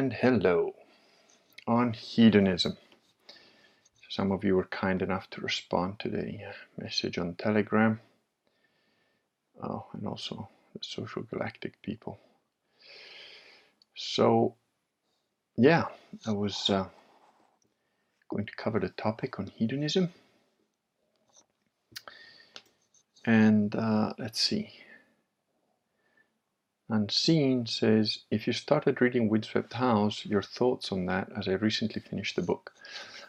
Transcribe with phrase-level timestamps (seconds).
[0.00, 0.74] and hello
[1.66, 2.74] on hedonism.
[4.08, 6.38] Some of you were kind enough to respond to the
[6.78, 8.00] message on Telegram.
[9.62, 12.18] Oh, and also the social galactic people.
[13.94, 14.54] So,
[15.58, 15.84] yeah,
[16.26, 16.86] I was uh,
[18.30, 20.14] going to cover the topic on hedonism.
[23.26, 24.70] And uh, let's see.
[26.90, 32.02] Unseen says, if you started reading Windswept House, your thoughts on that as I recently
[32.02, 32.72] finished the book.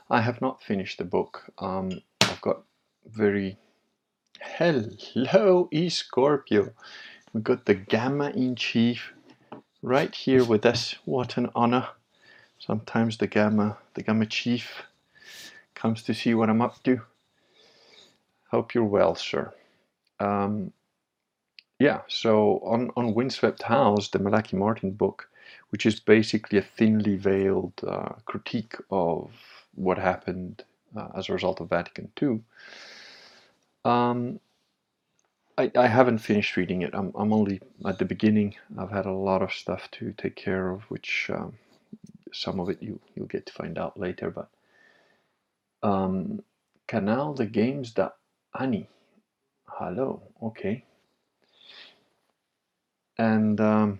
[0.09, 1.43] I have not finished the book.
[1.59, 2.63] Um, I've got
[3.05, 3.57] very...
[4.41, 6.73] Hello, E Scorpio.
[7.33, 9.13] We've got the Gamma in Chief
[9.83, 10.95] right here with us.
[11.05, 11.87] What an honor.
[12.57, 14.83] Sometimes the Gamma, the Gamma Chief
[15.75, 17.01] comes to see what I'm up to.
[18.49, 19.53] Hope you're well, sir.
[20.19, 20.73] Um,
[21.81, 25.27] yeah, so on, on Windswept House, the Malachi Martin book,
[25.69, 29.31] which is basically a thinly veiled uh, critique of
[29.73, 30.63] what happened
[30.95, 32.41] uh, as a result of Vatican II,
[33.83, 34.39] um,
[35.57, 36.93] I, I, haven't finished reading it.
[36.93, 38.53] I'm, I'm only at the beginning.
[38.77, 41.53] I've had a lot of stuff to take care of, which um,
[42.31, 44.29] some of it you, you'll get to find out later.
[44.29, 44.49] But
[45.81, 46.43] um,
[46.87, 48.09] Canal the Games da
[48.59, 48.87] Ani.
[49.65, 50.85] Hello, okay
[53.21, 53.99] and um,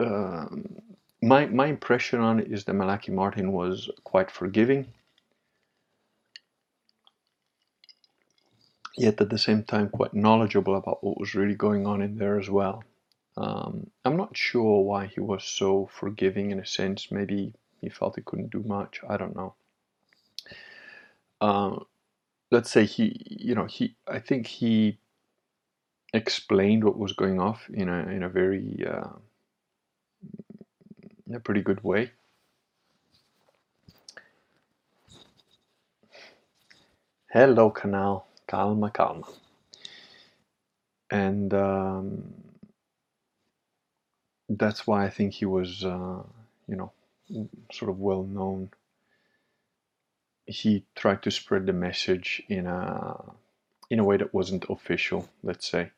[0.00, 0.46] uh,
[1.22, 4.86] my my impression on it is that Malachi Martin was quite forgiving,
[8.96, 12.40] yet at the same time quite knowledgeable about what was really going on in there
[12.40, 12.82] as well.
[13.36, 17.12] Um, I'm not sure why he was so forgiving in a sense.
[17.12, 19.00] Maybe he felt he couldn't do much.
[19.06, 19.54] I don't know.
[21.42, 21.76] Uh,
[22.50, 23.96] let's say he, you know, he.
[24.08, 24.98] I think he
[26.12, 29.08] explained what was going off in a in a very uh,
[31.26, 32.10] in a pretty good way.
[37.32, 38.26] Hello, canal.
[38.48, 39.24] Calma, calma.
[41.12, 42.34] And um,
[44.48, 46.22] that's why I think he was, uh,
[46.66, 46.90] you know,
[47.72, 48.70] sort of well known.
[50.46, 53.22] He tried to spread the message in a
[53.88, 55.90] in a way that wasn't official, let's say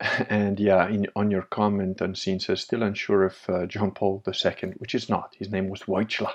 [0.28, 4.70] and yeah, in, on your comment, Unseen says, still unsure if uh, John Paul II,
[4.78, 6.32] which is not, his name was Wojtyla,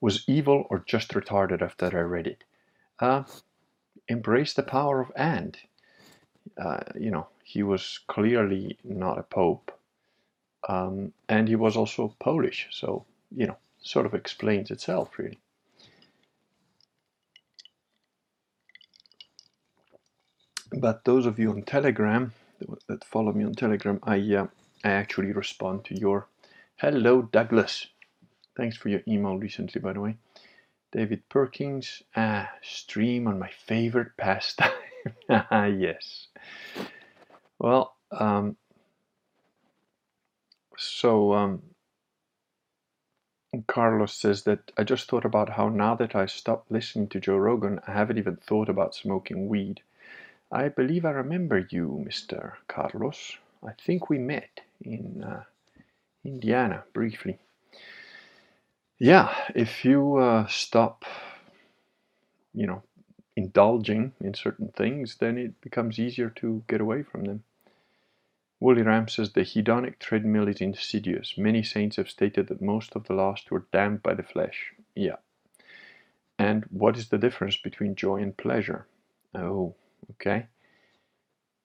[0.00, 2.44] was evil or just retarded after I read it.
[2.98, 3.24] Uh,
[4.08, 5.58] embrace the power of and.
[6.58, 9.72] Uh, you know, he was clearly not a pope.
[10.68, 13.04] Um, and he was also Polish, so,
[13.34, 15.38] you know, sort of explains itself, really.
[20.72, 22.32] But those of you on Telegram,
[22.88, 24.46] that follow me on Telegram, I, uh,
[24.84, 26.28] I actually respond to your
[26.76, 27.86] Hello Douglas.
[28.56, 30.16] Thanks for your email recently, by the way.
[30.92, 32.02] David Perkins,
[32.62, 34.72] stream on my favorite pastime.
[35.30, 36.26] Yes.
[37.58, 38.56] Well, um,
[40.76, 41.62] so um,
[43.66, 47.36] Carlos says that I just thought about how now that I stopped listening to Joe
[47.36, 49.82] Rogan, I haven't even thought about smoking weed.
[50.52, 52.54] I believe I remember you, Mr.
[52.66, 53.36] Carlos.
[53.64, 55.44] I think we met in uh,
[56.24, 57.38] Indiana briefly.
[58.98, 61.04] Yeah, if you uh, stop,
[62.52, 62.82] you know,
[63.36, 67.44] indulging in certain things, then it becomes easier to get away from them.
[68.58, 71.38] Wooly Ram says the hedonic treadmill is insidious.
[71.38, 74.74] Many saints have stated that most of the lost were damned by the flesh.
[74.94, 75.16] Yeah.
[76.38, 78.86] And what is the difference between joy and pleasure?
[79.34, 79.74] Oh,
[80.12, 80.46] okay?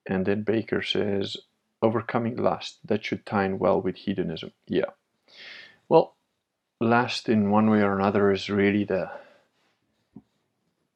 [0.06, 1.36] And then Baker says,
[1.82, 4.52] overcoming lust, that should tie in well with hedonism.
[4.66, 4.90] Yeah.
[5.88, 6.16] Well,
[6.80, 9.10] lust in one way or another is really the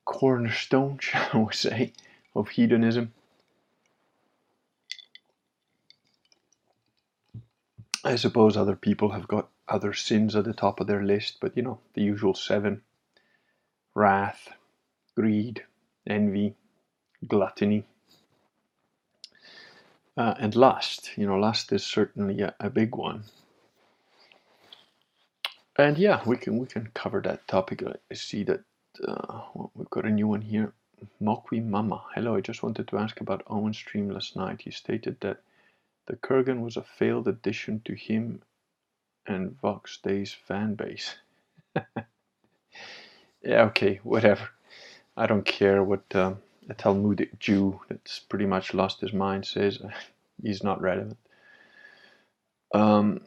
[0.05, 1.93] cornerstone, shall we say,
[2.35, 3.13] of hedonism.
[8.03, 11.57] I suppose other people have got other sins at the top of their list, but
[11.57, 12.83] you know, the usual seven
[13.95, 14.49] wrath,
[15.15, 15.65] greed,
[16.07, 16.57] envy,
[17.27, 17.85] gluttony,
[20.17, 21.11] uh, and lust.
[21.17, 23.25] You know, lust is certainly a, a, big one.
[25.77, 27.83] And yeah, we can we can cover that topic.
[27.83, 28.61] I see that
[29.07, 29.43] uh,
[29.75, 30.73] we've got a new one here.
[31.23, 32.03] Mokwi Mama.
[32.15, 34.61] Hello, I just wanted to ask about Owen's stream last night.
[34.63, 35.39] He stated that
[36.07, 38.43] the Kurgan was a failed addition to him
[39.27, 41.15] and Vox Day's fan base.
[43.43, 44.51] yeah, okay, whatever.
[45.17, 46.39] I don't care what um,
[46.71, 49.81] a Talmudic Jew that's pretty much lost his mind says
[50.43, 51.19] he's not relevant.
[52.73, 53.23] Um,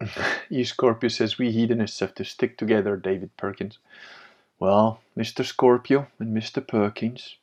[0.64, 3.78] Scorpio says we hedonists have to stick together, David Perkins.
[4.58, 5.44] Well, Mr.
[5.44, 6.66] Scorpio and Mr.
[6.66, 7.36] Perkins,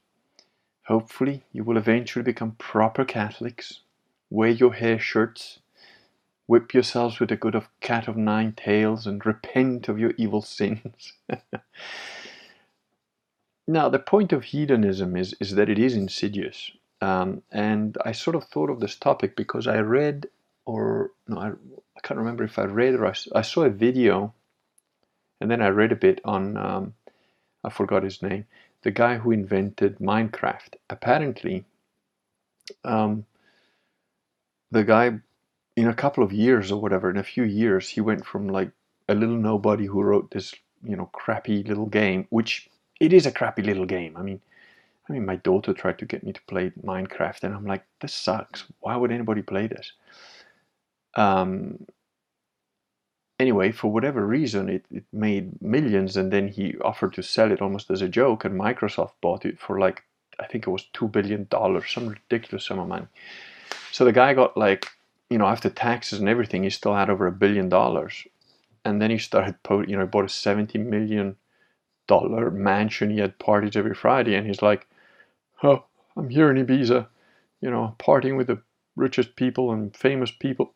[0.85, 3.81] hopefully you will eventually become proper Catholics,
[4.29, 5.59] wear your hair shirts,
[6.47, 10.41] whip yourselves with a good of cat of nine tails, and repent of your evil
[10.41, 11.13] sins.
[13.67, 16.71] now, the point of hedonism is, is that it is insidious.
[17.01, 20.27] Um, and I sort of thought of this topic because I read,
[20.65, 24.33] or no, I, I can't remember if I read or I, I, saw a video,
[25.41, 26.93] and then I read a bit on, um,
[27.63, 28.45] I forgot his name,
[28.83, 30.75] the guy who invented Minecraft.
[30.89, 31.65] Apparently,
[32.85, 33.25] um,
[34.71, 35.19] the guy,
[35.75, 38.71] in a couple of years or whatever, in a few years, he went from like
[39.09, 42.69] a little nobody who wrote this, you know, crappy little game, which
[42.99, 44.15] it is a crappy little game.
[44.17, 44.41] I mean,
[45.09, 48.13] I mean, my daughter tried to get me to play Minecraft, and I'm like, this
[48.13, 48.65] sucks.
[48.81, 49.93] Why would anybody play this?
[51.15, 51.85] Um,
[53.39, 57.61] anyway, for whatever reason, it, it made millions, and then he offered to sell it
[57.61, 60.03] almost as a joke, and Microsoft bought it for like,
[60.39, 61.47] I think it was $2 billion,
[61.87, 63.07] some ridiculous sum of money.
[63.91, 64.87] So the guy got like,
[65.29, 68.27] you know, after taxes and everything, he still had over a billion dollars.
[68.85, 71.35] And then he started, you know, he bought a $70 million
[72.51, 73.09] mansion.
[73.09, 74.87] He had parties every Friday, and he's like,
[75.63, 75.83] oh,
[76.15, 77.07] I'm here in Ibiza,
[77.61, 78.61] you know, partying with the
[78.95, 80.73] richest people and famous people,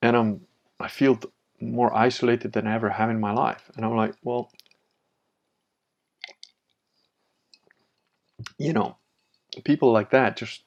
[0.00, 0.40] and I'm
[0.80, 1.18] I feel
[1.60, 3.70] more isolated than I ever have in my life.
[3.76, 4.50] And I'm like, well,
[8.58, 8.96] you know,
[9.64, 10.64] people like that just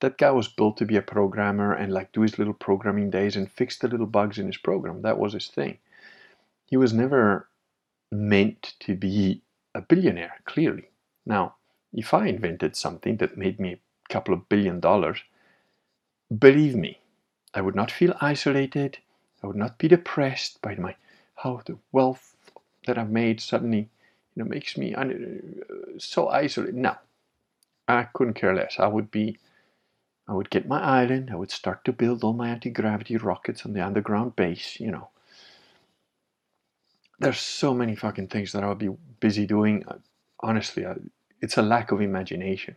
[0.00, 3.36] that guy was built to be a programmer and like do his little programming days
[3.36, 5.02] and fix the little bugs in his program.
[5.02, 5.78] That was his thing.
[6.66, 7.48] He was never
[8.12, 9.42] meant to be
[9.74, 10.90] a billionaire, clearly.
[11.26, 11.56] Now,
[11.92, 15.18] if I invented something that made me a couple of billion dollars,
[16.38, 17.00] believe me,
[17.54, 18.98] I would not feel isolated.
[19.42, 20.94] I would not be depressed by my
[21.36, 22.36] how the wealth
[22.86, 23.88] that I've made suddenly,
[24.34, 24.94] you know, makes me
[25.98, 26.76] so isolated.
[26.76, 26.96] No,
[27.88, 28.76] I couldn't care less.
[28.78, 29.38] I would be,
[30.28, 31.30] I would get my island.
[31.32, 34.78] I would start to build all my anti-gravity rockets on the underground base.
[34.80, 35.08] You know,
[37.22, 38.90] there's so many fucking things that I'll be
[39.20, 39.84] busy doing.
[40.40, 40.96] Honestly, I,
[41.40, 42.76] it's a lack of imagination.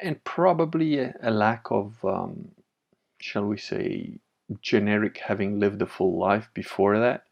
[0.00, 2.48] And probably a, lack of um,
[3.20, 4.18] shall we say
[4.62, 7.24] generic having lived a full life before that.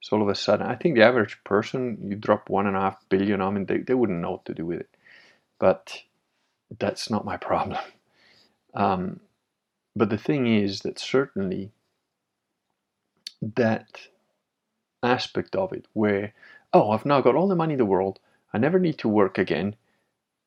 [0.00, 2.80] So all of a sudden i think the average person you drop one and a
[2.80, 4.90] half billion on them they, they wouldn't know what to do with it.
[5.60, 6.02] But
[6.78, 7.78] that's not my problem.
[8.74, 9.20] Um,
[9.94, 11.70] but the thing is that certainly
[13.42, 14.08] that
[15.02, 16.32] aspect of it where
[16.72, 18.18] oh i've now got all the money in the world
[18.52, 19.76] I never need to work again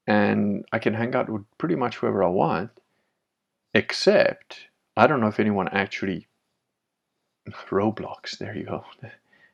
[0.08, 2.70] and I can hang out with pretty much whoever I want,
[3.74, 6.28] except I don't know if anyone actually
[7.70, 8.86] Roblox, there you go.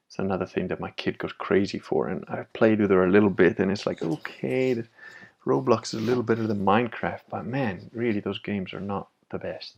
[0.07, 3.09] It's another thing that my kid goes crazy for, and I played with her a
[3.09, 4.83] little bit, and it's like, okay,
[5.45, 9.37] Roblox is a little better than Minecraft, but man, really, those games are not the
[9.37, 9.77] best.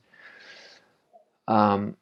[1.47, 1.97] Um,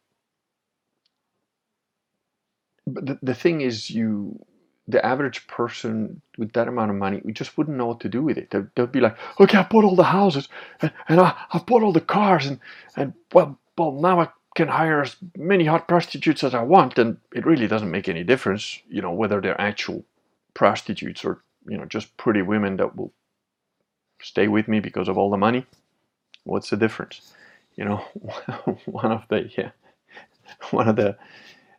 [2.87, 4.43] but the, the thing is, you
[4.87, 8.21] the average person with that amount of money we just wouldn't know what to do
[8.21, 8.49] with it.
[8.49, 10.49] They'd, they'd be like, okay, I bought all the houses
[10.81, 12.59] and, and I, I've bought all the cars and,
[12.97, 16.97] and well, well, now I can hire as many hot prostitutes as I want.
[16.97, 20.03] And it really doesn't make any difference, you know, whether they're actual
[20.53, 23.13] prostitutes or, you know, just pretty women that will
[24.21, 25.65] stay with me because of all the money.
[26.43, 27.33] What's the difference?
[27.75, 27.97] You know,
[28.85, 29.71] one of the, yeah,
[30.71, 31.17] one of the,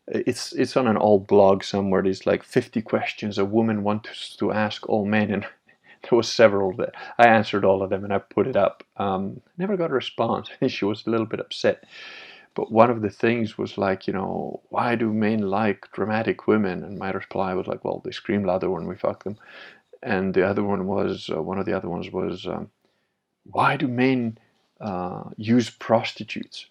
[0.09, 2.03] it's it's on an old blog somewhere.
[2.03, 5.45] There's like 50 questions a woman wants to ask all men, and
[6.03, 8.85] there was several that I answered all of them, and I put it up.
[8.99, 10.51] Um, never got a response.
[10.69, 11.85] she was a little bit upset.
[12.55, 16.85] But one of the things was like, you know, why do men like dramatic women?
[16.85, 19.39] And my reply was like, well, they scream louder when we fuck them.
[20.03, 22.71] And the other one was, uh, one of the other ones was, um,
[23.45, 24.39] why do men
[24.81, 26.67] uh, use prostitutes?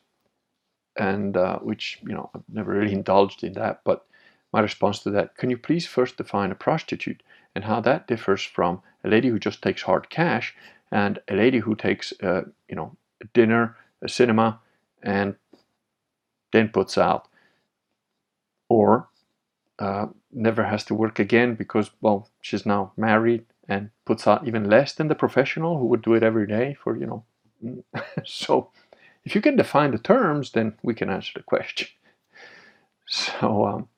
[0.97, 3.81] And uh, which you know I've never really indulged in that.
[3.83, 4.05] But
[4.53, 7.23] my response to that: Can you please first define a prostitute
[7.55, 10.55] and how that differs from a lady who just takes hard cash
[10.91, 14.59] and a lady who takes uh, you know a dinner, a cinema,
[15.03, 15.35] and
[16.51, 17.27] then puts out,
[18.69, 19.07] or
[19.79, 24.69] uh, never has to work again because well she's now married and puts out even
[24.69, 27.23] less than the professional who would do it every day for you know
[28.25, 28.69] so
[29.23, 31.87] if you can define the terms, then we can answer the question.
[33.13, 33.89] So, um,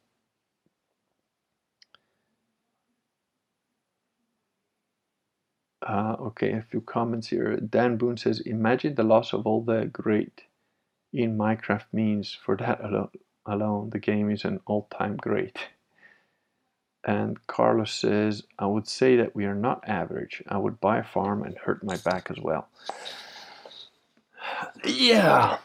[5.88, 7.58] uh, okay, a few comments here.
[7.58, 10.42] Dan Boone says, imagine the loss of all the great
[11.14, 13.10] in Minecraft means for that alone,
[13.46, 15.60] alone the game is an all-time great.
[17.06, 20.42] And Carlos says, I would say that we are not average.
[20.48, 22.70] I would buy a farm and hurt my back as well.
[24.86, 25.58] Yeah,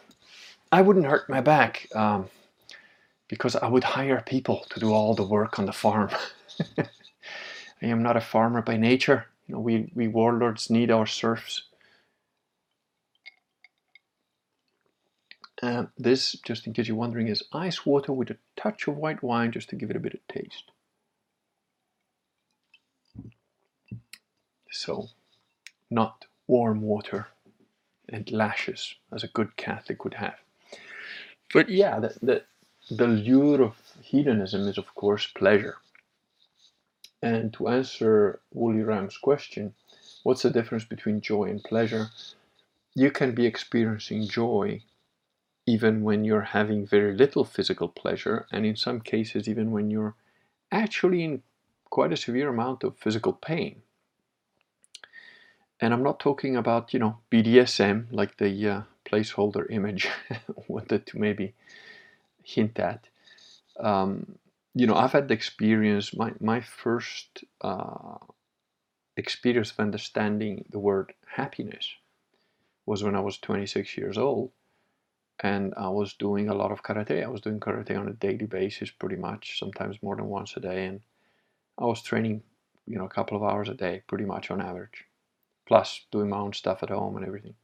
[0.70, 2.28] I wouldn't hurt my back um,
[3.28, 6.11] because I would hire people to do all the work on the farm.
[6.78, 9.26] I am not a farmer by nature.
[9.47, 11.62] You know, we, we warlords need our serfs.
[15.62, 19.23] Um, this, just in case you're wondering, is ice water with a touch of white
[19.23, 20.70] wine just to give it a bit of taste.
[24.70, 25.08] So,
[25.90, 27.28] not warm water
[28.09, 30.37] and lashes as a good Catholic would have.
[31.53, 32.43] But yeah, the, the,
[32.91, 35.77] the lure of hedonism is, of course, pleasure.
[37.23, 39.75] And to answer Woolly Ram's question,
[40.23, 42.09] what's the difference between joy and pleasure?
[42.95, 44.83] You can be experiencing joy
[45.67, 50.15] even when you're having very little physical pleasure, and in some cases, even when you're
[50.73, 51.43] actually in
[51.91, 53.83] quite a severe amount of physical pain.
[55.80, 60.08] And I'm not talking about, you know, BDSM, like the uh, placeholder image
[60.68, 61.54] wanted to maybe
[62.42, 63.06] hint at.
[63.78, 64.38] Um,
[64.75, 68.18] you know, I've had the experience, my, my first uh,
[69.16, 71.94] experience of understanding the word happiness
[72.87, 74.50] was when I was 26 years old
[75.40, 77.23] and I was doing a lot of karate.
[77.23, 80.61] I was doing karate on a daily basis, pretty much, sometimes more than once a
[80.61, 81.00] day, and
[81.78, 82.42] I was training,
[82.87, 85.04] you know, a couple of hours a day, pretty much on average,
[85.69, 87.55] plus doing my own stuff at home and everything.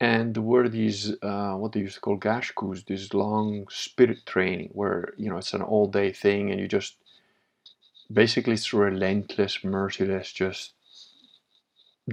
[0.00, 4.70] And there were these, uh, what they used to call gasshukus, this long spirit training,
[4.72, 6.96] where you know it's an all-day thing, and you just
[8.12, 10.74] basically it's relentless, merciless, just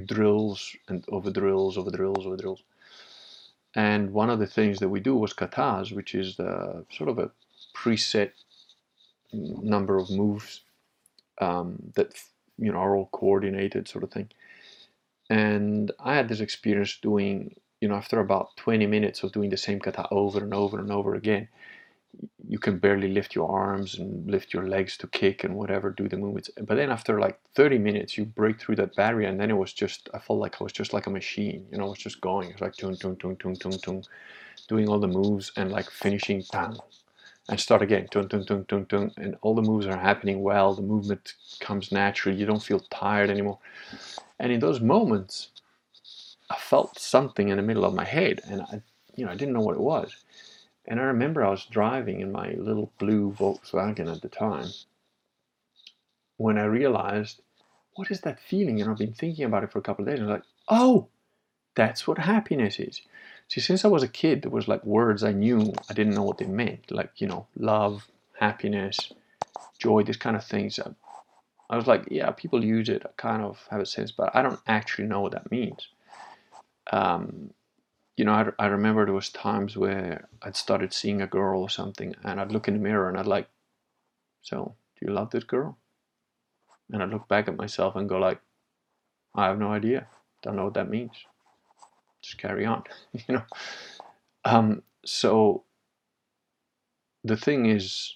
[0.06, 2.64] drills and over drills, over drills, over drills
[3.76, 7.20] and one of the things that we do was katas, which is the sort of
[7.20, 7.32] a
[7.76, 8.32] preset
[9.34, 10.62] number of moves
[11.42, 12.14] um, that
[12.58, 14.30] you know are all coordinated, sort of thing.
[15.30, 19.58] And I had this experience doing, you know, after about 20 minutes of doing the
[19.58, 21.48] same kata over and over and over again,
[22.48, 26.08] you can barely lift your arms and lift your legs to kick and whatever, do
[26.08, 26.50] the movements.
[26.62, 29.74] But then after like 30 minutes, you break through that barrier, and then it was
[29.74, 32.22] just, I felt like I was just like a machine, you know, it was just
[32.22, 32.52] going.
[32.52, 34.06] It's like tung, tung, tung, tung, tung, tung,
[34.68, 36.78] doing all the moves and like finishing tang.
[37.48, 40.74] And start again, tung, tung, tung, tung, tung, and all the moves are happening well.
[40.74, 42.38] The movement comes naturally.
[42.38, 43.60] You don't feel tired anymore.
[44.40, 45.50] And in those moments,
[46.50, 48.82] I felt something in the middle of my head, and I,
[49.16, 50.16] you know, I didn't know what it was
[50.88, 54.68] and I remember I was driving in my little blue Volkswagen at the time
[56.38, 57.42] when I realized,
[57.96, 58.82] what is that feeling?
[58.82, 60.20] And I've been thinking about it for a couple of days.
[60.20, 61.08] And I was like, oh,
[61.76, 63.02] that's what happiness is.
[63.48, 66.24] See, since I was a kid, there was like words I knew, I didn't know
[66.24, 66.92] what they meant.
[66.92, 68.08] Like, you know, love,
[68.40, 69.14] happiness,
[69.80, 70.80] joy, these kind of things.
[71.70, 73.04] I, was like, yeah, people use it.
[73.06, 75.88] I kind of have a sense, but I don't actually know what that means.
[76.92, 77.52] Um,
[78.18, 81.70] you know, I, I remember there was times where I'd started seeing a girl or
[81.70, 83.48] something, and I'd look in the mirror and I'd like,
[84.42, 85.78] so do you love this girl?
[86.92, 88.40] And I'd look back at myself and go like,
[89.34, 90.08] I have no idea.
[90.42, 91.12] Don't know what that means.
[92.26, 93.44] Just carry on, you know.
[94.46, 95.64] Um, so
[97.24, 98.16] the thing is,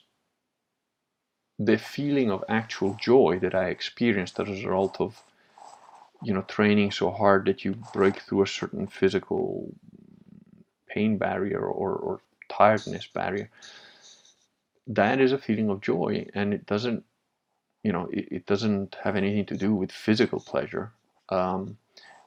[1.60, 5.22] the feeling of actual joy that I experienced as a result of
[6.24, 9.74] you know training so hard that you break through a certain physical
[10.88, 13.50] pain barrier or, or tiredness barrier
[14.88, 17.04] that is a feeling of joy and it doesn't
[17.84, 20.92] you know it, it doesn't have anything to do with physical pleasure
[21.30, 21.78] um,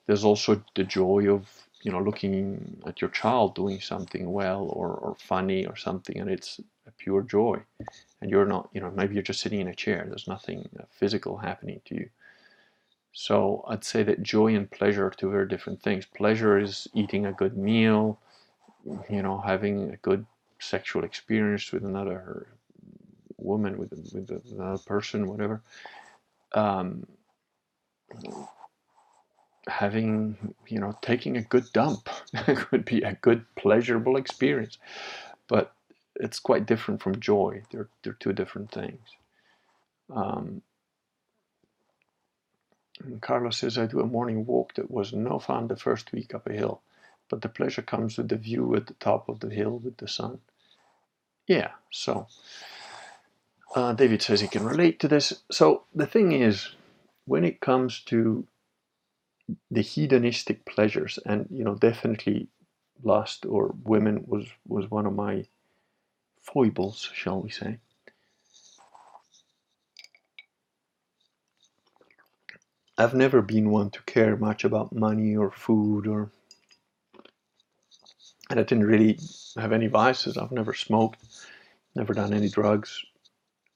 [0.06, 4.88] there's also the joy of you know looking at your child doing something well or,
[4.88, 7.58] or funny or something and it's a pure joy
[8.20, 11.36] and you're not you know maybe you're just sitting in a chair there's nothing physical
[11.36, 12.08] happening to you
[13.12, 16.06] so I'd say that joy and pleasure are two very different things.
[16.06, 18.18] Pleasure is eating a good meal,
[19.10, 20.24] you know, having a good
[20.58, 22.46] sexual experience with another
[23.36, 25.62] woman, with, with another person, whatever.
[26.52, 27.06] Um,
[29.68, 32.08] having, you know, taking a good dump
[32.46, 34.78] could be a good pleasurable experience.
[35.48, 35.74] But
[36.16, 37.62] it's quite different from joy.
[37.70, 39.00] They're, they're two different things.
[40.14, 40.62] Um,
[43.20, 46.48] Carlos says, I do a morning walk that was no fun the first week up
[46.48, 46.82] a hill,
[47.28, 50.08] but the pleasure comes with the view at the top of the hill with the
[50.08, 50.38] sun.
[51.46, 52.28] Yeah, so
[53.74, 55.42] uh, David says he can relate to this.
[55.50, 56.70] So the thing is,
[57.26, 58.46] when it comes to
[59.70, 62.48] the hedonistic pleasures, and you know, definitely
[63.02, 65.44] lust or women was was one of my
[66.40, 67.78] foibles, shall we say.
[72.98, 76.30] I've never been one to care much about money or food or
[78.50, 79.18] and I didn't really
[79.56, 80.36] have any vices.
[80.36, 81.24] I've never smoked,
[81.94, 83.02] never done any drugs,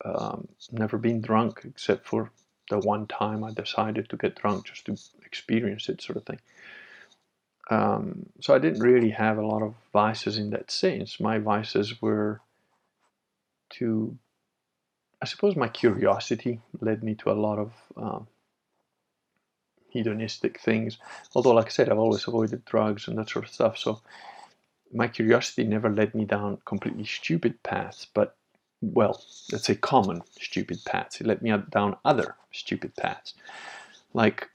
[0.04, 2.30] um, never been drunk except for
[2.70, 6.40] the one time I decided to get drunk just to experience it, sort of thing.
[7.68, 11.18] Um, so I didn't really have a lot of vices in that sense.
[11.18, 12.40] My vices were
[13.70, 14.16] to,
[15.20, 18.28] I suppose, my curiosity led me to a lot of um,
[19.88, 20.99] hedonistic things.
[21.35, 23.78] Although, like I said, I've always avoided drugs and that sort of stuff.
[23.78, 24.00] So
[24.92, 28.37] my curiosity never led me down completely stupid paths, but
[28.80, 31.21] well, let's say common stupid paths.
[31.21, 33.35] It let me down other stupid paths.
[34.12, 34.49] Like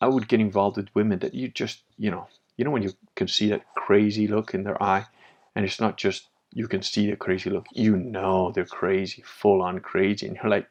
[0.00, 2.26] I would get involved with women that you just, you know,
[2.56, 5.06] you know when you can see that crazy look in their eye,
[5.54, 9.62] and it's not just you can see the crazy look, you know they're crazy, full
[9.62, 10.68] on crazy, and you're like,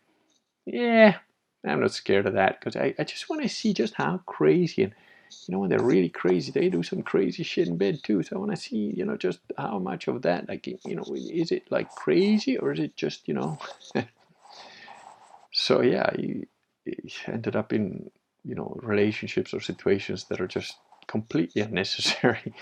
[0.66, 1.18] yeah,
[1.66, 4.84] I'm not scared of that because I, I just want to see just how crazy
[4.84, 4.94] and
[5.48, 8.24] you know when they're really crazy they do some crazy shit in bed too.
[8.24, 11.06] So i want to see you know just how much of that like you know
[11.16, 13.60] is it like crazy or is it just you know?
[15.52, 16.12] So yeah
[17.28, 18.12] ended up in
[18.46, 22.54] you know relationships or situations that are just completely unnecessary.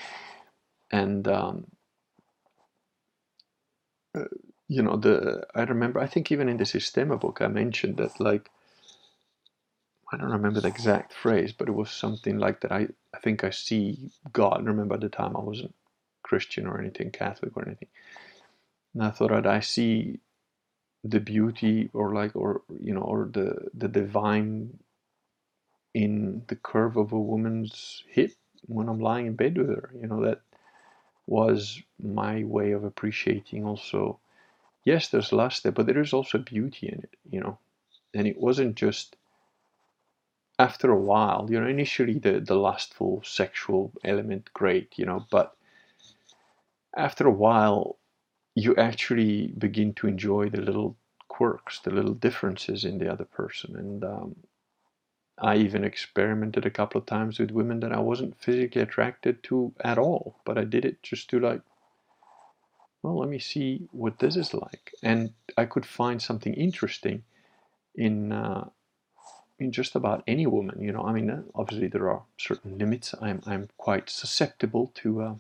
[0.92, 1.68] And um,
[4.16, 4.26] uh,
[4.68, 8.20] you know the i remember i think even in the systema book i mentioned that
[8.20, 8.50] like
[10.12, 12.72] I don't remember the exact phrase, but it was something like that.
[12.72, 14.66] I, I think I see God.
[14.66, 15.76] Remember at the time I wasn't
[16.24, 17.90] Christian or anything, Catholic or anything.
[18.94, 20.20] And I thought that I see
[21.04, 24.80] the beauty or like or you know or the the divine
[25.94, 28.32] in the curve of a woman's hip
[28.68, 29.92] when I'm lying in bed with her.
[30.00, 30.42] You know that
[31.28, 34.20] was my way of appreciating also.
[34.86, 37.16] Yes, there's lust there, but there is also beauty in it.
[37.30, 37.60] You know,
[38.14, 39.17] and it wasn't just
[40.60, 45.56] after a while, you know, initially the, the lustful sexual element, great, you know, but
[46.96, 47.98] after a while,
[48.56, 53.76] you actually begin to enjoy the little quirks, the little differences in the other person.
[53.76, 54.36] And um,
[55.38, 59.74] I even experimented a couple of times with women that I wasn't physically attracted to
[59.84, 61.62] at all, but I did it just to like,
[63.04, 64.94] well, let me see what this is like.
[65.04, 67.24] And I could find something interesting
[67.96, 68.70] in uh,
[69.72, 70.82] just about any woman.
[70.82, 73.16] You know, I mean, uh, obviously there are certain limits.
[73.22, 75.36] I'm I'm quite susceptible to uh,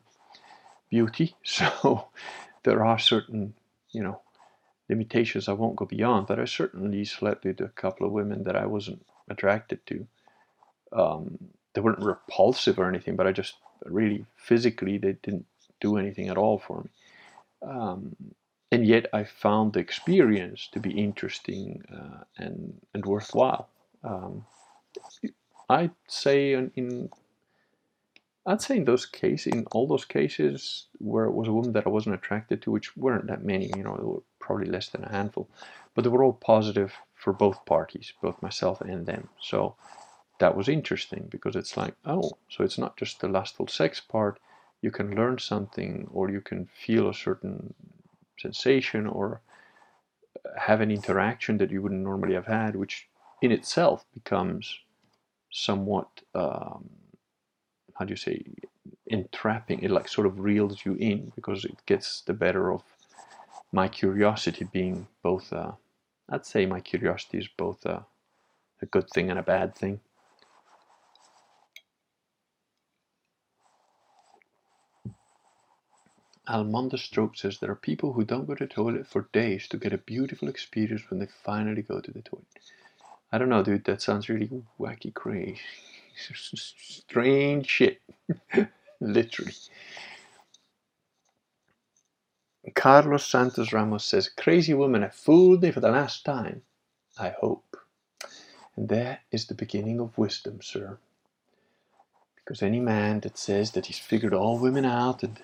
[0.89, 2.07] beauty, so
[2.63, 3.53] there are certain
[3.91, 4.21] you know
[4.89, 6.27] limitations I won't go beyond.
[6.27, 10.07] But I certainly slept with a couple of women that I wasn't attracted to.
[10.91, 11.37] Um,
[11.73, 15.45] they weren't repulsive or anything, but I just really physically they didn't
[15.79, 16.89] do anything at all for me.
[17.61, 18.15] Um,
[18.71, 23.69] and yet I found the experience to be interesting uh, and and worthwhile.
[24.03, 24.45] Um,
[25.69, 27.09] I'd say in, in
[28.45, 31.85] I'd say in those cases, in all those cases where it was a woman that
[31.85, 35.49] I wasn't attracted to, which weren't that many, you know, probably less than a handful,
[35.93, 39.27] but they were all positive for both parties, both myself and them.
[39.41, 39.75] So
[40.39, 44.39] that was interesting because it's like, oh, so it's not just the lustful sex part.
[44.81, 47.73] You can learn something, or you can feel a certain
[48.39, 49.41] sensation, or
[50.55, 53.09] have an interaction that you wouldn't normally have had, which
[53.41, 54.79] in itself becomes
[55.51, 56.89] somewhat um,
[57.95, 58.43] how do you say
[59.07, 62.83] entrapping it like sort of reels you in because it gets the better of
[63.71, 65.71] my curiosity being both uh,
[66.29, 68.05] I'd say my curiosity is both a,
[68.81, 69.99] a good thing and a bad thing
[76.49, 79.77] Almonda Stroke says there are people who don't go to the toilet for days to
[79.77, 82.45] get a beautiful experience when they finally go to the toilet.
[83.31, 83.85] I don't know, dude.
[83.85, 85.59] That sounds really wacky, crazy,
[86.45, 88.01] strange shit.
[89.01, 89.53] Literally.
[92.75, 96.63] Carlos Santos Ramos says, Crazy woman have fooled me for the last time.
[97.19, 97.77] I hope.
[98.77, 100.97] And that is the beginning of wisdom, sir.
[102.37, 105.39] Because any man that says that he's figured all women out and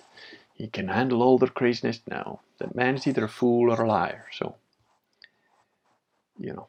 [0.54, 3.88] he can handle all their craziness, now That man is either a fool or a
[3.88, 4.28] liar.
[4.34, 4.56] So,
[6.40, 6.68] you know,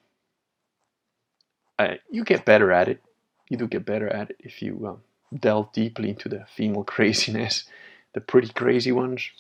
[2.11, 3.03] you get better at it.
[3.49, 5.03] You do get better at it if you um,
[5.39, 7.65] delve deeply into the female craziness,
[8.15, 9.31] the pretty crazy ones.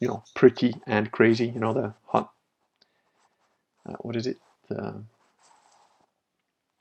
[0.00, 1.48] You know, pretty and crazy.
[1.48, 2.32] You know, the hot.
[3.86, 4.38] Uh, what is it?
[4.68, 5.02] The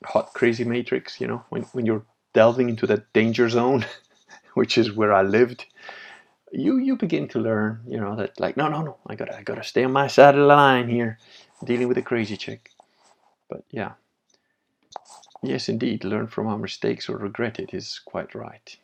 [0.05, 1.19] hot crazy matrix.
[1.19, 3.85] You know, when when you're delving into that danger zone,
[4.53, 5.65] which is where I lived.
[6.51, 9.43] you you begin to learn, you know, that like no no no, I gotta I
[9.43, 11.19] gotta stay on my side of the line here,
[11.63, 12.71] dealing with a crazy chick.
[13.49, 13.93] But yeah,
[15.43, 18.77] yes, indeed, learn from our mistakes or regret it is quite right.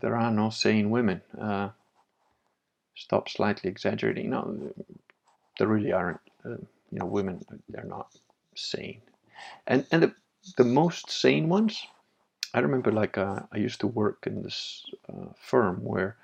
[0.00, 1.22] There are no sane women.
[1.38, 1.70] Uh,
[2.94, 4.30] stop slightly exaggerating.
[4.30, 4.72] No,
[5.58, 6.20] there really aren't.
[6.44, 6.56] Uh,
[6.90, 8.14] you know, women they're not
[8.54, 9.02] sane,
[9.66, 10.14] and and the
[10.56, 11.86] the most sane ones
[12.54, 16.16] I remember like uh, I used to work in this uh, firm where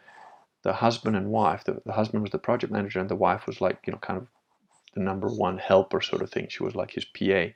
[0.63, 3.61] the husband and wife, the, the husband was the project manager and the wife was
[3.61, 4.29] like, you know, kind of
[4.95, 6.49] the number one helper sort of thing.
[6.49, 7.53] She was like his PA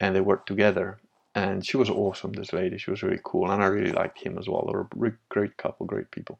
[0.00, 0.98] and they worked together.
[1.34, 2.76] And she was awesome, this lady.
[2.76, 3.50] She was really cool.
[3.50, 4.64] And I really liked him as well.
[4.66, 6.38] They were a great couple, great people.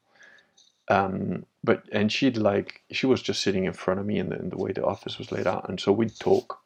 [0.89, 4.37] Um, but, and she'd like, she was just sitting in front of me in the,
[4.37, 5.69] the way the office was laid out.
[5.69, 6.59] And so we'd talk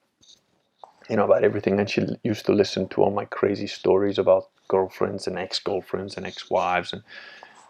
[1.09, 1.79] you know, about everything.
[1.79, 6.27] And she used to listen to all my crazy stories about girlfriends and ex-girlfriends and
[6.27, 7.03] ex-wives and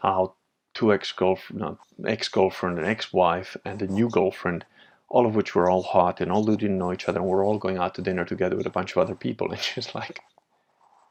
[0.01, 0.33] how
[0.75, 4.65] two ex-girlfriend, no, ex-girlfriend and ex-wife and a new girlfriend,
[5.09, 7.59] all of which were all hot and all didn't know each other and we're all
[7.59, 9.49] going out to dinner together with a bunch of other people.
[9.53, 10.21] And she's like,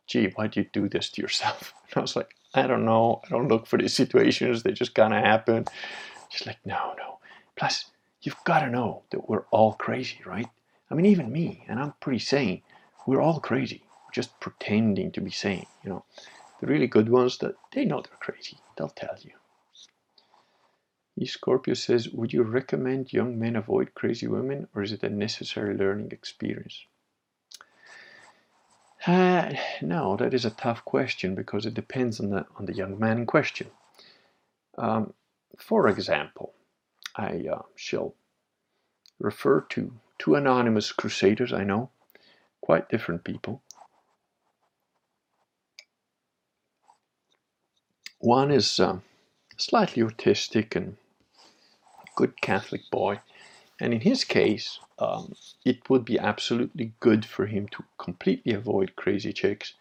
[0.08, 1.74] gee, why'd you do this to yourself?
[1.90, 3.22] And I was like, I don't know.
[3.26, 4.64] I don't look for these situations.
[4.64, 5.66] They just kind of happen.
[6.30, 7.20] She's like, no, no.
[7.56, 7.86] Plus,
[8.22, 10.48] you've got to know that we're all crazy, right?
[10.90, 12.62] I mean, even me, and I'm pretty sane,
[13.06, 16.06] we're all crazy, just pretending to be sane, you know.
[16.60, 19.32] The really good ones, that they know they're crazy, they'll tell you.
[21.24, 25.74] Scorpio says, would you recommend young men avoid crazy women, or is it a necessary
[25.74, 26.86] learning experience?
[29.08, 33.00] Uh, no, that is a tough question because it depends on the on the young
[33.00, 33.68] man in question.
[34.78, 35.14] Um,
[35.58, 36.54] for example,
[37.16, 38.16] I uh, shall
[39.20, 41.90] refer to two anonymous crusaders I know,
[42.62, 43.62] quite different people.
[48.20, 49.04] One is um,
[49.58, 50.98] slightly autistic and
[52.16, 53.20] good Catholic boy,
[53.80, 58.96] and in his case, um, it would be absolutely good for him to completely avoid
[58.96, 59.74] crazy chicks,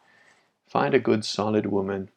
[0.68, 2.10] find a good solid woman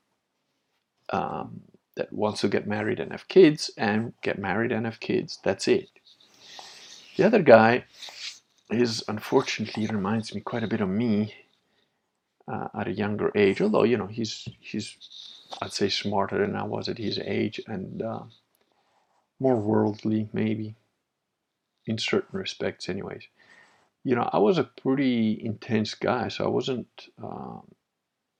[1.12, 1.62] um,
[1.96, 5.40] that wants to get married and have kids, and get married and have kids.
[5.44, 5.90] That's it.
[7.16, 7.86] The other guy
[8.70, 11.34] is unfortunately reminds me quite a bit of me
[12.48, 13.62] uh, at a younger age.
[13.62, 14.96] Although you know he's he's
[15.62, 18.24] I'd say smarter than I was at his age and uh,
[19.39, 20.76] more worldly maybe
[21.86, 22.89] in certain respects.
[22.89, 23.28] Anyways,
[24.04, 27.10] you know I was a pretty intense guy, so I wasn't.
[27.21, 27.60] Uh,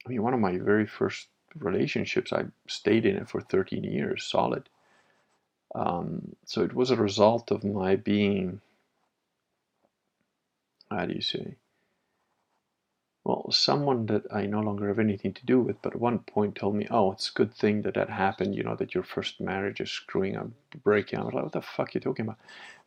[0.06, 4.24] I mean, one of my very first relationships, I stayed in it for 13 years
[4.24, 4.70] solid.
[5.76, 8.62] Um, so it was a result of my being
[10.90, 11.56] how do you say?
[13.28, 16.56] Well, someone that I no longer have anything to do with, but at one point
[16.56, 19.42] told me, oh, it's a good thing that that happened, you know, that your first
[19.42, 20.48] marriage is screwing up,
[20.82, 21.20] breaking.
[21.20, 22.38] I was like, what the fuck are you talking about?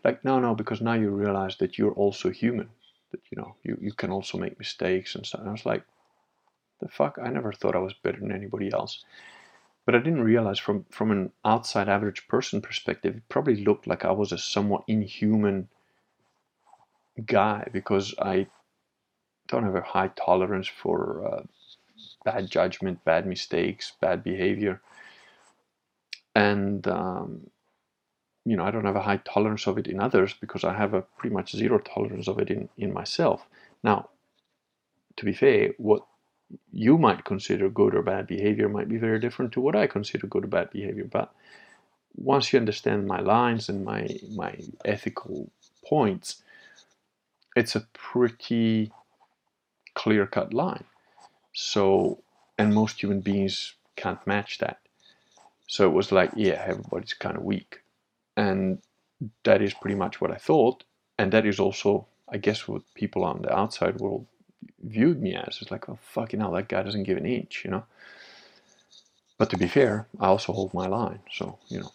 [0.02, 2.70] Like, no, no, because now you realize that you're also human,
[3.10, 5.42] that, you know, you, you can also make mistakes and stuff.
[5.42, 5.84] And I was like,
[6.80, 7.18] the fuck?
[7.22, 9.04] I never thought I was better than anybody else.
[9.84, 14.06] But I didn't realize from, from an outside average person perspective, it probably looked like
[14.06, 15.68] I was a somewhat inhuman
[17.26, 18.46] guy because I
[19.50, 21.42] don't have a high tolerance for uh,
[22.24, 24.80] bad judgment, bad mistakes, bad behavior.
[26.34, 27.50] And, um,
[28.44, 30.94] you know, I don't have a high tolerance of it in others because I have
[30.94, 33.46] a pretty much zero tolerance of it in, in myself.
[33.82, 34.10] Now,
[35.16, 36.06] to be fair, what
[36.72, 40.26] you might consider good or bad behavior might be very different to what I consider
[40.26, 41.04] good or bad behavior.
[41.04, 41.32] But
[42.16, 45.50] once you understand my lines and my my ethical
[45.84, 46.42] points,
[47.54, 48.92] it's a pretty
[49.94, 50.84] clear cut line.
[51.52, 52.22] So,
[52.58, 54.78] and most human beings can't match that.
[55.66, 57.82] So it was like, yeah, everybody's kind of weak.
[58.36, 58.80] And
[59.44, 60.84] that is pretty much what I thought.
[61.18, 64.26] And that is also, I guess, what people on the outside world
[64.82, 65.58] viewed me as.
[65.60, 67.84] It's like, oh, fucking hell, that guy doesn't give an inch, you know?
[69.38, 71.20] But to be fair, I also hold my line.
[71.32, 71.92] So, you know,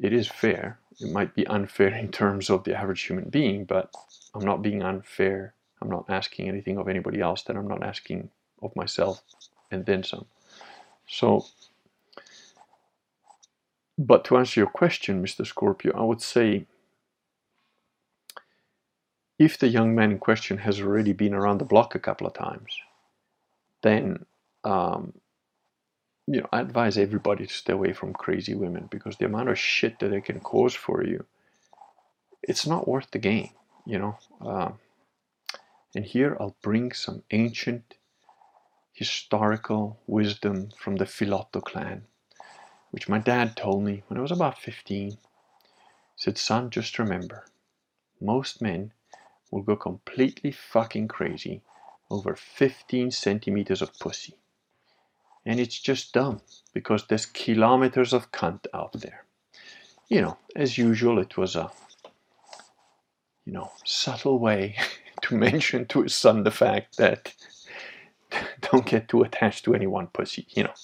[0.00, 0.78] it is fair.
[1.00, 3.90] It might be unfair in terms of the average human being, but
[4.34, 5.54] I'm not being unfair.
[5.82, 8.30] I'm not asking anything of anybody else that I'm not asking
[8.62, 9.22] of myself
[9.72, 10.26] and then some.
[11.08, 11.46] So,
[13.98, 15.46] but to answer your question, Mr.
[15.46, 16.66] Scorpio, I would say
[19.38, 22.34] if the young man in question has already been around the block a couple of
[22.34, 22.72] times,
[23.82, 24.26] then
[24.64, 25.14] um,
[26.28, 29.58] you know, I advise everybody to stay away from crazy women because the amount of
[29.58, 31.24] shit that they can cause for you,
[32.42, 33.50] it's not worth the game,
[33.86, 34.18] you know.
[34.40, 34.70] Uh,
[35.94, 37.94] and here I'll bring some ancient
[38.92, 42.06] historical wisdom from the Filotto clan.
[42.90, 45.12] which my dad told me when I was about 15.
[45.12, 45.18] He
[46.16, 47.46] said, Son, just remember,
[48.20, 48.92] most men
[49.50, 51.62] will go completely fucking crazy
[52.10, 54.34] over 15 centimeters of pussy.
[55.46, 56.42] And it's just dumb
[56.74, 59.24] because there's kilometers of cunt out there.
[60.08, 61.70] You know, as usual, it was a,
[63.46, 64.76] you know, subtle way
[65.22, 67.34] to mention to his son the fact that
[68.60, 70.46] don't get too attached to any one pussy.
[70.50, 70.74] You know,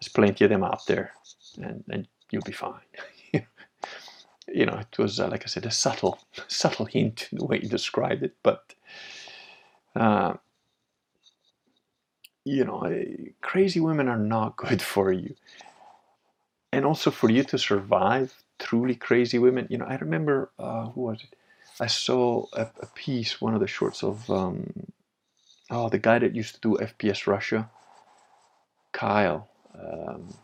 [0.00, 1.12] there's plenty of them out there,
[1.56, 2.80] and, and you'll be fine.
[3.32, 6.18] you know, it was uh, like I said, a subtle,
[6.48, 8.74] subtle hint in the way he described it, but
[9.96, 10.34] uh,
[12.44, 13.04] you know,
[13.40, 15.34] crazy women are not good for you,
[16.72, 19.66] and also for you to survive truly crazy women.
[19.70, 21.36] You know, I remember uh, who was it?
[21.80, 24.86] I saw a, a piece, one of the shorts of um,
[25.70, 27.70] oh, the guy that used to do FPS Russia,
[28.92, 29.48] Kyle.
[29.74, 30.34] Um,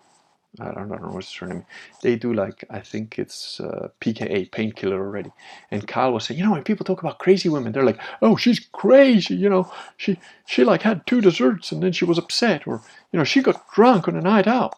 [0.58, 1.64] I don't, know what's his surname.
[2.02, 5.30] They do like I think it's uh, PKA painkiller already.
[5.70, 8.34] And Kyle was saying, you know, when people talk about crazy women, they're like, oh,
[8.36, 9.36] she's crazy.
[9.36, 13.18] You know, she she like had two desserts and then she was upset, or you
[13.18, 14.74] know, she got drunk on a night out.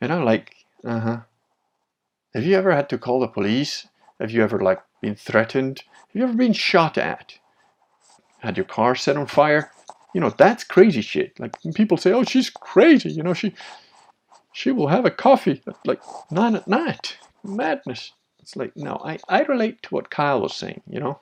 [0.00, 1.20] And I'm like, uh huh.
[2.34, 3.88] Have you ever had to call the police?
[4.18, 5.82] Have you ever like been threatened?
[5.92, 7.38] Have you ever been shot at?
[8.40, 9.70] Had your car set on fire?
[10.14, 11.38] You know, that's crazy shit.
[11.38, 13.10] Like people say, oh, she's crazy.
[13.10, 13.54] You know, she
[14.52, 17.18] she will have a coffee at like nine at night.
[17.44, 18.12] Madness.
[18.40, 21.20] It's like, no, I, I relate to what Kyle was saying, you know?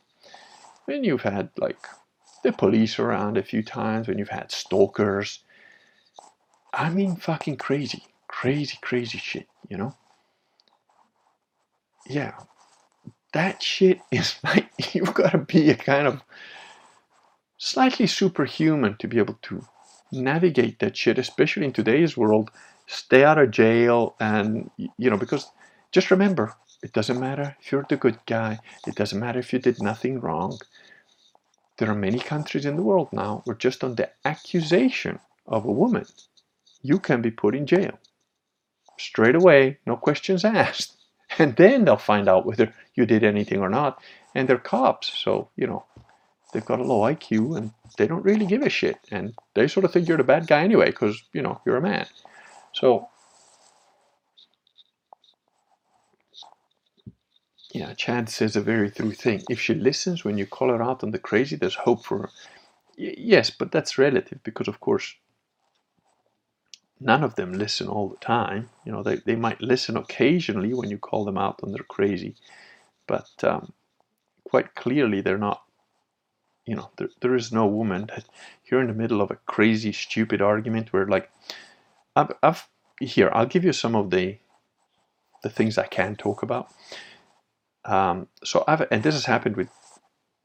[0.87, 1.77] When you've had like
[2.43, 5.41] the police around a few times, when you've had stalkers.
[6.73, 9.95] I mean, fucking crazy, crazy, crazy shit, you know?
[12.09, 12.33] Yeah,
[13.33, 16.23] that shit is like, you've got to be a kind of
[17.59, 19.67] slightly superhuman to be able to
[20.13, 22.51] navigate that shit, especially in today's world.
[22.87, 25.51] Stay out of jail and you know because
[25.93, 28.61] just remember it doesn't matter if you're the good guy.
[28.87, 30.59] It doesn't matter if you did nothing wrong.
[31.79, 35.73] There are many countries in the world now where just on the accusation of a
[35.73, 36.07] woman
[36.83, 37.99] you can be put in jail.
[38.99, 40.98] Straight away no questions asked
[41.39, 44.03] and then they'll find out whether you did anything or not
[44.35, 45.85] and they're cops so you know
[46.53, 49.85] they've got a low IQ and they don't really give a shit and they sort
[49.87, 52.07] of think you're the bad guy anyway because you know you're a man
[52.75, 53.09] so,
[57.75, 59.45] yeah, Chad says a very true thing.
[59.51, 62.31] If she listens when you call her out on the crazy, there's hope for her.
[62.99, 65.15] Y- yes, but that's relative because, of course,
[67.01, 68.71] none of them listen all the time.
[68.85, 72.37] You know, they, they might listen occasionally when you call them out on their crazy,
[73.07, 73.73] but um,
[74.45, 75.63] quite clearly they're not.
[76.67, 78.25] You know, there, there is no woman that
[78.71, 81.31] you're in the middle of a crazy, stupid argument where, like,
[82.17, 82.69] I've, I've
[83.01, 83.31] here.
[83.35, 84.39] I'll give you some of the
[85.43, 86.69] the things I can talk about.
[87.85, 89.71] Um, so I've and this has happened with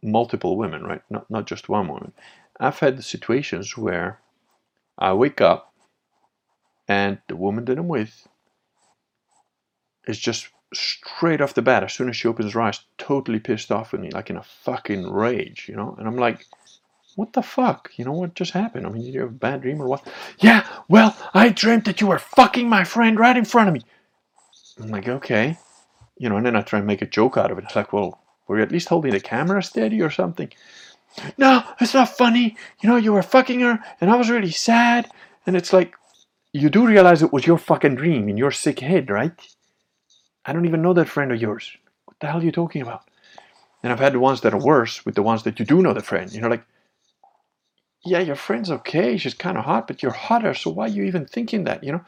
[0.03, 1.01] multiple women, right?
[1.09, 2.13] Not not just one woman.
[2.59, 4.19] I've had situations where
[4.99, 5.72] I wake up
[6.87, 8.27] and the woman that I'm with
[10.07, 13.71] is just straight off the bat, as soon as she opens her eyes, totally pissed
[13.71, 15.95] off with me, like in a fucking rage, you know?
[15.97, 16.45] And I'm like,
[17.15, 17.91] what the fuck?
[17.95, 18.85] You know what just happened?
[18.85, 20.05] I mean, did you have a bad dream or what?
[20.39, 23.81] Yeah, well, I dreamt that you were fucking my friend right in front of me.
[24.81, 25.57] I'm like, okay.
[26.17, 27.65] You know, and then I try and make a joke out of it.
[27.65, 30.51] It's like, well, were you at least holding the camera steady or something?
[31.37, 32.57] No, it's not funny.
[32.81, 35.09] You know, you were fucking her and I was really sad.
[35.45, 35.95] And it's like,
[36.53, 39.33] you do realize it was your fucking dream in your sick head, right?
[40.45, 41.75] I don't even know that friend of yours.
[42.05, 43.01] What the hell are you talking about?
[43.81, 45.93] And I've had the ones that are worse with the ones that you do know
[45.93, 46.31] the friend.
[46.31, 46.65] You know, like,
[48.05, 49.17] yeah, your friend's okay.
[49.17, 50.53] She's kind of hot, but you're hotter.
[50.53, 52.01] So why are you even thinking that, you know?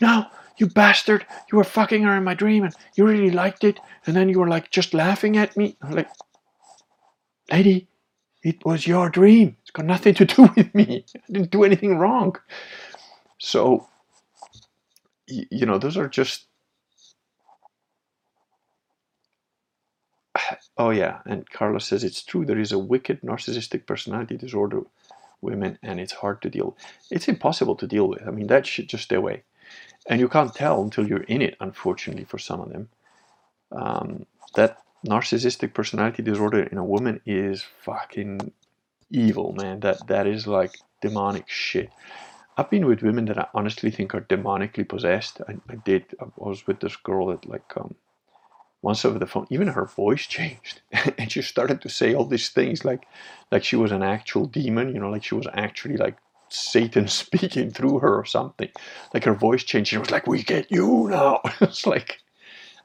[0.00, 0.26] No,
[0.58, 1.26] you bastard.
[1.50, 3.80] You were fucking her in my dream and you really liked it.
[4.06, 5.76] And then you were like just laughing at me.
[5.82, 6.10] I'm like,
[7.50, 7.88] lady,
[8.42, 9.56] it was your dream.
[9.62, 11.04] It's got nothing to do with me.
[11.14, 12.36] I didn't do anything wrong.
[13.38, 13.88] So,
[15.28, 16.46] you know, those are just.
[20.78, 21.20] Oh, yeah.
[21.26, 22.44] And Carlos says it's true.
[22.46, 24.82] There is a wicked narcissistic personality disorder
[25.40, 26.76] women and it's hard to deal
[27.10, 29.42] it's impossible to deal with i mean that should just stay away
[30.08, 32.88] and you can't tell until you're in it unfortunately for some of them
[33.72, 38.52] um, that narcissistic personality disorder in a woman is fucking
[39.10, 41.90] evil man that that is like demonic shit
[42.56, 46.24] i've been with women that i honestly think are demonically possessed i, I did i
[46.36, 47.94] was with this girl that like um,
[48.82, 50.80] once over the phone, even her voice changed,
[51.18, 53.06] and she started to say all these things like,
[53.50, 56.16] like she was an actual demon, you know, like she was actually like
[56.48, 58.70] Satan speaking through her or something.
[59.12, 59.92] Like her voice changed.
[59.92, 62.18] It was like, "We get you now." it's like,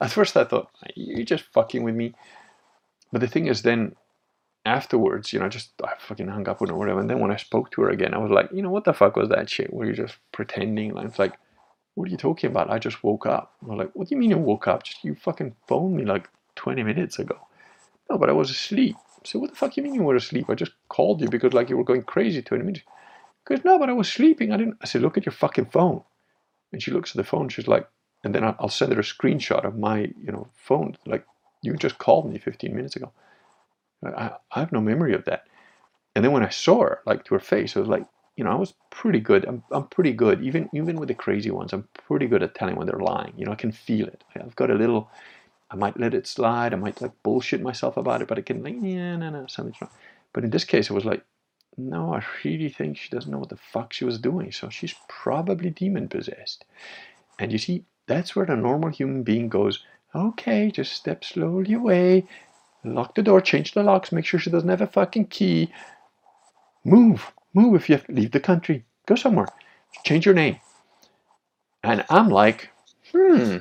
[0.01, 2.15] at first I thought, "You're just fucking with me,"
[3.11, 3.95] but the thing is, then
[4.65, 6.99] afterwards, you know, I just I fucking hung up with her whatever.
[6.99, 8.93] And then when I spoke to her again, I was like, you know, what the
[8.93, 9.73] fuck was that shit?
[9.73, 10.97] Were you just pretending?
[10.97, 11.33] And it's like,
[11.95, 12.69] what are you talking about?
[12.69, 13.53] I just woke up.
[13.63, 14.83] I was like, what do you mean you woke up?
[14.83, 17.37] Just you fucking phoned me like 20 minutes ago.
[18.09, 18.95] No, but I was asleep.
[19.23, 20.49] So what the fuck you mean you were asleep?
[20.49, 22.85] I just called you because like you were going crazy 20 minutes.
[23.43, 24.51] Because no, but I was sleeping.
[24.51, 24.77] I didn't.
[24.81, 26.03] I said, look at your fucking phone.
[26.71, 27.49] And she looks at the phone.
[27.49, 27.87] She's like,
[28.23, 30.95] and then I'll send her a screenshot of my, you know, phone.
[31.05, 31.25] Like,
[31.63, 33.11] you just called me 15 minutes ago.
[34.03, 35.45] I, I have no memory of that.
[36.15, 38.51] And then when I saw her, like to her face, I was like, you know,
[38.51, 39.45] I was pretty good.
[39.45, 40.43] I'm, I'm pretty good.
[40.43, 43.33] Even even with the crazy ones, I'm pretty good at telling when they're lying.
[43.37, 44.23] You know, I can feel it.
[44.35, 45.09] I've got a little.
[45.69, 46.73] I might let it slide.
[46.73, 49.79] I might like bullshit myself about it, but I can like, yeah, no, no, something's
[49.81, 49.91] wrong.
[50.33, 51.23] But in this case, it was like,
[51.77, 54.51] no, I really think she doesn't know what the fuck she was doing.
[54.51, 56.65] So she's probably demon possessed.
[57.39, 59.83] And you see, that's where the normal human being goes.
[60.13, 62.27] Okay, just step slowly away.
[62.83, 65.71] Lock the door, change the locks, make sure she doesn't have a fucking key.
[66.83, 68.85] Move, move if you have to leave the country.
[69.05, 69.47] Go somewhere.
[70.03, 70.59] Change your name.
[71.83, 72.69] And I'm like,
[73.11, 73.57] hmm,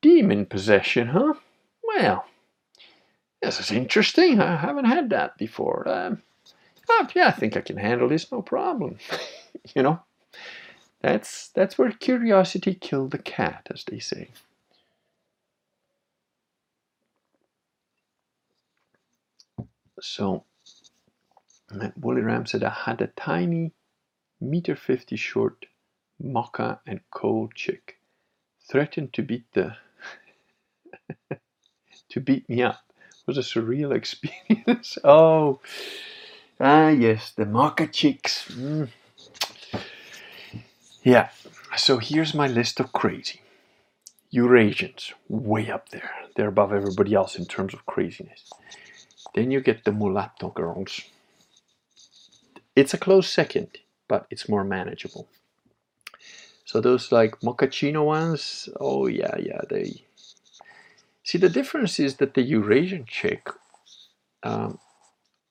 [0.00, 1.34] demon possession, huh?
[1.82, 2.24] Well,
[3.42, 4.40] this is interesting.
[4.40, 5.88] I haven't had that before.
[5.88, 6.22] Um,
[6.88, 8.98] oh, yeah, I think I can handle this, no problem.
[9.74, 10.00] you know,
[11.00, 14.28] that's that's where curiosity killed the cat, as they say.
[20.00, 20.44] So
[21.96, 23.72] Woolly Ram said I had a tiny
[24.40, 25.66] meter 50 short
[26.20, 27.98] mocha and cold chick
[28.68, 29.76] threatened to beat the
[32.10, 32.80] to beat me up.
[32.98, 34.98] It was a surreal experience.
[35.04, 35.60] oh,
[36.60, 38.48] ah yes, the mocha chicks.
[38.48, 38.88] Mm.
[41.02, 41.30] Yeah.
[41.76, 43.40] So here's my list of crazy.
[44.32, 46.10] Eurasians, way up there.
[46.36, 48.50] They're above everybody else in terms of craziness.
[49.34, 51.02] Then you get the mulatto girls.
[52.74, 55.28] It's a close second, but it's more manageable.
[56.64, 60.04] So those like mochaccino ones, oh yeah, yeah, they.
[61.24, 63.48] See, the difference is that the Eurasian chick
[64.42, 64.78] um,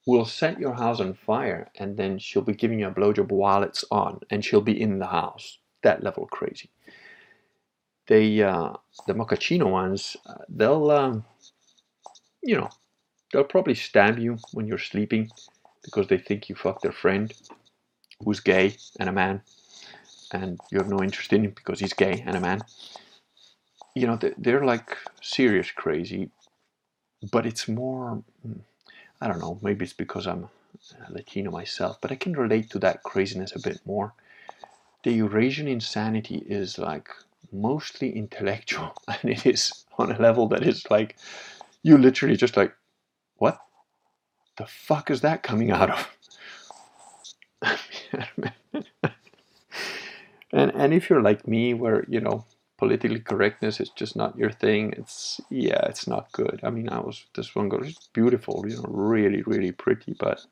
[0.05, 3.63] will set your house on fire and then she'll be giving you a blowjob while
[3.63, 5.59] it's on and she'll be in the house.
[5.83, 6.69] That level crazy.
[8.07, 8.73] They, uh,
[9.05, 11.25] the mochaccino ones, uh, they'll, um,
[12.41, 12.69] you know,
[13.31, 15.31] They'll probably stab you when you're sleeping
[15.83, 17.33] because they think you fucked their friend
[18.23, 19.41] who's gay and a man
[20.31, 22.63] and you have no interest in him because he's gay and a man.
[23.95, 26.29] You know, they're like serious crazy,
[27.31, 28.23] but it's more,
[29.21, 30.49] I don't know, maybe it's because I'm
[31.09, 34.13] Latino myself, but I can relate to that craziness a bit more.
[35.03, 37.09] The Eurasian insanity is like
[37.51, 41.17] mostly intellectual and it is on a level that is like,
[41.83, 42.73] you literally just like
[43.39, 43.59] what
[44.57, 46.09] the fuck is that coming out of?
[50.53, 52.45] and and if you're like me, where you know
[52.77, 56.59] politically correctness is just not your thing, it's yeah, it's not good.
[56.63, 60.45] I mean, I was this one girl, she's beautiful, you know, really really pretty, but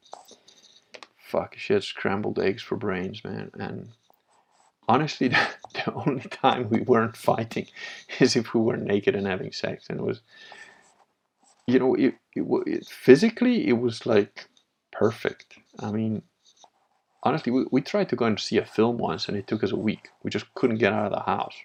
[1.17, 3.89] fuck, she had scrambled eggs for brains, man, and
[4.87, 7.67] honestly, the, the only time we weren't fighting
[8.19, 10.21] is if we were naked and having sex, and it was
[11.67, 14.47] you know, it, it, it, physically it was like
[14.91, 15.57] perfect.
[15.79, 16.21] I mean,
[17.23, 19.71] honestly, we, we tried to go and see a film once, and it took us
[19.71, 20.09] a week.
[20.23, 21.55] We just couldn't get out of the house.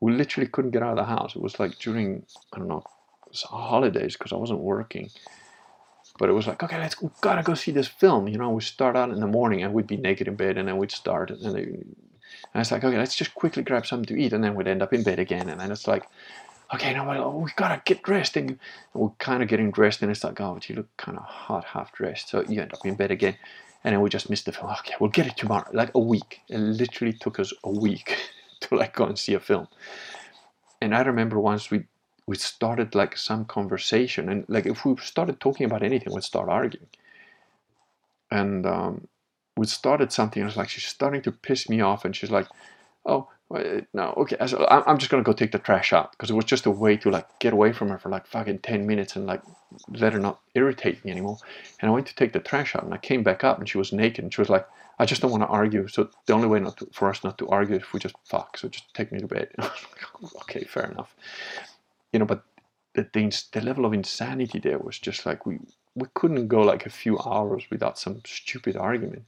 [0.00, 1.34] We literally couldn't get out of the house.
[1.36, 2.84] It was like during I don't know,
[3.44, 5.10] holidays because I wasn't working.
[6.18, 8.28] But it was like, okay, let's we gotta go see this film.
[8.28, 10.66] You know, we start out in the morning and we'd be naked in bed, and
[10.66, 14.22] then we'd start, and, they, and it's like, okay, let's just quickly grab something to
[14.22, 16.04] eat, and then we'd end up in bed again, and then it's like,
[16.74, 18.36] okay, now we gotta get dressed.
[18.36, 18.58] And
[18.94, 21.92] we're kind of getting dressed, and it's like, oh, you look kind of hot, half
[21.92, 22.28] dressed.
[22.28, 23.36] So you end up in bed again,
[23.84, 24.70] and then we just missed the film.
[24.80, 25.68] Okay, we'll get it tomorrow.
[25.72, 26.40] Like a week.
[26.48, 28.16] It literally took us a week
[28.60, 29.68] to like go and see a film.
[30.80, 31.84] And I remember once we
[32.26, 36.48] we started like some conversation, and like if we started talking about anything, we'd start
[36.48, 36.88] arguing.
[38.30, 39.06] And um,
[39.56, 42.48] we started something, and it's like she's starting to piss me off, and she's like,
[43.04, 44.36] oh no, okay.
[44.46, 46.96] So I'm just gonna go take the trash out because it was just a way
[46.98, 49.42] to like get away from her for like fucking ten minutes and like
[49.88, 51.38] let her not irritate me anymore.
[51.80, 53.78] And I went to take the trash out and I came back up and she
[53.78, 54.66] was naked and she was like,
[54.98, 55.86] I just don't want to argue.
[55.86, 58.16] So the only way not to, for us not to argue is if we just
[58.24, 58.56] fuck.
[58.58, 59.48] So just take me to bed.
[60.42, 61.14] okay, fair enough.
[62.12, 62.42] You know, but
[62.94, 65.58] the things, the level of insanity there was just like we
[65.94, 69.24] we couldn't go like a few hours without some stupid argument.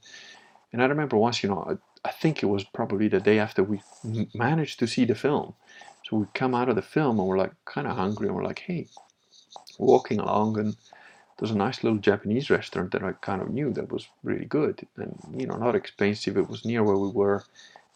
[0.71, 3.81] And I remember once, you know, I, think it was probably the day after we
[4.33, 5.53] managed to see the film.
[6.05, 8.43] So we come out of the film and we're like kind of hungry and we're
[8.43, 8.87] like, hey,
[9.77, 10.75] walking along and
[11.37, 14.85] there's a nice little Japanese restaurant that I kind of knew that was really good
[14.97, 16.37] and you know not expensive.
[16.37, 17.43] It was near where we were.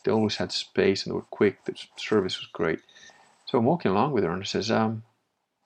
[0.03, 1.63] They always had space and they were quick.
[1.65, 2.79] The service was great.
[3.45, 5.03] So I'm walking along with her and I says, um,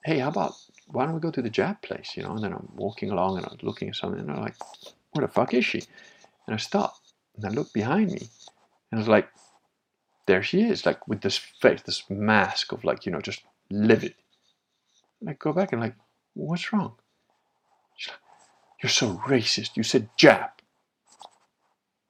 [0.04, 0.54] "Hey, how about
[0.88, 2.32] why don't we go to the Jap place?" You know.
[2.32, 4.56] And then I'm walking along and I'm looking at something and I'm like,
[5.12, 5.82] "Where the fuck is she?"
[6.46, 6.96] And I stop
[7.38, 8.28] and I look behind me
[8.90, 9.28] and I was like,
[10.26, 14.14] "There she is!" Like with this face, this mask of like you know just livid.
[15.20, 15.94] And I go back and like,
[16.34, 16.94] "What's wrong?"
[17.96, 18.20] She's like,
[18.82, 19.76] You're so racist.
[19.76, 20.50] You said Jap.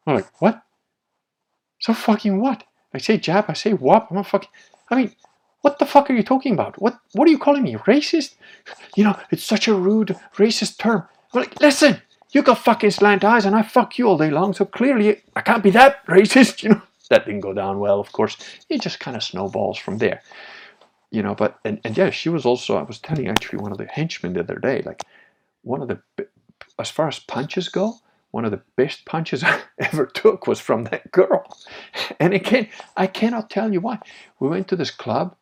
[0.07, 0.63] I'm like, What?
[1.81, 2.65] So fucking what?
[2.95, 4.49] I say Jap, I say WAP, I'm a fucking.
[4.91, 5.15] I mean,
[5.61, 6.81] what the fuck are you talking about?
[6.81, 7.75] What What are you calling me?
[7.75, 8.35] Racist?
[8.97, 11.07] You know, it's such a rude, racist term.
[11.33, 12.01] I'm like, listen,
[12.31, 15.41] you got fucking slant eyes and I fuck you all day long, so clearly I
[15.41, 16.83] can't be that racist, you know.
[17.11, 18.37] That didn't go down well, of course.
[18.69, 20.23] It just kind of snowballs from there.
[21.11, 23.79] You know, but, and, and yeah, she was also, I was telling actually one of
[23.79, 25.03] the henchmen the other day, like,
[25.63, 26.01] one of the
[26.79, 27.95] as far as punches go,
[28.31, 31.45] one of the best punches I ever took was from that girl.
[32.21, 34.01] And again, I cannot tell you why.
[34.41, 35.37] We went to this club.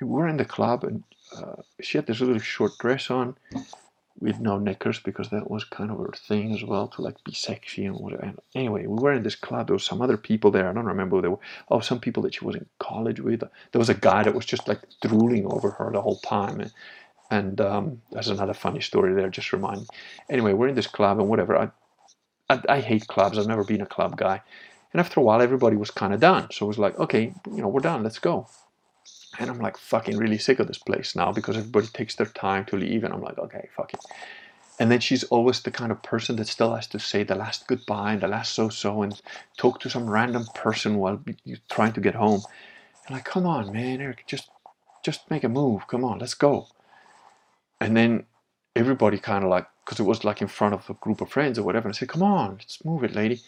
[0.00, 1.02] We were in the club, and
[1.36, 3.36] uh, she had this little short dress on
[4.20, 7.34] with no knickers because that was kind of her thing as well to like be
[7.34, 8.22] sexy and whatever.
[8.24, 9.68] And anyway, we were in this club.
[9.68, 10.68] There was some other people there.
[10.68, 11.40] I don't remember who they were.
[11.70, 13.40] Oh, some people that she was in college with.
[13.40, 16.60] There was a guy that was just like drooling over her the whole time.
[16.60, 16.72] And
[17.30, 19.88] and um, there's another funny story there, just remind.
[20.30, 21.56] Anyway, we're in this club and whatever.
[21.56, 21.70] I,
[22.50, 23.38] I, I hate clubs.
[23.38, 24.42] I've never been a club guy.
[24.92, 26.48] And after a while, everybody was kind of done.
[26.52, 28.02] So it was like, okay, you know, we're done.
[28.02, 28.48] Let's go.
[29.40, 32.66] And I'm like fucking really sick of this place now because everybody takes their time
[32.66, 33.04] to leave.
[33.04, 34.00] And I'm like, okay, fuck it.
[34.80, 37.68] And then she's always the kind of person that still has to say the last
[37.68, 39.20] goodbye and the last so-so and
[39.58, 42.42] talk to some random person while you're trying to get home.
[43.06, 44.50] And like, come on, man, Eric, just
[45.04, 45.88] just make a move.
[45.88, 46.68] Come on, let's go
[47.80, 48.24] and then
[48.76, 51.58] everybody kind of like because it was like in front of a group of friends
[51.58, 53.42] or whatever and I said come on let's move it lady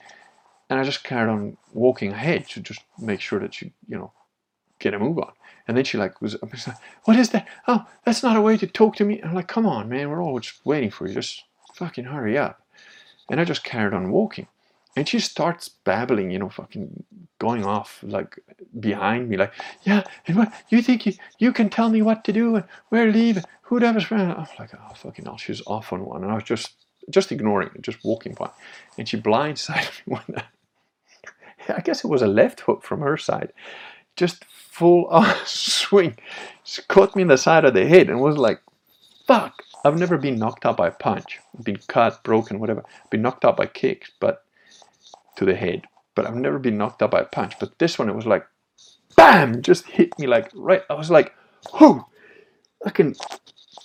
[0.70, 4.12] and I just carried on walking ahead to just make sure that she you know
[4.82, 5.32] get a move on.
[5.68, 7.48] And then she like was like, what is that?
[7.68, 9.20] Oh that's not a way to talk to me.
[9.22, 10.10] I'm like come on man.
[10.10, 11.14] We're all just waiting for you.
[11.14, 12.60] Just fucking hurry up.
[13.30, 14.48] And I just carried on walking.
[14.94, 17.04] And she starts babbling, you know, fucking
[17.38, 18.38] going off like
[18.78, 19.52] behind me, like,
[19.82, 23.06] yeah, and what you think you, you can tell me what to do and where
[23.06, 24.30] to leave, whoever's friend.
[24.30, 26.74] I'm like, oh fucking hell, she's off on one, and I was just
[27.10, 28.50] just ignoring it, just walking by,
[28.96, 30.42] and she blindsided me one
[31.68, 33.52] I guess it was a left hook from her side,
[34.16, 36.16] just full on swing.
[36.64, 38.60] She caught me in the side of the head and was like,
[39.26, 39.62] fuck.
[39.84, 42.84] I've never been knocked out by a punch, been cut, broken, whatever.
[43.10, 44.44] Been knocked out by kicks, but
[45.36, 45.82] to the head,
[46.14, 47.58] but I've never been knocked out by a punch.
[47.58, 48.46] But this one, it was like,
[49.16, 50.82] bam, just hit me like right.
[50.88, 51.34] I was like,
[51.80, 52.04] whoo,
[52.86, 53.14] I can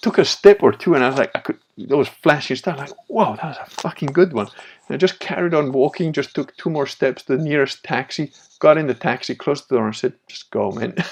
[0.02, 1.60] took a step or two, and I was like, I could.
[1.78, 2.78] Was flashing stuff.
[2.80, 4.48] Like, wow, that was a fucking good one.
[4.88, 6.12] And I just carried on walking.
[6.12, 8.32] Just took two more steps to the nearest taxi.
[8.60, 10.96] Got in the taxi, closed the door, and said, "Just go, man."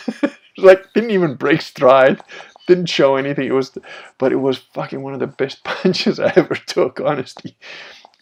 [0.58, 2.22] Like didn't even break stride
[2.66, 3.78] didn't show anything it was
[4.18, 7.58] but it was fucking one of the best punches i ever took honestly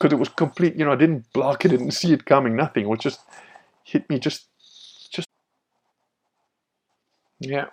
[0.04, 0.76] because it was complete.
[0.76, 2.84] You know, I didn't block it, didn't see it coming, nothing.
[2.84, 3.22] It was just
[3.84, 4.48] hit me, just,
[5.12, 5.28] just.
[7.40, 7.68] Yeah.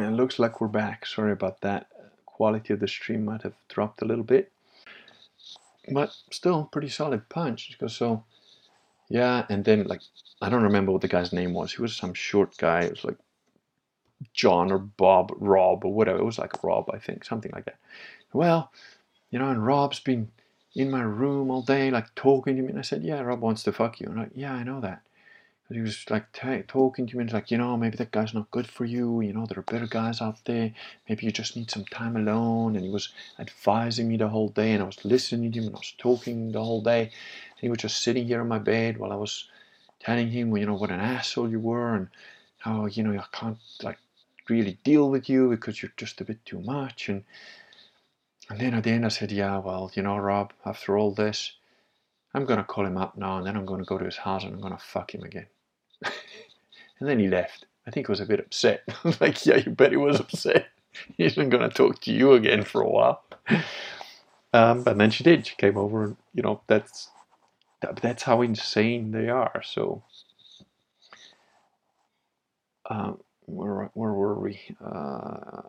[0.00, 1.06] It looks like we're back.
[1.06, 1.88] Sorry about that.
[2.26, 4.50] Quality of the stream might have dropped a little bit,
[5.90, 7.76] but still pretty solid punch.
[7.88, 8.24] So,
[9.08, 10.00] yeah, and then like
[10.40, 11.72] I don't remember what the guy's name was.
[11.72, 12.80] He was some short guy.
[12.82, 13.18] It was like
[14.32, 16.18] John or Bob, Rob or whatever.
[16.18, 17.78] It was like Rob, I think, something like that.
[18.32, 18.72] Well,
[19.30, 20.30] you know, and Rob's been
[20.74, 22.70] in my room all day, like talking to me.
[22.70, 24.06] And I said, Yeah, Rob wants to fuck you.
[24.06, 25.02] And I'm like, Yeah, I know that.
[25.74, 26.32] He was like
[26.68, 29.20] talking to me, and like, You know, maybe that guy's not good for you.
[29.20, 30.72] You know, there are better guys out there.
[31.08, 32.76] Maybe you just need some time alone.
[32.76, 35.76] And he was advising me the whole day, and I was listening to him, and
[35.76, 37.02] I was talking the whole day.
[37.02, 39.48] And he was just sitting here on my bed while I was
[40.00, 42.08] telling him, well, you know, what an asshole you were, and
[42.58, 43.98] how, you know, I can't, like,
[44.48, 47.08] really deal with you because you're just a bit too much.
[47.08, 47.24] And
[48.50, 51.52] and then at the end I said, yeah, well, you know, Rob, after all this,
[52.34, 54.16] I'm going to call him up now and then I'm going to go to his
[54.16, 55.46] house and I'm going to fuck him again.
[57.00, 57.66] and then he left.
[57.86, 58.82] I think he was a bit upset.
[59.20, 60.68] like, yeah, you bet he was upset.
[61.16, 63.22] he isn't going to talk to you again for a while.
[64.54, 65.46] Um, and then she did.
[65.46, 67.10] She came over and, you know, that's
[67.82, 69.62] that, that's how insane they are.
[69.64, 70.02] So,
[72.90, 74.60] um, where, where were we?
[74.84, 75.62] Uh,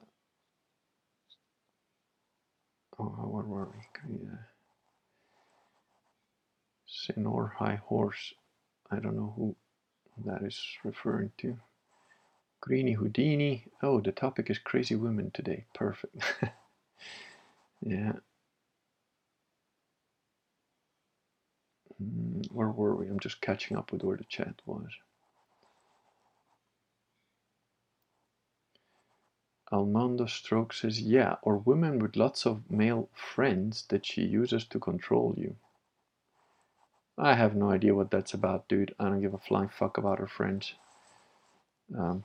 [2.99, 4.17] Oh, where were we?
[4.23, 4.37] Yeah.
[6.87, 8.33] Senor High Horse.
[8.91, 9.55] I don't know who
[10.25, 11.57] that is referring to.
[12.61, 13.65] Greeny Houdini.
[13.83, 15.65] Oh, the topic is crazy women today.
[15.73, 16.15] Perfect.
[17.81, 18.13] yeah.
[22.03, 23.07] Mm, where were we?
[23.07, 24.89] I'm just catching up with where the chat was.
[29.73, 34.79] Almondo Stroke says, yeah, or women with lots of male friends that she uses to
[34.79, 35.55] control you.
[37.17, 38.95] I have no idea what that's about, dude.
[38.99, 40.73] I don't give a flying fuck about her friends.
[41.97, 42.23] Um,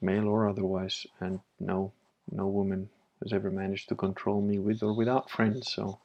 [0.00, 1.06] male or otherwise.
[1.20, 1.92] And no,
[2.30, 2.90] no woman
[3.22, 5.98] has ever managed to control me with or without friends, so.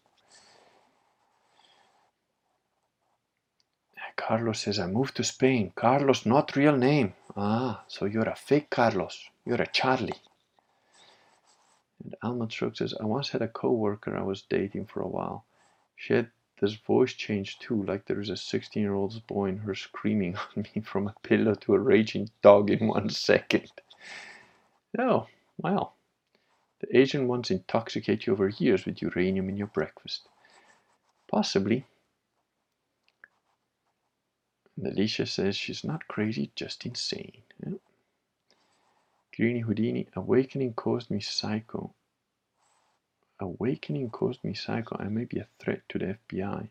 [4.16, 5.72] Carlos says, I moved to Spain.
[5.76, 7.14] Carlos, not real name.
[7.36, 9.30] Ah, so you're a fake Carlos.
[9.46, 10.20] You're a Charlie.
[12.04, 15.46] And Alma Truck says, I once had a co-worker I was dating for a while.
[15.96, 19.58] She had this voice change too, like there is a 16 year old's boy in
[19.60, 23.72] her screaming on me from a pillow to a raging dog in one second.
[24.98, 25.28] Oh,
[25.58, 25.96] well.
[26.80, 30.28] The Asian ones intoxicate you over years with uranium in your breakfast.
[31.28, 31.86] Possibly.
[34.78, 37.44] And Alicia says she's not crazy, just insane.
[37.66, 37.76] Yeah.
[39.36, 41.94] Greeny Houdini, awakening caused me psycho.
[43.40, 44.98] Awakening caused me psycho.
[45.00, 46.70] I may be a threat to the FBI.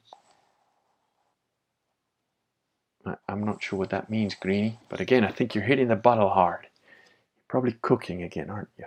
[3.07, 4.79] I, am not sure what that means, Greeny.
[4.89, 6.63] But again, I think you're hitting the bottle hard.
[6.63, 8.87] You're probably cooking again, aren't you?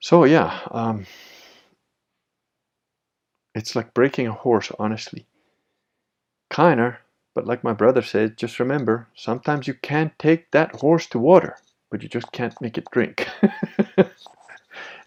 [0.00, 1.06] So yeah, um,
[3.54, 5.26] it's like breaking a horse, honestly.
[6.50, 6.98] Kinda,
[7.34, 11.56] but like my brother said, just remember, sometimes you can't take that horse to water
[11.90, 13.28] but you just can't make it drink.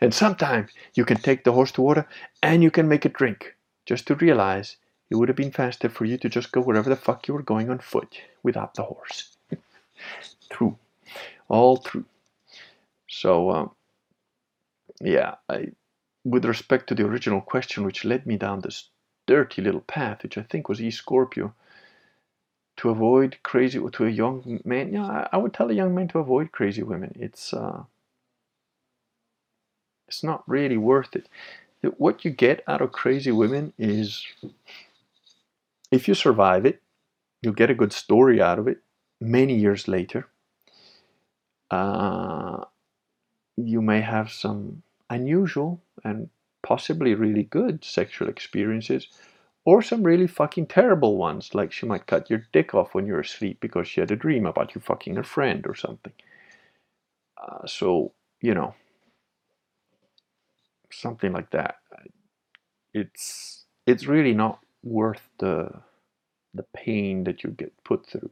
[0.02, 2.08] and sometimes you can take the horse to water
[2.42, 3.56] and you can make it drink.
[3.86, 4.78] Just to realize
[5.10, 7.44] it would have been faster for you to just go wherever the fuck you were
[7.44, 9.38] going on foot without the horse.
[10.50, 10.78] true.
[11.48, 12.06] All true.
[13.08, 13.72] So, um,
[15.02, 15.72] yeah, I,
[16.24, 18.90] with respect to the original question, which led me down this
[19.28, 21.54] dirty little path, which I think was E Scorpio,
[22.78, 26.20] to avoid crazy to a young man yeah I, would tell a young man to
[26.20, 27.84] avoid crazy women it's uh
[30.12, 31.28] it's not really worth it
[31.98, 34.26] what you get out of crazy women is
[35.90, 36.82] if you survive it
[37.42, 38.80] you'll get a good story out of it
[39.22, 40.28] many years later
[41.72, 42.66] uh,
[43.56, 46.30] you may have some unusual and
[46.62, 49.08] possibly really good sexual experiences
[49.64, 53.20] or some really fucking terrible ones, like she might cut your dick off when you're
[53.20, 56.14] asleep because she had a dream about you fucking her friend or something.
[57.42, 58.74] Uh, so, you know,
[60.94, 61.76] something like that.
[62.94, 65.82] It's it's really not worth the
[66.54, 68.32] the pain that you get put through.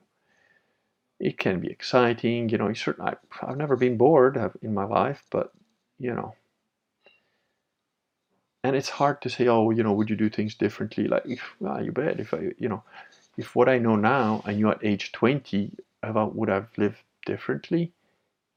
[1.20, 2.74] It can be exciting, you know.
[2.74, 5.53] Certain, I, I've never been bored in my life, but
[5.97, 6.36] you know,
[8.64, 11.07] and it's hard to say, oh, you know, would you do things differently?
[11.07, 11.26] Like,
[11.60, 12.20] well, you bet.
[12.20, 12.84] If I, you know,
[13.38, 17.93] if what I know now I knew at age 20, about would I've lived differently?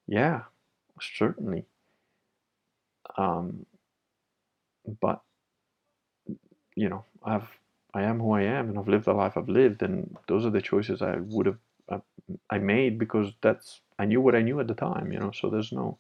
[0.09, 0.43] Yeah,
[1.01, 1.67] certainly.
[3.17, 3.67] Um,
[5.01, 5.23] but
[6.75, 7.49] you know, I've
[7.95, 10.51] I am who I am, and I've lived the life I've lived, and those are
[10.51, 11.59] the choices I would have
[11.89, 11.99] uh,
[12.51, 15.13] I made because that's I knew what I knew at the time.
[15.13, 15.99] You know, so there's no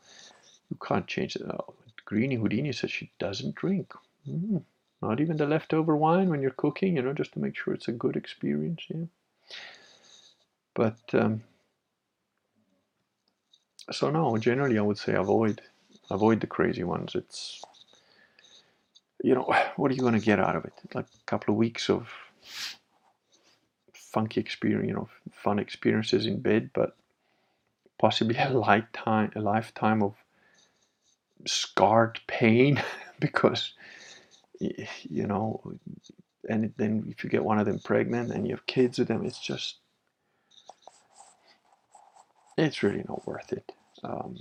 [0.70, 1.43] you can't change it.
[1.43, 1.74] Oh,
[2.05, 3.93] Greeny Houdini says she doesn't drink.
[4.28, 4.62] Mm,
[5.03, 7.89] not even the leftover wine when you're cooking, you know, just to make sure it's
[7.89, 8.83] a good experience.
[8.89, 9.07] Yeah.
[10.74, 11.43] But um,
[13.91, 15.61] so no, generally I would say avoid
[16.11, 17.14] avoid the crazy ones.
[17.14, 17.62] It's
[19.22, 20.74] you know what are you going to get out of it?
[20.94, 22.08] Like a couple of weeks of
[23.94, 26.96] funky experience, you know, fun experiences in bed, but
[28.02, 30.14] possibly a lifetime a lifetime of
[31.46, 32.82] scarred pain
[33.20, 33.72] because
[34.60, 35.60] you know
[36.48, 39.24] and then if you get one of them pregnant and you have kids with them
[39.24, 39.76] it's just
[42.58, 43.72] it's really not worth it
[44.04, 44.38] um,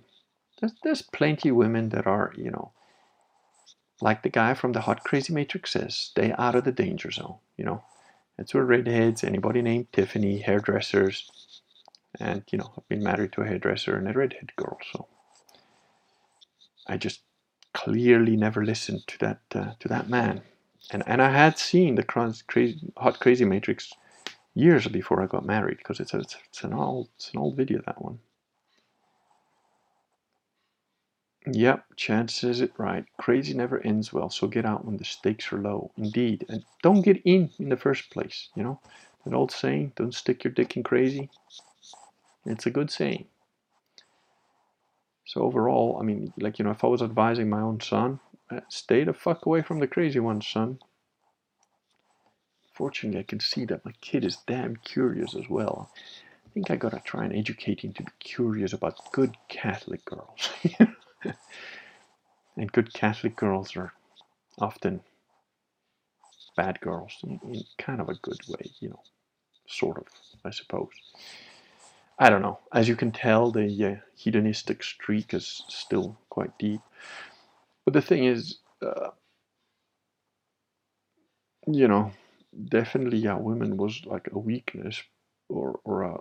[0.59, 2.71] there's, there's plenty of women that are you know
[4.01, 7.35] like the guy from the hot crazy matrix says stay out of the danger zone
[7.57, 7.83] you know
[8.37, 11.29] it's where redheads anybody named tiffany hairdressers
[12.19, 15.07] and you know i've been married to a hairdresser and a redhead girl so
[16.87, 17.21] I just
[17.73, 20.41] clearly never listened to that uh, to that man.
[20.91, 23.93] And and I had seen the crazy, hot crazy matrix
[24.53, 27.81] years before I got married because it's a, it's an old it's an old video
[27.85, 28.19] that one.
[31.47, 33.05] Yep, Chad says it right.
[33.17, 35.91] Crazy never ends well, so get out when the stakes are low.
[35.97, 36.45] Indeed.
[36.49, 38.79] And don't get in in the first place, you know?
[39.25, 41.29] That old saying, don't stick your dick in crazy.
[42.45, 43.25] It's a good saying.
[45.25, 48.19] So overall, I mean, like, you know, if I was advising my own son,
[48.49, 50.79] uh, stay the fuck away from the crazy ones, son.
[52.73, 55.91] Fortunately, I can see that my kid is damn curious as well.
[56.45, 60.49] I think I gotta try and educate him to be curious about good Catholic girls.
[62.57, 63.93] and good Catholic girls are
[64.59, 65.01] often
[66.55, 69.01] bad girls in, in, kind of a good way, you know,
[69.67, 70.05] sort of,
[70.45, 70.89] I suppose.
[72.19, 72.59] I don't know.
[72.73, 76.81] As you can tell, the uh, hedonistic streak is still quite deep.
[77.85, 79.09] But the thing is, uh,
[81.67, 82.11] you know,
[82.69, 85.01] definitely, yeah, women was like a weakness
[85.49, 86.17] or, or a,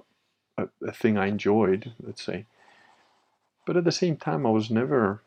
[0.59, 2.47] a, a thing I enjoyed, let's say.
[3.71, 5.23] But at the same time, I was never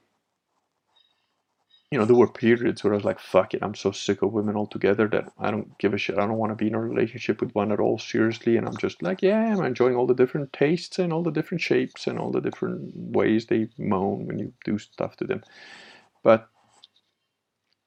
[1.90, 4.34] you know, there were periods where I was like, fuck it, I'm so sick of
[4.34, 6.18] women altogether that I don't give a shit.
[6.18, 8.58] I don't want to be in a relationship with one at all, seriously.
[8.58, 11.62] And I'm just like, yeah, I'm enjoying all the different tastes and all the different
[11.62, 15.42] shapes and all the different ways they moan when you do stuff to them.
[16.22, 16.50] But,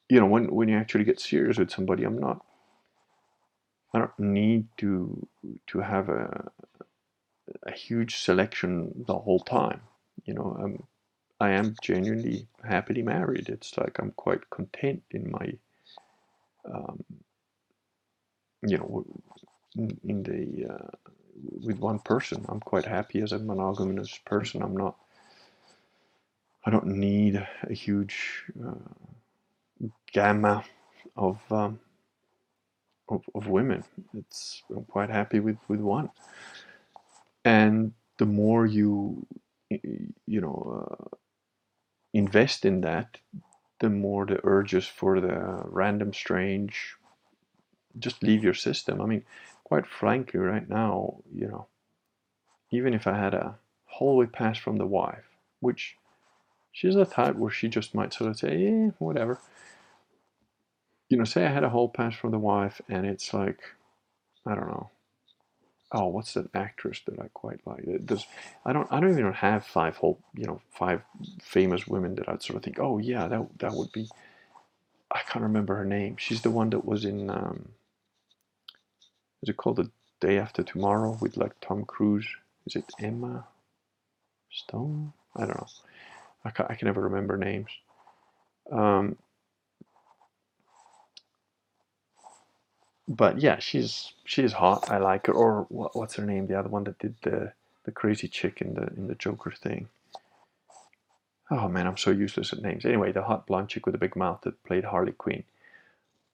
[0.09, 2.43] you know, when, when you actually get serious with somebody, I'm not,
[3.93, 5.29] I don't need to,
[5.67, 6.51] to have a,
[7.65, 9.83] a huge selection the whole time.
[10.25, 10.83] You know, I'm,
[11.41, 13.49] I am genuinely happily married.
[13.49, 15.53] It's like I'm quite content in my,
[16.73, 17.05] um,
[18.67, 19.07] you know,
[19.77, 20.91] in the uh,
[21.65, 22.45] with one person.
[22.49, 24.63] I'm quite happy as a monogamous person.
[24.63, 24.97] I'm not.
[26.65, 28.75] I don't need a huge uh,
[30.13, 30.65] gamma
[31.17, 31.79] of, um,
[33.09, 33.85] of of women.
[34.15, 36.11] It's I'm quite happy with with one.
[37.45, 39.27] And the more you
[39.71, 41.17] you know uh,
[42.15, 43.19] invest in that,
[43.81, 46.97] the more the urges for the random strange
[47.99, 49.01] just leave your system.
[49.01, 49.25] I mean,
[49.65, 51.67] quite frankly, right now, you know,
[52.71, 53.57] even if I had a
[53.87, 55.25] hallway pass from the wife,
[55.61, 55.97] which
[56.73, 59.41] she's the type where she just might sort of say, yeah, whatever.
[61.09, 63.61] You know, say I had a hall pass from the wife and it's like,
[64.47, 64.91] I don't know,
[65.93, 67.85] oh, what's an actress that I quite like?
[68.07, 68.27] Does
[68.65, 71.03] I don't I don't even have five whole you know five
[71.43, 74.09] famous women that I'd sort of think, oh yeah, that that would be.
[75.11, 76.17] I can't remember her name.
[76.19, 77.31] She's the one that was in.
[77.31, 77.69] Um,
[79.43, 82.27] is it called the Day After Tomorrow with like Tom Cruise?
[82.67, 83.47] Is it Emma
[84.51, 85.13] Stone?
[85.37, 85.67] I don't know.
[86.45, 87.71] I can, I can never remember names.
[88.73, 89.17] Um,
[93.09, 94.91] but yeah, she's she's hot.
[94.91, 95.33] I like her.
[95.33, 96.47] Or what, what's her name?
[96.47, 97.53] The other one that did the
[97.85, 99.89] the crazy chick in the in the Joker thing.
[101.51, 102.85] Oh man, I'm so useless at names.
[102.85, 105.45] Anyway, the hot blonde chick with the big mouth that played Harley Quinn,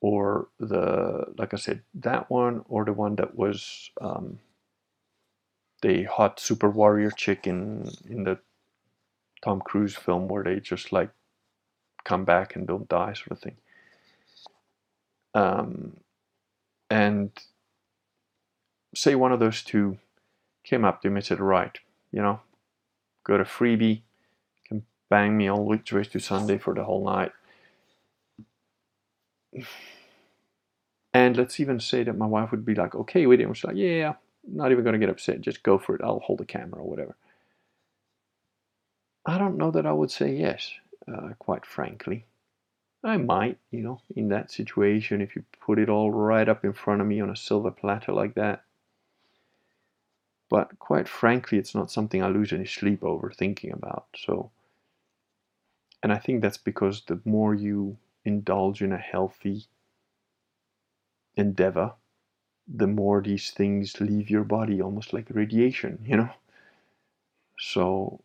[0.01, 4.39] or the like I said, that one, or the one that was um,
[5.83, 8.39] the hot super warrior chick in in the
[9.45, 11.11] Tom Cruise film where they just like
[12.05, 13.57] come back and don't die, sort of thing.
[15.35, 15.97] Um,
[16.93, 17.31] and
[18.95, 19.97] say one of those two
[20.63, 21.79] came up to me and said, right,
[22.13, 22.41] you know,
[23.25, 24.03] got a freebie,
[24.69, 27.33] can bang me all week to Sunday for the whole night.
[31.15, 33.45] And let's even say that my wife would be like, okay with it.
[33.45, 34.15] And she's like, yeah,
[34.47, 35.41] not even going to get upset.
[35.41, 36.03] Just go for it.
[36.05, 37.17] I'll hold the camera or whatever.
[39.25, 40.71] I don't know that I would say yes,
[41.09, 42.27] uh, quite frankly.
[43.05, 46.73] I might, you know, in that situation, if you put it all right up in
[46.73, 48.65] front of me on a silver platter like that.
[50.49, 54.07] But quite frankly, it's not something I lose any sleep over thinking about.
[54.17, 54.53] So,
[56.01, 59.67] and I think that's because the more you indulge in a healthy
[61.37, 61.93] endeavor,
[62.69, 66.31] the more these things leave your body almost like radiation, you know?
[67.59, 68.21] So,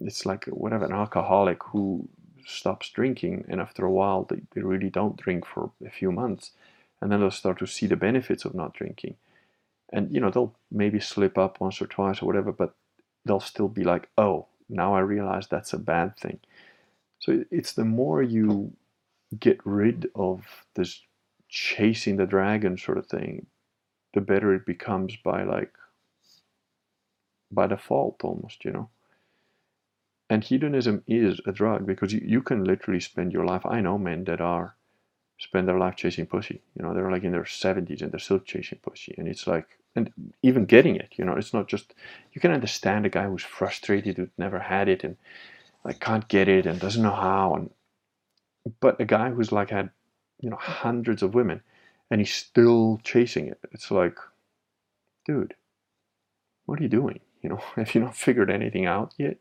[0.00, 2.08] it's like whatever an alcoholic who
[2.46, 6.52] stops drinking and after a while they, they really don't drink for a few months
[7.00, 9.16] and then they'll start to see the benefits of not drinking.
[9.92, 12.74] And you know they'll maybe slip up once or twice or whatever but
[13.24, 16.40] they'll still be like oh now i realize that's a bad thing.
[17.18, 18.72] So it's the more you
[19.38, 20.44] get rid of
[20.74, 21.00] this
[21.48, 23.46] chasing the dragon sort of thing
[24.14, 25.72] the better it becomes by like
[27.50, 28.88] by default almost you know
[30.32, 33.66] and hedonism is a drug because you, you can literally spend your life.
[33.66, 34.74] I know men that are
[35.38, 36.62] spend their life chasing pussy.
[36.74, 39.14] You know, they're like in their 70s and they're still chasing pussy.
[39.18, 40.10] And it's like, and
[40.42, 41.10] even getting it.
[41.16, 41.92] You know, it's not just
[42.32, 45.18] you can understand a guy who's frustrated, who's never had it, and
[45.84, 47.70] like can't get it and doesn't know how, and
[48.80, 49.90] but a guy who's like had
[50.40, 51.60] you know hundreds of women
[52.10, 53.58] and he's still chasing it.
[53.72, 54.16] It's like,
[55.26, 55.54] dude,
[56.64, 57.20] what are you doing?
[57.42, 59.36] You know, have you not figured anything out yet?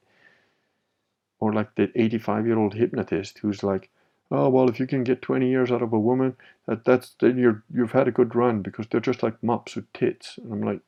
[1.42, 3.90] Or like the 85 year old hypnotist who's like,
[4.32, 6.38] oh well, if you can get 20 years out of a woman,
[6.68, 9.92] that that's then you're you've had a good run because they're just like mops with
[9.92, 10.38] tits.
[10.38, 10.80] And I'm like,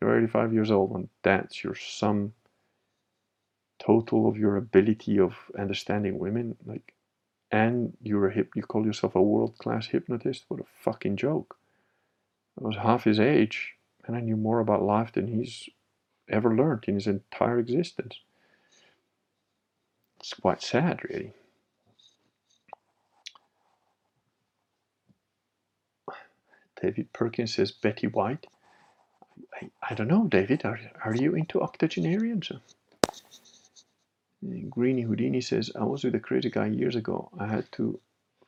[0.00, 2.32] you're 85 years old, and that's your sum
[3.78, 6.56] total of your ability of understanding women.
[6.64, 6.94] Like,
[7.50, 10.44] and you're a hip, you call yourself a world class hypnotist.
[10.48, 11.56] What a fucking joke!
[12.60, 13.74] I was half his age,
[14.06, 15.68] and I knew more about life than he's
[16.28, 18.20] ever learned in his entire existence.
[20.22, 21.32] It's quite sad, really.
[26.80, 28.46] David Perkins says Betty White.
[29.60, 30.64] I, I don't know, David.
[30.64, 32.52] Are, are you into octogenarians?
[34.70, 37.28] Greeny Houdini says, I was with a crazy guy years ago.
[37.38, 37.98] I had to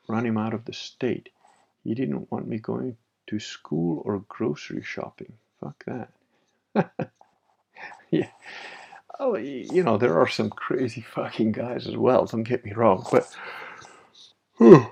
[0.09, 1.29] run him out of the state.
[1.83, 2.97] He didn't want me going
[3.27, 5.33] to school or grocery shopping.
[5.61, 6.12] Fuck that.
[8.11, 8.29] yeah.
[9.21, 13.07] Oh, you know, there are some crazy fucking guys as well, don't get me wrong,
[13.11, 13.35] but.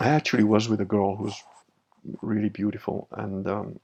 [0.00, 1.42] I actually was with a girl who was
[2.22, 3.80] really beautiful, and um,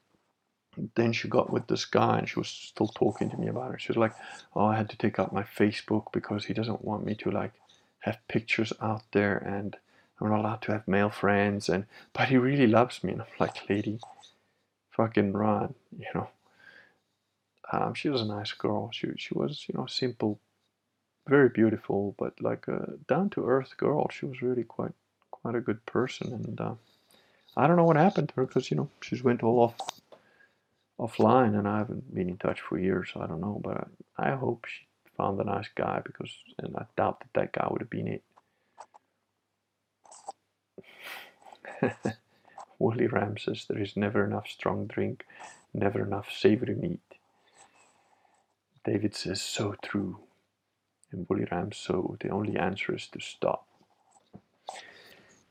[0.95, 3.81] then she got with this guy, and she was still talking to me about it.
[3.81, 4.15] She was like,
[4.55, 7.53] "Oh, I had to take out my Facebook because he doesn't want me to like
[8.01, 9.77] have pictures out there, and
[10.21, 13.29] I'm not allowed to have male friends, and but he really loves me." And I'm
[13.39, 14.01] like, "Lady,
[14.91, 16.29] fucking run," you know.
[17.73, 18.91] Um, she was a nice girl.
[18.93, 20.41] She she was you know simple,
[21.29, 24.09] very beautiful, but like a down to earth girl.
[24.11, 24.95] She was really quite
[25.31, 26.75] quite a good person, and uh,
[27.57, 29.77] I don't know what happened to her because you know she's went all off
[31.01, 33.11] offline, and I haven't been in touch for years.
[33.15, 33.89] So I don't know, but
[34.19, 37.69] I, I hope she found a nice guy because, and I doubt that that guy
[37.71, 38.25] would have been it.
[42.79, 45.27] Woolly Ram says there is never enough strong drink,
[45.75, 47.08] never enough savory meat.
[48.89, 50.21] David says so true.
[51.13, 53.67] And Woolly Ram so the only answer is to stop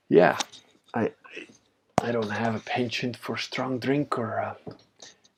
[0.09, 0.37] yeah,
[0.93, 1.11] I
[2.01, 4.55] I don't have a penchant for strong drink or uh,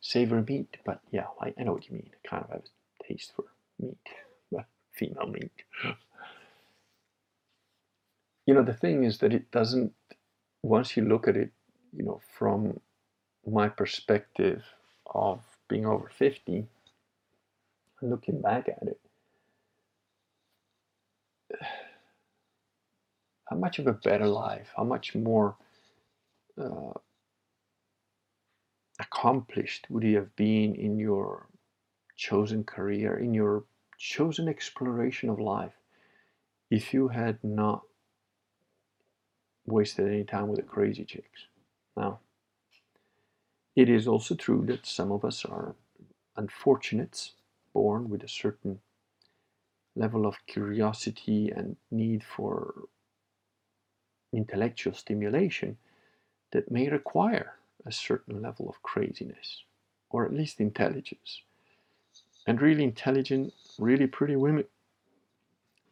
[0.02, 2.12] savory meat, but yeah, I, I know what you mean.
[2.14, 3.46] I kind of have a taste for
[3.80, 3.98] meat,
[4.94, 5.52] female meat.
[8.46, 9.94] You know, the thing is that it doesn't.
[10.64, 11.52] Once you look at it,
[11.96, 12.80] you know, from
[13.48, 14.64] my perspective
[15.14, 16.68] of being over fifty,
[18.02, 19.00] looking back at it
[23.50, 25.58] how much of a better life, how much more
[26.62, 26.94] uh,
[29.00, 31.48] accomplished would you have been in your
[32.16, 33.64] chosen career, in your
[33.98, 35.74] chosen exploration of life,
[36.70, 37.82] if you had not
[39.66, 41.48] wasted any time with the crazy chicks.
[41.98, 42.20] Now,
[43.76, 45.76] it is also true that some of us are
[46.36, 47.34] unfortunates,
[47.80, 48.80] born with a certain
[49.96, 52.90] level of curiosity and need for
[54.34, 55.78] intellectual stimulation
[56.52, 57.54] that may require
[57.86, 59.64] a certain level of craziness
[60.10, 61.42] or at least intelligence.
[62.48, 64.66] And really intelligent, really pretty women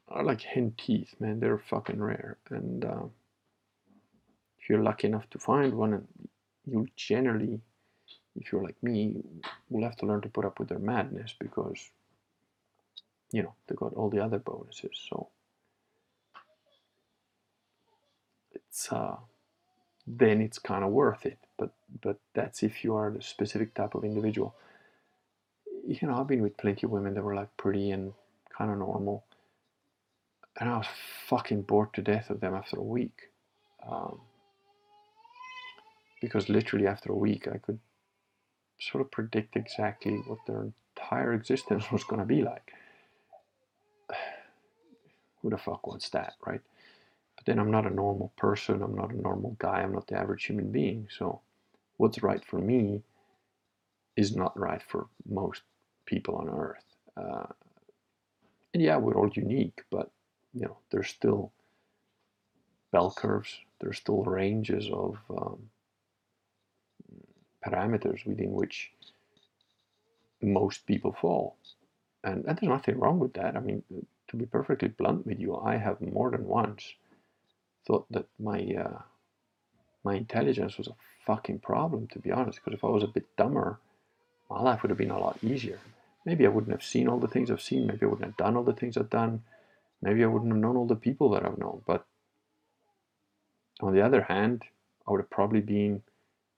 [0.10, 1.40] are like hen teeth, man.
[1.40, 2.38] They're fucking rare.
[2.50, 3.06] And uh,
[4.60, 6.08] if you're lucky enough to find one,
[6.66, 7.62] you generally,
[8.40, 9.16] if you're like me,
[9.70, 11.90] will have to learn to put up with their madness because,
[13.32, 14.98] you know, they got all the other bonuses.
[15.10, 15.30] So
[18.54, 19.18] it's uh,
[20.06, 21.40] then it's kind of worth it.
[21.58, 21.72] But
[22.02, 24.56] but that's if you are the specific type of individual.
[25.86, 28.14] You know, I've been with plenty of women that were like pretty and
[28.58, 29.24] kind of normal,
[30.60, 30.88] and I was
[31.28, 33.30] fucking bored to death of them after a week.
[33.88, 34.20] Um,
[36.20, 37.80] because literally after a week, I could
[38.80, 42.74] sort of predict exactly what their entire existence was going to be like.
[45.42, 46.62] Who the fuck wants that, right?
[47.36, 48.82] But then I'm not a normal person.
[48.82, 49.82] I'm not a normal guy.
[49.82, 51.08] I'm not the average human being.
[51.16, 51.42] So,
[51.98, 53.04] what's right for me
[54.16, 55.62] is not right for most
[56.06, 56.84] people on earth.
[57.16, 57.46] Uh,
[58.74, 60.12] and yeah, we're all unique, but
[60.54, 61.52] you know, there's still
[62.92, 63.60] bell curves.
[63.80, 65.70] There's still ranges of um,
[67.66, 68.92] parameters within which
[70.42, 71.56] most people fall.
[72.24, 73.56] And, and there's nothing wrong with that.
[73.56, 73.84] I mean,
[74.28, 76.94] to be perfectly blunt with you, I have more than once
[77.86, 79.02] thought that my uh,
[80.04, 80.96] my intelligence was a
[81.26, 82.60] fucking problem, to be honest.
[82.60, 83.80] Because if I was a bit dumber,
[84.50, 85.80] my life would have been a lot easier.
[86.26, 87.88] Maybe I wouldn't have seen all the things I've seen.
[87.88, 89.44] Maybe I wouldn't have done all the things I've done.
[90.02, 91.82] Maybe I wouldn't have known all the people that I've known.
[91.86, 92.06] But
[93.80, 94.64] on the other hand,
[95.08, 96.04] I would have probably been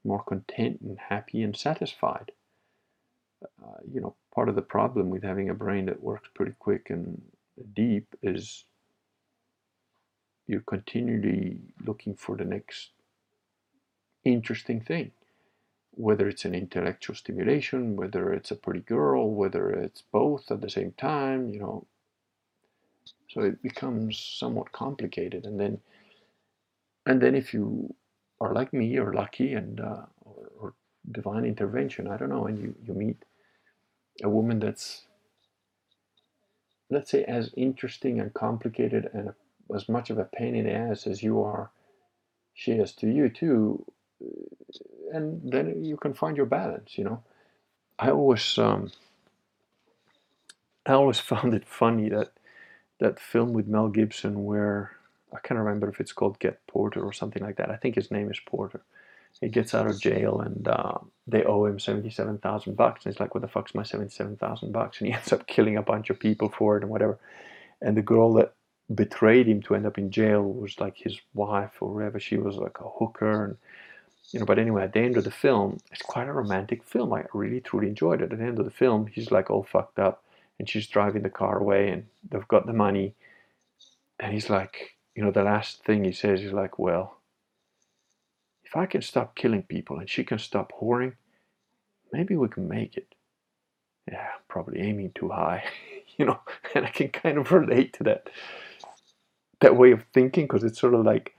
[0.03, 2.31] more content and happy and satisfied.
[3.63, 6.89] Uh, you know, part of the problem with having a brain that works pretty quick
[6.89, 7.21] and
[7.73, 8.65] deep is
[10.47, 12.89] you're continually looking for the next
[14.25, 15.11] interesting thing
[15.91, 20.69] whether it's an intellectual stimulation whether it's a pretty girl whether it's both at the
[20.69, 21.85] same time you know
[23.29, 25.79] so it becomes somewhat complicated and then
[27.05, 27.93] and then if you
[28.41, 30.73] are like me or lucky and uh, or, or
[31.11, 33.17] divine intervention i don't know and you you meet
[34.23, 35.05] a woman that's
[36.89, 39.31] let's say as interesting and complicated and
[39.75, 41.71] as much of a pain in the ass as you are
[42.53, 43.85] she is to you too
[45.13, 47.23] and then you can find your balance you know?
[47.97, 48.91] I always um,
[50.85, 52.31] i always found it funny that
[52.99, 54.98] that film with mel gibson where
[55.33, 58.11] i can't remember if it's called get porter or something like that i think his
[58.11, 58.81] name is porter
[59.41, 63.05] he gets out of jail and uh, they owe him 77,000 bucks.
[63.05, 64.99] And he's like, what the fuck's my 77,000 bucks?
[64.99, 67.17] And he ends up killing a bunch of people for it and whatever.
[67.81, 68.53] And the girl that
[68.93, 72.19] betrayed him to end up in jail was like his wife or whatever.
[72.19, 73.45] She was like a hooker.
[73.45, 73.57] And,
[74.31, 77.13] you know, but anyway, at the end of the film, it's quite a romantic film.
[77.13, 78.33] I really, truly enjoyed it.
[78.33, 80.23] At the end of the film, he's like all fucked up
[80.57, 83.13] and she's driving the car away and they've got the money.
[84.19, 87.17] And he's like, you know, the last thing he says is like, well,
[88.63, 91.15] if I can stop killing people and she can stop whoring,
[92.13, 93.15] maybe we can make it.
[94.09, 95.65] Yeah, probably aiming too high,
[96.17, 96.39] you know,
[96.73, 98.29] and I can kind of relate to that
[99.59, 101.35] that way of thinking because it's sort of like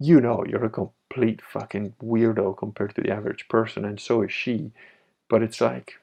[0.00, 4.32] you know you're a complete fucking weirdo compared to the average person and so is
[4.32, 4.72] she
[5.28, 6.00] but it's like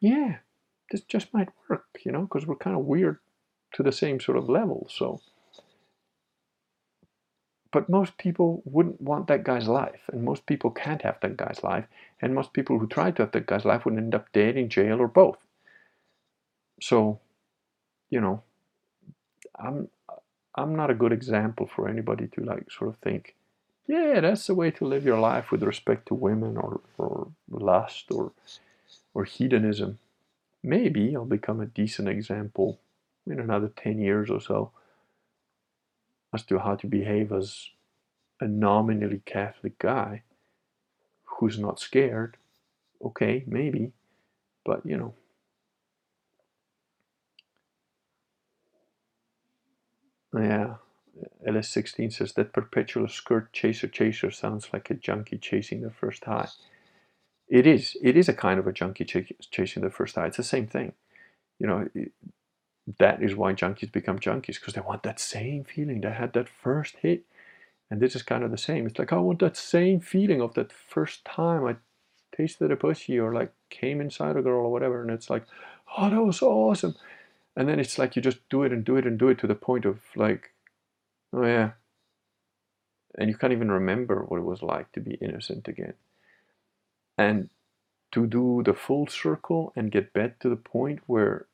[0.00, 0.38] yeah
[0.90, 3.18] this just might work you know because we're kind of weird
[3.72, 5.20] to the same sort of level so
[7.76, 11.62] but most people wouldn't want that guy's life, and most people can't have that guy's
[11.62, 11.84] life,
[12.22, 14.70] and most people who try to have that guy's life would end up dead in
[14.70, 15.36] jail or both.
[16.80, 17.20] So,
[18.08, 18.42] you know,
[19.58, 19.88] I'm
[20.54, 23.34] I'm not a good example for anybody to like sort of think,
[23.86, 28.06] yeah, that's the way to live your life with respect to women or, or lust
[28.10, 28.32] or
[29.12, 29.98] or hedonism.
[30.62, 32.78] Maybe I'll become a decent example
[33.26, 34.70] in another ten years or so
[36.36, 37.70] as to how to behave as
[38.40, 40.22] a nominally Catholic guy
[41.24, 42.36] who's not scared.
[43.04, 43.92] Okay, maybe,
[44.64, 45.14] but you know.
[50.34, 50.76] Yeah,
[51.46, 56.48] LS16 says that perpetual skirt chaser chaser sounds like a junkie chasing the first high.
[57.48, 57.96] It is.
[58.02, 60.26] It is a kind of a junkie ch- chasing the first high.
[60.26, 60.92] It's the same thing.
[61.58, 61.88] You know,
[62.98, 66.00] that is why junkies become junkies because they want that same feeling.
[66.00, 67.24] They had that first hit
[67.90, 68.86] and this is kind of the same.
[68.86, 71.76] It's like i want that same feeling of that first time i
[72.36, 75.46] tasted a pussy or like came inside a girl or whatever and it's like
[75.96, 76.94] oh that was so awesome.
[77.56, 79.46] And then it's like you just do it and do it and do it to
[79.46, 80.52] the point of like
[81.32, 81.72] oh yeah.
[83.18, 85.94] And you can't even remember what it was like to be innocent again.
[87.16, 87.48] And
[88.12, 91.46] to do the full circle and get back to the point where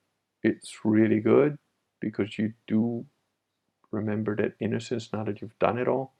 [0.42, 1.58] it's really good
[2.00, 3.06] because you do
[3.90, 6.12] remember that innocence now that you've done it all.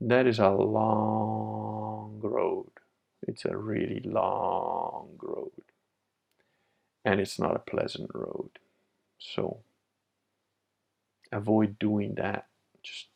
[0.00, 2.70] That is a long road.
[3.26, 5.52] It's a really long road.
[7.04, 8.50] And it's not a pleasant road.
[9.18, 9.58] So
[11.32, 12.46] avoid doing that.
[12.82, 13.06] Just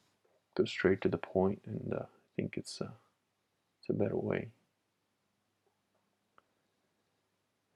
[0.55, 4.49] go straight to the point, and uh, I think it's it's a better way.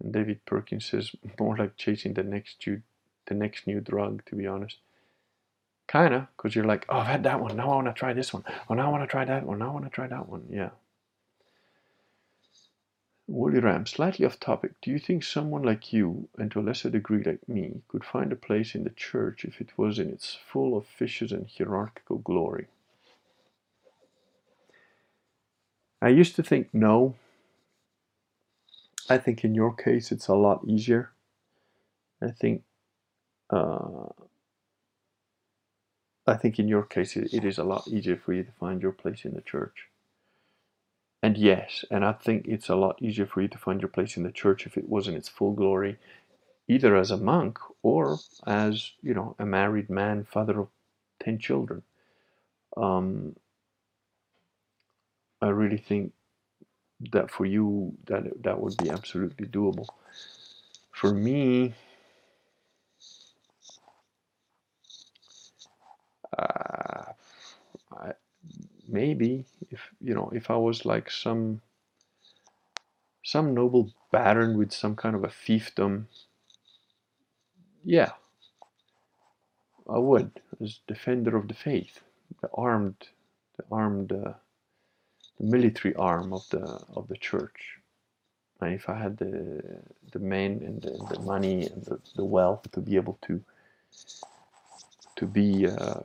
[0.02, 2.82] And David Perkins says more like chasing the next new,
[3.26, 4.78] the next new drug, to be honest.
[5.86, 7.56] Kinda, because you're like, oh, I've had that one.
[7.56, 8.44] Now I want to try this one.
[8.68, 9.58] Oh, now I want to try that one.
[9.58, 10.46] Now I want to try that one.
[10.50, 10.70] Yeah.
[13.28, 14.72] Woolly Ram, slightly off topic.
[14.82, 18.32] Do you think someone like you, and to a lesser degree like me, could find
[18.32, 22.18] a place in the church if it was in its full of fishes and hierarchical
[22.18, 22.66] glory?
[26.00, 27.14] I used to think no,
[29.08, 31.12] I think in your case it's a lot easier.
[32.22, 32.62] I think
[33.50, 34.08] uh,
[36.26, 38.82] I think in your case it, it is a lot easier for you to find
[38.82, 39.88] your place in the church.
[41.22, 44.16] And yes, and I think it's a lot easier for you to find your place
[44.16, 45.98] in the church if it was in its full glory,
[46.68, 50.68] either as a monk or as you know a married man, father of
[51.22, 51.82] ten children.
[52.76, 53.36] Um,
[55.40, 56.12] I really think
[57.12, 59.86] that for you that that would be absolutely doable.
[60.92, 61.74] For me,
[66.38, 67.12] uh,
[67.92, 68.12] I,
[68.88, 71.62] maybe if you know if I was like some
[73.24, 76.06] some noble baron with some kind of a fiefdom,
[77.84, 78.12] yeah,
[79.88, 82.00] I would as defender of the faith,
[82.42, 83.08] the armed,
[83.58, 84.34] the armed, uh,
[85.42, 86.62] military arm of the
[86.96, 87.78] of the church.
[88.60, 89.62] And if I had the
[90.12, 93.42] the men and the, the money and the, the wealth to be able to
[95.16, 96.00] to be uh,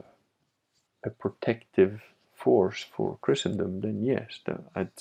[1.05, 2.01] a protective
[2.35, 4.41] force for Christendom, then yes,
[4.75, 4.91] I'd,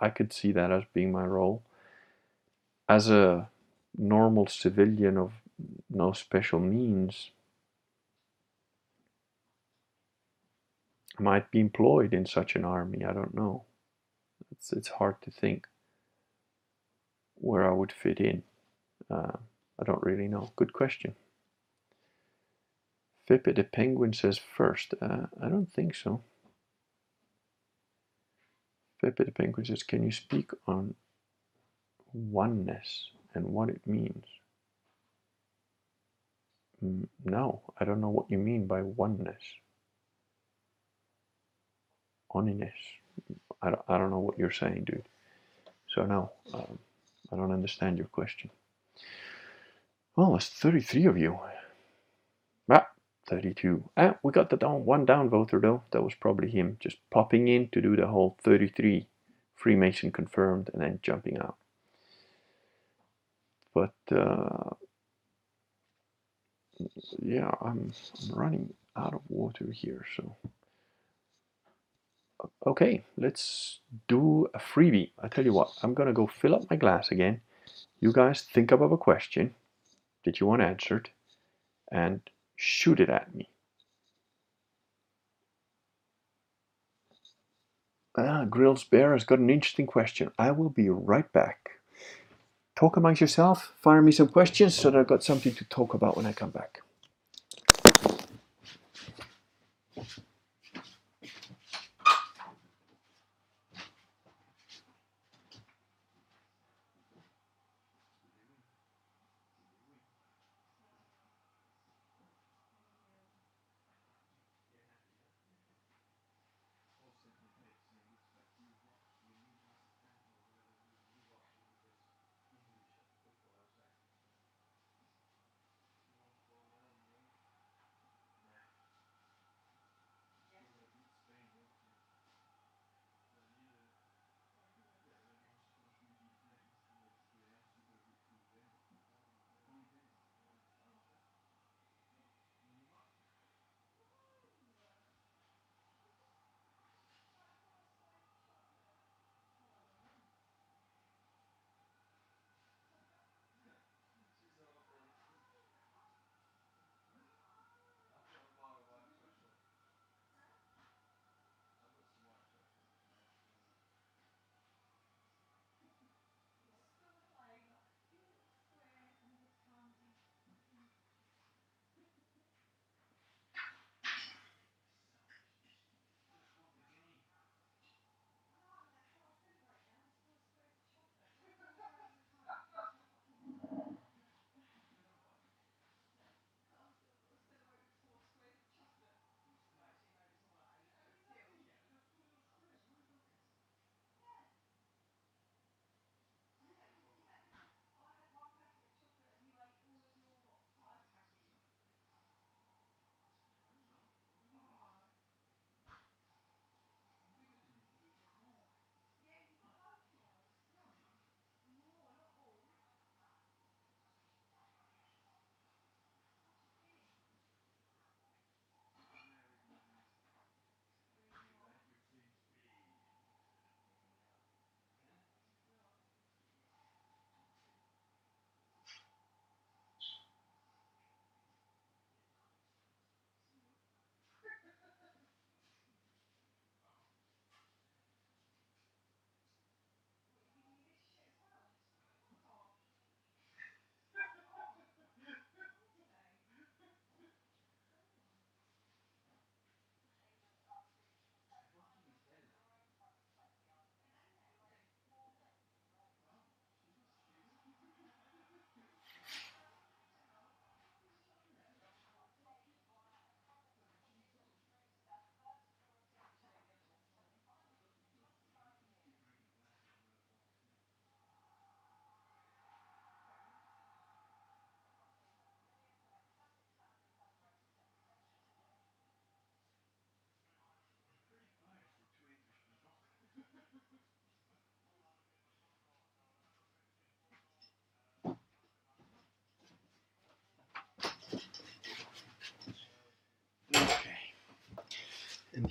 [0.00, 1.62] I could see that as being my role.
[2.88, 3.48] As a
[3.96, 5.32] normal civilian of
[5.90, 7.30] no special means,
[11.18, 13.04] I might be employed in such an army.
[13.04, 13.64] I don't know.
[14.52, 15.66] It's it's hard to think
[17.36, 18.42] where I would fit in.
[19.10, 19.38] Uh,
[19.80, 20.52] I don't really know.
[20.56, 21.14] Good question.
[23.28, 24.94] Fippe the Penguin says first.
[25.00, 26.22] Uh, I don't think so.
[29.02, 30.94] Fippe the Penguin says, can you speak on
[32.12, 34.26] oneness and what it means?
[36.84, 39.42] Mm, no, I don't know what you mean by oneness.
[42.34, 42.72] Oniness.
[43.62, 45.08] I don't, I don't know what you're saying, dude.
[45.94, 46.78] So no, um,
[47.32, 48.50] I don't understand your question.
[50.16, 51.38] Well, there's 33 of you.
[52.70, 52.88] Ah,
[53.28, 53.90] 32.
[53.96, 55.82] Ah, we got the one down, voter though.
[55.92, 59.06] That was probably him just popping in to do the whole 33
[59.56, 61.56] Freemason confirmed and then jumping out.
[63.74, 64.70] But uh,
[67.20, 67.92] yeah, I'm,
[68.30, 70.36] I'm running out of water here, so
[72.66, 75.12] okay, let's do a freebie.
[75.22, 77.40] I tell you what, I'm gonna go fill up my glass again.
[78.00, 79.54] You guys think up of a question
[80.24, 81.10] that you want answered
[81.90, 82.20] and
[82.56, 83.48] shoot it at me.
[88.18, 90.30] Ah, Grills Bear has got an interesting question.
[90.38, 91.70] I will be right back.
[92.74, 96.16] Talk amongst yourself, fire me some questions so that I've got something to talk about
[96.16, 96.80] when I come back.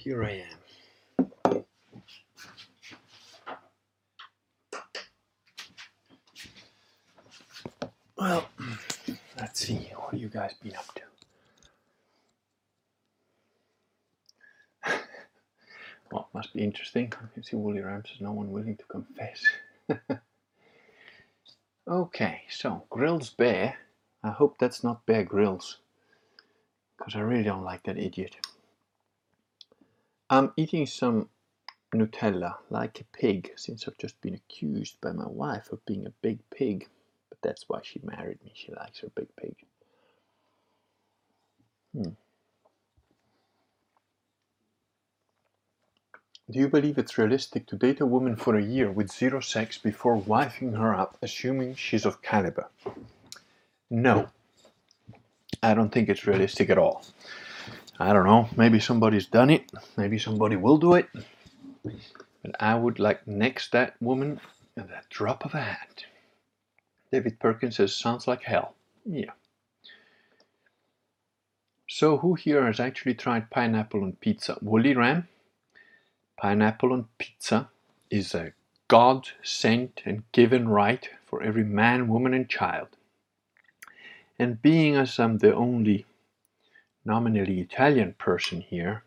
[0.06, 1.66] Here I am.
[8.16, 8.48] Well,
[9.40, 9.90] let's see.
[9.96, 11.02] What you guys been up to?
[16.12, 17.12] well, must be interesting.
[17.18, 19.44] I can see Woolly Rams is no one willing to confess.
[21.88, 23.80] okay, so Grills Bear.
[24.24, 25.80] I hope that's not Bear Grylls.
[26.96, 28.36] Because I really don't like that idiot.
[30.36, 31.30] I'm eating some
[31.94, 36.14] Nutella like a pig since I've just been accused by my wife of being a
[36.22, 36.90] big pig.
[37.30, 38.52] But that's why she married me.
[38.54, 39.56] She likes her big pig.
[41.94, 42.10] Hmm.
[46.52, 49.80] Do you believe it's realistic to date a woman for a year with zero sex
[49.80, 52.68] before wifing her up, assuming she's of caliber?
[53.90, 54.28] No.
[55.64, 57.04] I don't think it's realistic at all.
[58.00, 61.08] I don't know, maybe somebody's done it, maybe somebody will do it.
[61.84, 64.42] But I would like next that woman
[64.78, 66.06] at that drop of a hat.
[67.12, 68.76] David Perkins says, sounds like hell.
[69.06, 69.32] Yeah.
[71.88, 74.58] So who here has actually tried pineapple on pizza?
[74.62, 75.30] Woolly Ram?
[76.38, 77.70] Pineapple on pizza
[78.10, 78.52] is a
[78.90, 82.90] God sent and given right for every man, woman, and child.
[84.38, 86.06] And being as I'm the only
[87.06, 89.04] nominally Italian person here,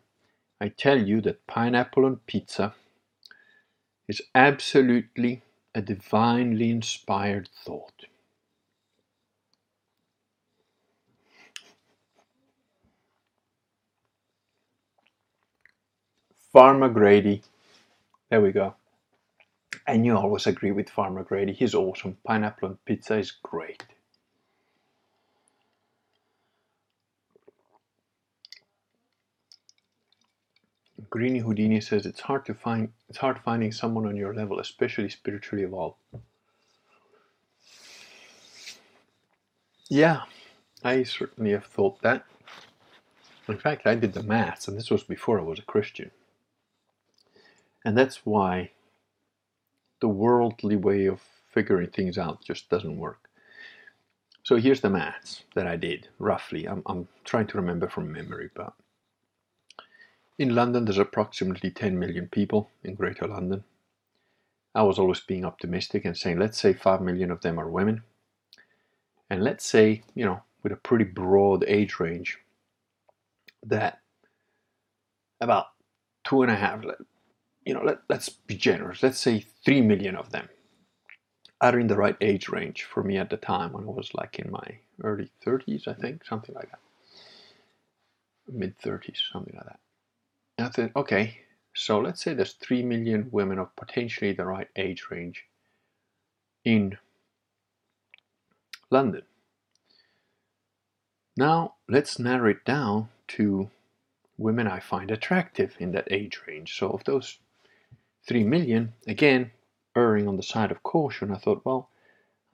[0.61, 2.75] I tell you that pineapple on pizza
[4.09, 5.43] is absolutely
[5.75, 8.07] a divinely inspired thought.
[16.53, 17.43] Farmer Grady.
[18.31, 18.75] There we go.
[19.87, 21.53] And you always agree with Farmer Grady.
[21.53, 22.19] He's awesome.
[22.27, 23.85] Pineapple on pizza is great.
[31.11, 35.09] Greeny Houdini says it's hard to find it's hard finding someone on your level, especially
[35.09, 35.97] spiritually evolved.
[39.89, 40.23] Yeah,
[40.85, 42.25] I certainly have thought that.
[43.49, 46.11] In fact, I did the maths, and this was before I was a Christian.
[47.85, 48.73] And that's why
[50.01, 53.31] the worldly way of figuring things out just doesn't work.
[54.43, 56.67] So here's the maths that I did, roughly.
[56.67, 58.75] I'm, I'm trying to remember from memory, but
[60.39, 63.65] in London, there's approximately 10 million people in Greater London.
[64.75, 68.03] I was always being optimistic and saying, let's say 5 million of them are women.
[69.29, 72.39] And let's say, you know, with a pretty broad age range,
[73.67, 74.01] that
[75.41, 75.67] about
[76.25, 76.85] two and a half,
[77.65, 80.49] you know, let, let's be generous, let's say 3 million of them
[81.61, 84.39] are in the right age range for me at the time when I was like
[84.39, 86.79] in my early 30s, I think, something like that.
[88.49, 89.81] Mid 30s, something like that.
[90.59, 91.39] Thought, okay,
[91.73, 95.45] so let's say there's 3 million women of potentially the right age range
[96.65, 96.99] in
[98.91, 99.23] London.
[101.37, 103.71] Now let's narrow it down to
[104.37, 106.77] women I find attractive in that age range.
[106.77, 107.39] So of those
[108.27, 109.53] 3 million, again,
[109.95, 111.89] erring on the side of caution, I thought, well,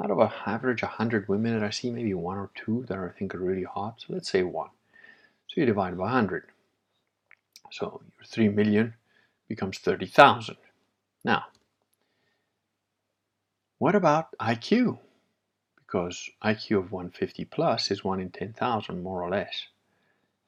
[0.02, 3.09] out of an average 100 women that I see, maybe one or two that I
[3.09, 4.02] think are really hot.
[4.02, 4.70] So let's say one.
[5.48, 6.44] So you divide by 100.
[7.74, 8.94] So your 3 million
[9.48, 10.56] becomes 30,000.
[11.24, 11.46] Now,
[13.78, 15.01] what about IQ?
[15.74, 19.66] Because IQ of 150 plus is 1 in 10,000 more or less.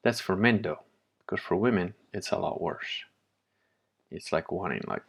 [0.03, 0.79] That's for men though,
[1.19, 3.03] because for women it's a lot worse.
[4.09, 5.03] It's like 1 in like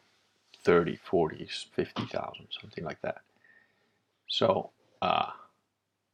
[0.64, 3.18] 30, 40, 50,000, something like that.
[4.26, 4.70] So,
[5.00, 5.30] uh,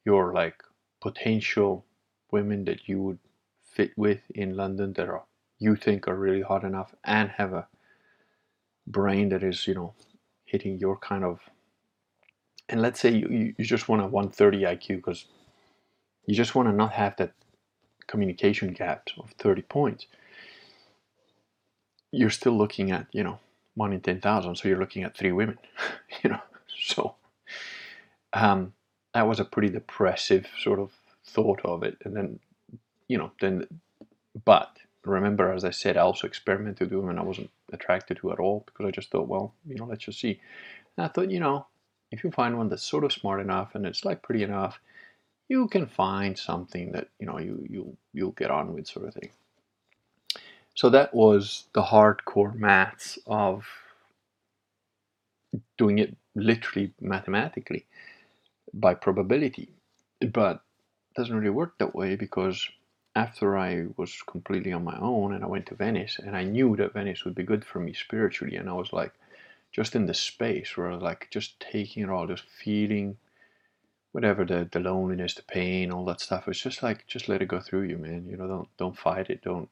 [0.05, 0.63] your like
[1.01, 1.87] potential
[2.31, 3.19] women that you would
[3.63, 5.23] fit with in London that are
[5.59, 7.67] you think are really hot enough and have a
[8.87, 9.95] brain that is, you know,
[10.45, 11.41] hitting your kind of.
[12.69, 15.27] And let's say you, you just want a 130 IQ because
[16.27, 17.33] you just want to not have that
[18.07, 20.07] communication gap of 30 points.
[22.11, 23.39] You're still looking at, you know,
[23.75, 24.57] one in 10,000.
[24.57, 25.59] So you're looking at three women,
[26.23, 26.41] you know.
[26.81, 27.17] So
[28.33, 28.73] um,
[29.13, 30.91] that was a pretty depressive sort of
[31.27, 31.99] thought of it.
[32.05, 32.41] And then,
[33.09, 33.67] you know, then,
[34.45, 38.39] but remember, as I said, I also experimented with women I wasn't attracted to at
[38.39, 40.41] all because I just thought, well, you know, let's just see.
[40.97, 41.67] And I thought, you know,
[42.11, 44.81] if you find one that's sort of smart enough and it's like pretty enough,
[45.49, 49.15] you can find something that you know you you you'll get on with, sort of
[49.15, 49.31] thing.
[50.75, 53.67] So that was the hardcore maths of
[55.79, 57.87] doing it literally mathematically
[58.73, 59.69] by probability,
[60.33, 60.63] but
[61.11, 62.69] it doesn't really work that way because
[63.17, 66.77] after I was completely on my own and I went to Venice and I knew
[66.77, 69.13] that Venice would be good for me spiritually and I was like
[69.73, 73.17] just in the space where I was like just taking it all, just feeling
[74.13, 76.49] whatever the, the loneliness, the pain, all that stuff.
[76.49, 78.27] It's just like just let it go through you, man.
[78.29, 79.43] You know, don't don't fight it.
[79.43, 79.69] Don't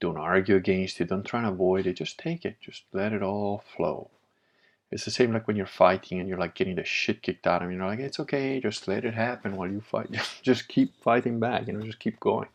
[0.00, 1.08] don't argue against it.
[1.08, 1.94] Don't try and avoid it.
[1.94, 2.56] Just take it.
[2.60, 4.10] Just let it all flow.
[4.90, 7.62] It's the same like when you're fighting and you're like getting the shit kicked out
[7.62, 7.76] of you.
[7.76, 10.10] You're like, it's okay, just let it happen while you fight.
[10.42, 12.48] just keep fighting back, you know, just keep going.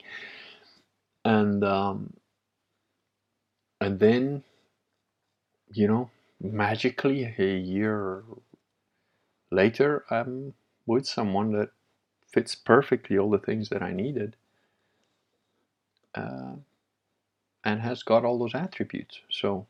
[1.25, 2.13] And um,
[3.81, 4.43] and then,
[5.71, 6.09] you know,
[6.41, 8.23] magically a year
[9.51, 10.53] later, I'm
[10.85, 11.69] with someone that
[12.31, 14.35] fits perfectly all the things that I needed.
[16.15, 16.53] Uh,
[17.63, 19.19] and has got all those attributes.
[19.29, 19.67] So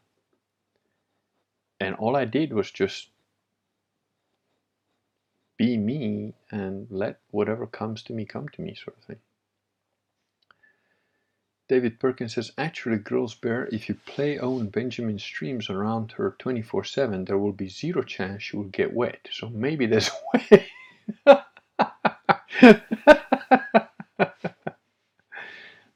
[1.83, 3.09] and all I did was just
[5.57, 9.19] be me and let whatever comes to me come to me, sort of thing.
[11.69, 16.83] David Perkins says, actually, Girls Bear, if you play Owen Benjamin streams around her 24
[16.83, 19.27] 7, there will be zero chance she will get wet.
[19.31, 20.67] So maybe there's a way.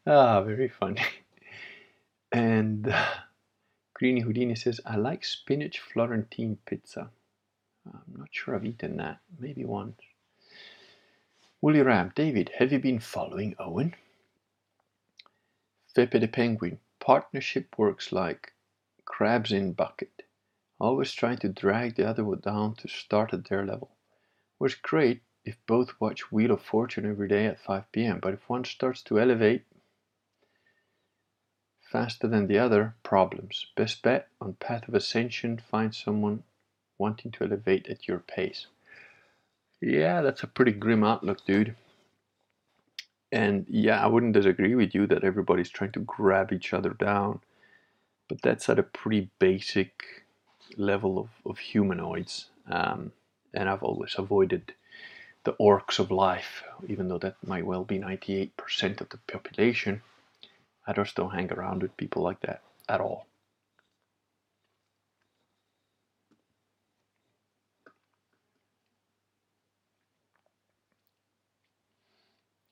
[0.08, 1.02] ah, very funny.
[2.32, 2.88] And.
[2.90, 3.06] Uh,
[3.98, 7.10] Greeny Houdini says, I like spinach Florentine pizza.
[7.92, 9.18] I'm not sure I've eaten that.
[9.40, 10.00] Maybe once.
[11.62, 13.96] Woolly Ram, David, have you been following Owen?
[15.96, 18.54] Fepe the Penguin, partnership works like
[19.04, 20.22] crabs in bucket.
[20.80, 23.90] Always trying to drag the other one down to start at their level.
[24.60, 28.48] Was great if both watch Wheel of Fortune every day at 5 p.m., but if
[28.48, 29.66] one starts to elevate,
[31.92, 33.68] faster than the other, problems.
[33.76, 36.44] Best bet on path of ascension, find someone
[36.98, 38.68] wanting to elevate at your pace.
[39.82, 41.76] Yeah, that's a pretty grim outlook, dude.
[43.32, 47.42] And yeah, I wouldn't disagree with you that everybody's trying to grab each other down,
[48.28, 50.26] but that's at a pretty basic
[50.78, 52.48] level of, of humanoids.
[52.70, 53.12] Um,
[53.54, 54.74] and I've always avoided
[55.44, 58.52] the orcs of life, even though that might well be 98%
[59.02, 60.02] of the population.
[60.88, 63.28] I just don't hang around with people like that at all.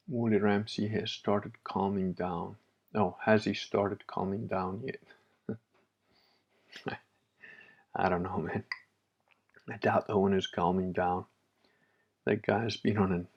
[0.07, 2.55] Woolly Ramsey has started calming down.
[2.93, 5.01] Oh, has he started calming down yet?
[7.95, 8.63] I don't know, man.
[9.69, 11.25] I doubt Owen is calming down.
[12.25, 13.27] That guy's been on an.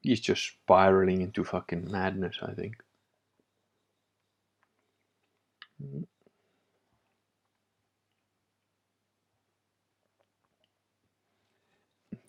[0.00, 2.76] He's just spiraling into fucking madness, I think.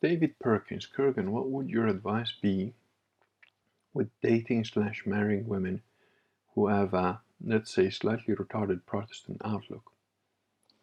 [0.01, 2.73] David Perkins, Kurgan, what would your advice be
[3.93, 5.81] with dating slash marrying women
[6.55, 9.93] who have a, let's say, slightly retarded Protestant outlook?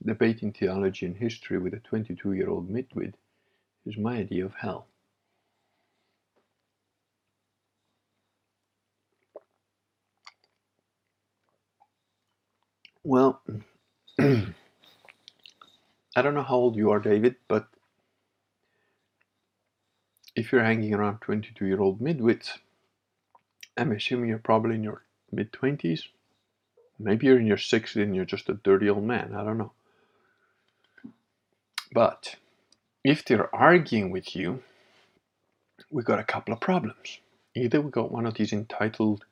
[0.03, 3.13] Debating theology and history with a 22 year old midwit
[3.85, 4.90] is my idea of hell.
[13.05, 13.40] Well,
[14.18, 14.52] I
[16.16, 17.66] don't know how old you are, David, but
[20.36, 22.59] if you're hanging around 22 year old midwits,
[23.77, 25.02] I'm assuming you're probably in your
[25.32, 26.09] mid 20s.
[26.98, 29.35] Maybe you're in your 60s and you're just a dirty old man.
[29.35, 29.72] I don't know.
[31.93, 32.36] But
[33.02, 34.62] if they're arguing with you,
[35.90, 37.18] we've got a couple of problems.
[37.55, 39.24] Either we got one of these entitled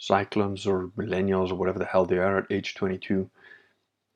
[0.00, 3.30] cyclones or millennials or whatever the hell they are at age 22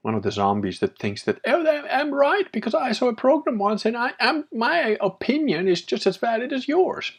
[0.01, 3.59] one of the zombies that thinks that oh i'm right because i saw a program
[3.59, 7.13] once and i am my opinion is just as valid as yours.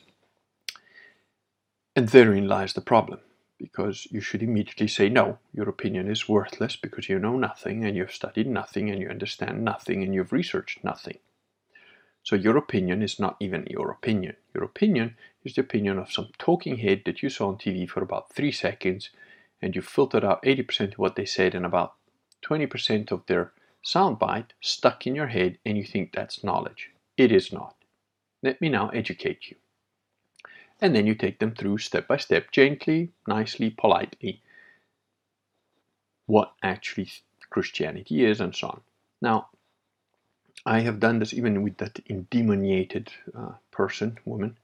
[1.95, 3.21] And therein lies the problem
[3.57, 7.95] because you should immediately say no your opinion is worthless because you know nothing and
[7.95, 11.19] you've studied nothing and you understand nothing and you've researched nothing.
[12.23, 14.35] So your opinion is not even your opinion.
[14.53, 15.15] Your opinion
[15.45, 18.51] is the opinion of some talking head that you saw on TV for about three
[18.51, 19.11] seconds
[19.61, 21.93] and you filtered out 80% of what they said and about
[22.43, 23.53] 20% of their
[23.85, 26.89] soundbite stuck in your head and you think that's knowledge.
[27.15, 27.75] It is not.
[28.41, 29.55] Let me now educate you.
[30.81, 34.41] And then you take them through step by step, gently, nicely, politely,
[36.25, 37.09] what actually
[37.49, 38.81] Christianity is and so on.
[39.21, 39.49] Now,
[40.65, 44.57] I have done this even with that indemoniated uh, person, woman,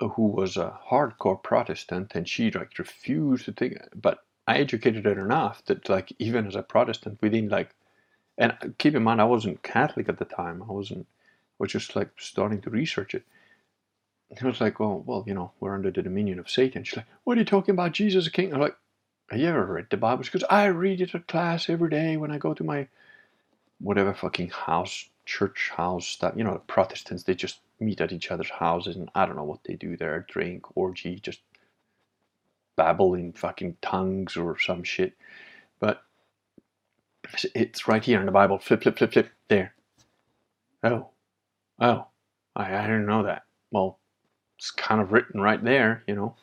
[0.00, 3.78] who was a hardcore Protestant, and she like refused to take.
[3.94, 7.74] But I educated her enough that like even as a Protestant, within like,
[8.38, 10.62] and keep in mind I wasn't Catholic at the time.
[10.62, 11.06] I wasn't.
[11.08, 13.24] I was just like starting to research it.
[14.38, 16.84] he was like, oh, well, you know, we're under the dominion of Satan.
[16.84, 17.92] She's like, what are you talking about?
[17.92, 18.52] Jesus king?
[18.52, 18.76] I'm like,
[19.30, 20.22] have you ever read the Bible?
[20.24, 22.88] Because I read it at class every day when I go to my
[23.80, 28.30] whatever fucking house, church house that, you know, the Protestants, they just meet at each
[28.30, 31.40] other's houses and I don't know what they do there, drink, orgy, just
[32.76, 35.14] babble in fucking tongues or some shit.
[35.80, 36.02] But
[37.54, 38.58] it's right here in the Bible.
[38.58, 39.30] Flip, flip, flip, flip.
[39.48, 39.74] There.
[40.82, 41.08] Oh.
[41.80, 42.06] Oh.
[42.54, 43.42] I, I didn't know that.
[43.70, 43.98] Well,
[44.58, 46.36] it's kind of written right there, you know.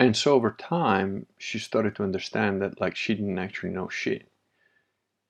[0.00, 4.28] And so over time, she started to understand that like she didn't actually know shit.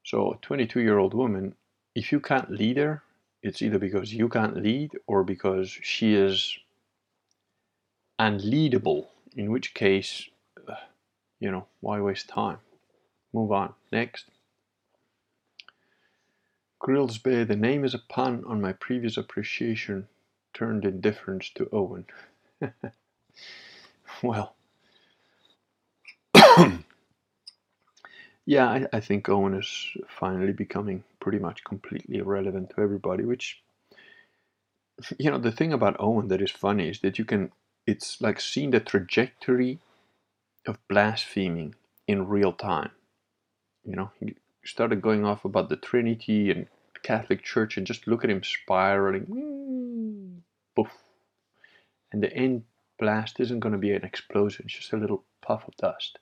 [0.05, 1.55] So a 22 year old woman,
[1.95, 3.03] if you can't lead her,
[3.43, 6.57] it's either because you can't lead or because she is
[8.21, 9.07] unleadable,
[9.37, 10.29] in which case,
[10.69, 10.75] uh,
[11.41, 12.59] you know, why waste time?
[13.33, 13.75] Move on.
[13.91, 14.27] Next.
[16.79, 20.09] Grills Bear, the name is a pun on my previous appreciation
[20.53, 22.05] turned indifference to Owen.
[24.23, 24.55] well,
[28.45, 33.63] yeah, I, I, think Owen is finally becoming pretty much completely irrelevant to everybody, which,
[35.19, 37.53] you know, the thing about Owen that is funny is that you can,
[37.87, 39.79] it's like seeing the trajectory
[40.67, 41.75] of blaspheming
[42.07, 42.91] in real time.
[43.85, 44.35] You know, he
[44.65, 46.67] started going off about the Trinity and
[47.03, 50.43] Catholic Church and just look at him spiraling.
[50.77, 50.91] Poof.
[52.13, 52.65] And the end
[52.99, 56.19] blast isn't going to be an explosion, it's just a little puff of dust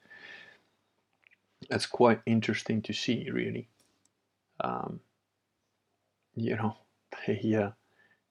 [1.68, 3.68] that's quite interesting to see, really.
[4.62, 5.00] Um,
[6.36, 6.76] you know,
[7.26, 7.70] the, uh,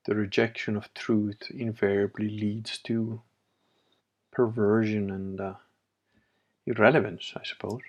[0.06, 3.22] the rejection of truth invariably leads to
[4.32, 5.54] perversion and uh,
[6.68, 7.82] irrelevance, I suppose.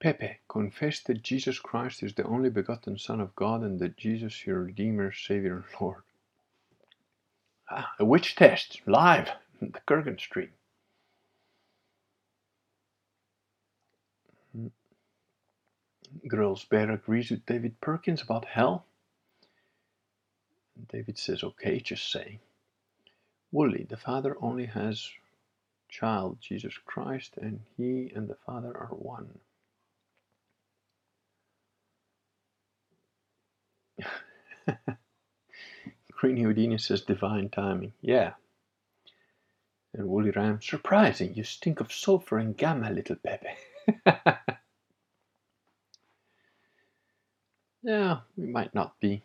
[0.00, 4.46] Pepe, confess that Jesus Christ is the only begotten Son of God and that Jesus
[4.46, 6.02] your Redeemer, Savior, Lord.
[7.70, 10.50] Ah, a witch test, live, the Kurgan stream.
[16.28, 18.86] Girls Bear agrees with David Perkins about hell.
[20.90, 22.40] David says, okay, just saying.
[23.52, 25.10] Woolly, the Father only has
[25.88, 29.38] child, Jesus Christ, and he and the Father are one.
[36.12, 37.92] Green Houdini says divine timing.
[38.00, 38.34] Yeah.
[39.94, 43.48] And Woolly Ram, surprising, you stink of sulfur and gamma, little Pepe.
[47.82, 49.22] yeah, we might not be.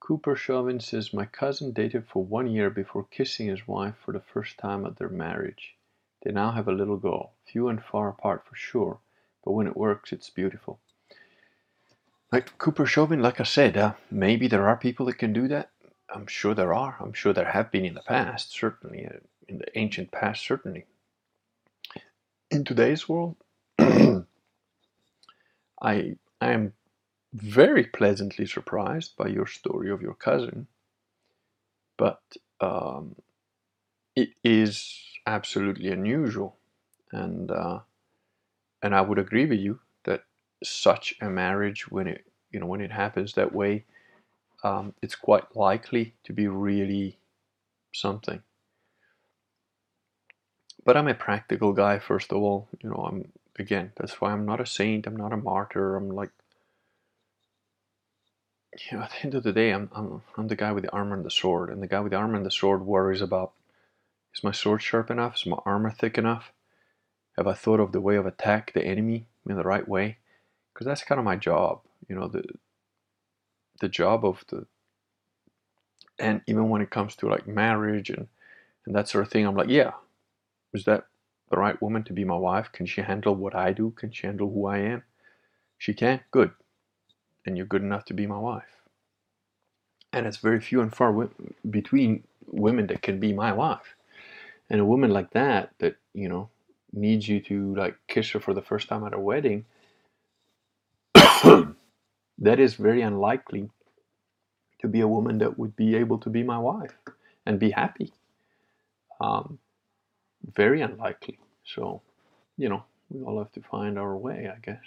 [0.00, 4.20] Cooper Chauvin says, My cousin dated for one year before kissing his wife for the
[4.20, 5.76] first time at their marriage.
[6.22, 9.00] They now have a little girl, few and far apart for sure,
[9.44, 10.80] but when it works, it's beautiful.
[12.30, 15.70] Like Cooper Chauvin, like I said, uh, maybe there are people that can do that.
[16.14, 16.96] I'm sure there are.
[17.00, 20.84] I'm sure there have been in the past, certainly, uh, in the ancient past, certainly.
[22.50, 23.36] In today's world,
[23.78, 24.26] I
[25.82, 26.74] I am
[27.32, 30.66] very pleasantly surprised by your story of your cousin,
[31.96, 32.22] but
[32.60, 33.16] um,
[34.16, 36.56] it is absolutely unusual,
[37.12, 37.80] and uh,
[38.82, 39.80] and I would agree with you
[40.62, 43.84] such a marriage when it you know when it happens that way
[44.64, 47.18] um, it's quite likely to be really
[47.94, 48.42] something.
[50.84, 54.46] But i'm a practical guy first of all you know i'm again that's why i'm
[54.46, 56.30] not a saint i'm not a martyr i'm like
[58.90, 60.92] you know at the end of the day i'm i'm, I'm the guy with the
[60.92, 63.52] armor and the sword and the guy with the armor and the sword worries about
[64.34, 65.36] is my sword sharp enough?
[65.36, 66.52] Is my armor thick enough?
[67.36, 70.18] Have i thought of the way of attack the enemy in the right way
[70.78, 72.44] because that's kind of my job you know the
[73.80, 74.66] the job of the
[76.18, 78.28] and even when it comes to like marriage and
[78.86, 79.92] and that sort of thing i'm like yeah
[80.72, 81.06] is that
[81.50, 82.70] the right woman to be my wife?
[82.72, 83.90] Can she handle what i do?
[83.90, 85.02] Can she handle who i am?
[85.78, 86.20] She can.
[86.30, 86.50] Good.
[87.46, 88.82] And you're good enough to be my wife.
[90.12, 91.28] And it's very few and far
[91.68, 93.94] between women that can be my wife.
[94.70, 96.50] And a woman like that that you know
[96.92, 99.64] needs you to like kiss her for the first time at a wedding
[102.38, 103.70] that is very unlikely
[104.80, 106.94] to be a woman that would be able to be my wife
[107.46, 108.12] and be happy.
[109.20, 109.58] Um,
[110.54, 111.38] very unlikely.
[111.64, 112.02] So,
[112.56, 114.82] you know, we all have to find our way, I guess.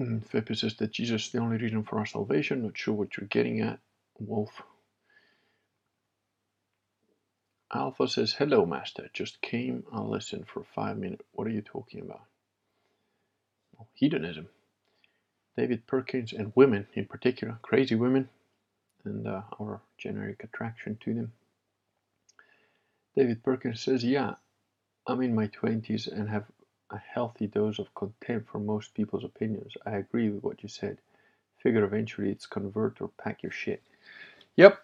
[0.00, 2.62] Mm, Feppe says that Jesus is the only reason for our salvation.
[2.62, 3.80] Not sure what you're getting at,
[4.18, 4.62] Wolf.
[7.74, 9.10] Alpha says, Hello, Master.
[9.14, 9.84] Just came.
[9.92, 11.24] I'll listen for five minutes.
[11.32, 12.22] What are you talking about?
[13.94, 14.48] Hedonism.
[15.56, 18.28] David Perkins and women in particular, crazy women,
[19.04, 21.32] and uh, our generic attraction to them.
[23.16, 24.36] David Perkins says, Yeah,
[25.06, 26.44] I'm in my 20s and have
[26.90, 29.74] a healthy dose of contempt for most people's opinions.
[29.84, 30.98] I agree with what you said.
[31.62, 33.82] Figure eventually it's convert or pack your shit.
[34.56, 34.78] Yep.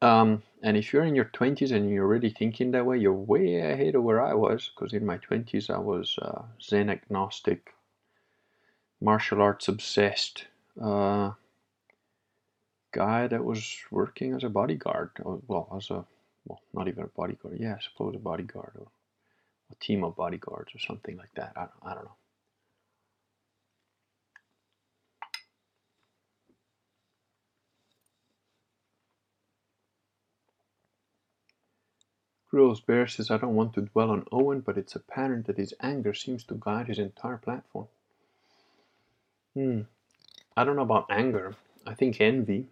[0.00, 3.56] Um, and if you're in your 20s and you're already thinking that way, you're way
[3.60, 4.70] ahead of where I was.
[4.74, 7.72] Because in my 20s, I was uh, Zen agnostic,
[9.02, 10.46] martial arts obsessed
[10.80, 11.32] uh,
[12.92, 15.10] guy that was working as a bodyguard.
[15.22, 16.04] Well, as a,
[16.46, 17.58] well, not even a bodyguard.
[17.60, 18.72] Yeah, I suppose a bodyguard.
[18.78, 18.86] Or,
[19.72, 21.52] a team of bodyguards or something like that.
[21.56, 22.16] I, I don't know.
[32.50, 35.72] Grills Bear says, I don't want to dwell on Owen, but it's apparent that his
[35.80, 37.88] anger seems to guide his entire platform.
[39.54, 39.82] Hmm.
[40.56, 41.54] I don't know about anger.
[41.86, 42.66] I think envy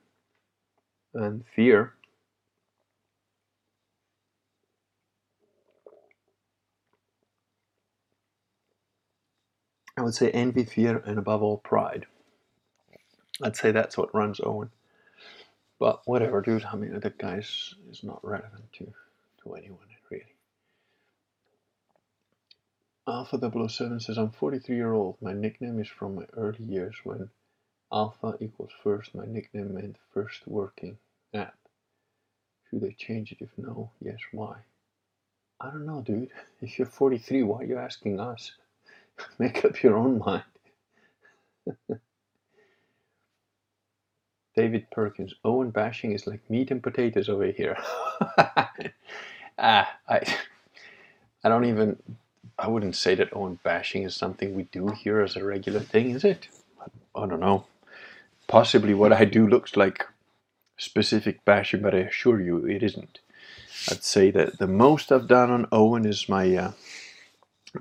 [1.15, 1.95] and fear
[10.01, 12.07] I would say envy, fear, and above all, pride.
[13.43, 14.71] I'd say that's what runs Owen.
[15.79, 16.65] But whatever, dude.
[16.65, 18.93] I mean, that guy is, is not relevant to,
[19.43, 19.79] to anyone,
[20.11, 20.25] really.
[23.11, 25.17] Alpha 007 says, I'm 43 year old.
[25.21, 27.31] My nickname is from my early years when
[27.93, 29.15] Alpha equals first.
[29.15, 30.99] My nickname meant first working
[31.35, 31.55] at.
[32.71, 33.39] Should I change it?
[33.41, 34.57] If no, yes, why?
[35.61, 36.31] I don't know, dude.
[36.63, 38.53] If you're 43, why are you asking us?
[39.39, 40.45] Make up your own mind.
[44.57, 47.77] David Perkins, Owen bashing is like meat and potatoes over here.
[49.59, 50.37] ah, I,
[51.45, 51.97] I don't even,
[52.61, 56.11] I wouldn't say that Owen bashing is something we do here as a regular thing,
[56.11, 56.49] is it?
[57.15, 57.65] I don't know.
[58.49, 60.07] Possibly what I do looks like
[60.77, 63.21] specific bashing, but I assure you it isn't.
[63.91, 66.73] I'd say that the most I've done on Owen is my uh,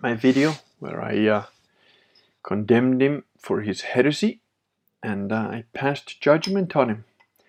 [0.02, 1.44] my video where I uh,
[2.42, 4.40] condemned him for his heresy
[5.04, 7.06] and uh, I passed judgment on him.
[7.40, 7.44] I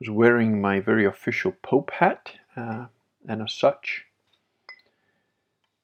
[0.00, 2.86] was wearing my very official Pope hat, uh,
[3.28, 4.06] and as such,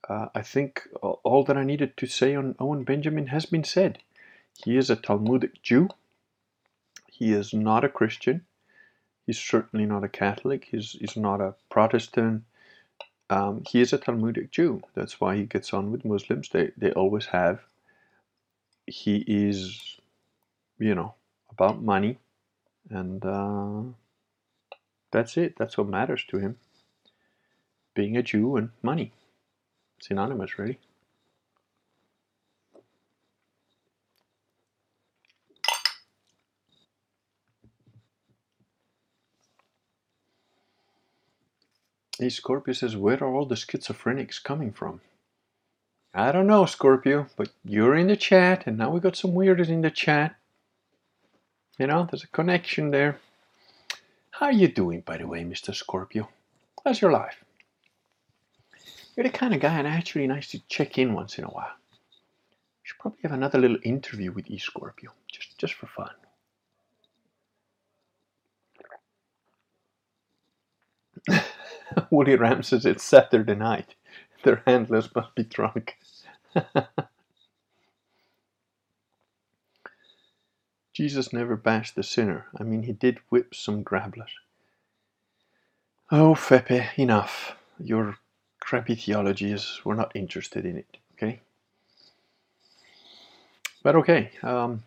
[0.09, 3.99] uh, I think all that I needed to say on Owen Benjamin has been said.
[4.65, 5.89] He is a Talmudic Jew.
[7.11, 8.47] He is not a Christian.
[9.27, 10.69] He's certainly not a Catholic.
[10.71, 12.45] He's, he's not a Protestant.
[13.29, 14.83] Um, he is a Talmudic Jew.
[14.95, 16.49] That's why he gets on with Muslims.
[16.51, 17.61] They they always have.
[18.87, 19.99] He is,
[20.79, 21.15] you know,
[21.51, 22.19] about money,
[22.91, 23.83] and uh,
[25.11, 25.57] that's it.
[25.59, 26.57] That's what matters to him.
[27.95, 29.13] Being a Jew and money,
[30.01, 30.79] synonymous, really.
[42.19, 45.03] Hey, Scorpio says, where are all the schizophrenics coming from?
[46.15, 49.69] I don't know, Scorpio, but you're in the chat, and now we got some weirdos
[49.69, 50.37] in the chat.
[51.79, 53.21] You know, there's a connection there.
[54.31, 55.75] How are you doing, by the way, Mr.
[55.75, 56.31] Scorpio?
[56.85, 57.45] How's your life?
[59.17, 61.73] You're the kind of guy, and actually nice to check in once in a while.
[62.71, 66.11] We should probably have another little interview with E Scorpio, just just for fun.
[72.11, 73.95] Woolly Ram says it's Saturday night.
[74.45, 75.97] Their handlers must be drunk.
[80.93, 82.47] Jesus never bashed the sinner.
[82.59, 84.31] I mean, he did whip some grabblers.
[86.11, 87.57] Oh, Feppe, enough.
[87.79, 88.19] Your
[88.67, 91.41] crappy theology is, we're not interested in it, okay?
[93.85, 94.83] But okay, um,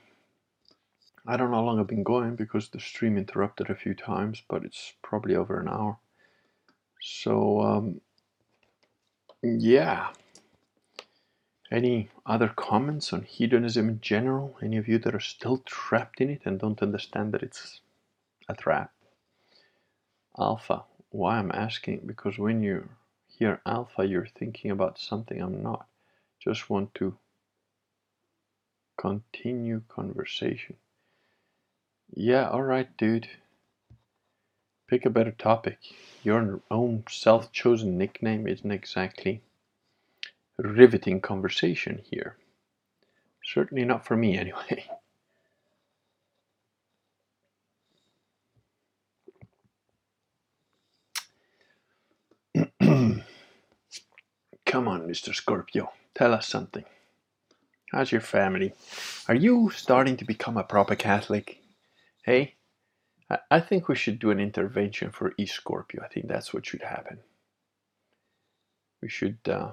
[1.26, 4.43] I don't know how long I've been going because the stream interrupted a few times,
[4.49, 5.97] but it's probably over an hour.
[7.01, 8.01] So, um,
[9.41, 10.10] yeah.
[11.72, 14.57] Any other comments on hedonism in general?
[14.61, 17.80] Any of you that are still trapped in it and don't understand that it's
[18.49, 18.91] a trap?
[20.38, 20.84] Alpha.
[21.11, 22.01] Why I'm asking?
[22.06, 22.89] Because when you
[23.40, 25.88] hear alpha, you're thinking about something I'm not.
[26.40, 27.18] Just want to
[28.98, 30.76] continue conversation.
[32.14, 33.30] Yeah, alright, dude.
[34.88, 35.78] Pick a better topic.
[36.24, 39.41] Your own self chosen nickname isn't exactly
[40.57, 42.36] riveting conversation here.
[43.44, 44.86] Certainly not for me, anyway.
[54.69, 55.33] Come on, Mr.
[55.33, 56.85] Scorpio, tell us something.
[57.91, 58.73] How's your family?
[59.27, 61.59] Are you starting to become a proper Catholic?
[62.21, 62.53] Hey,
[63.49, 66.03] I think we should do an intervention for East Scorpio.
[66.03, 67.17] I think that's what should happen.
[69.01, 69.71] We should uh,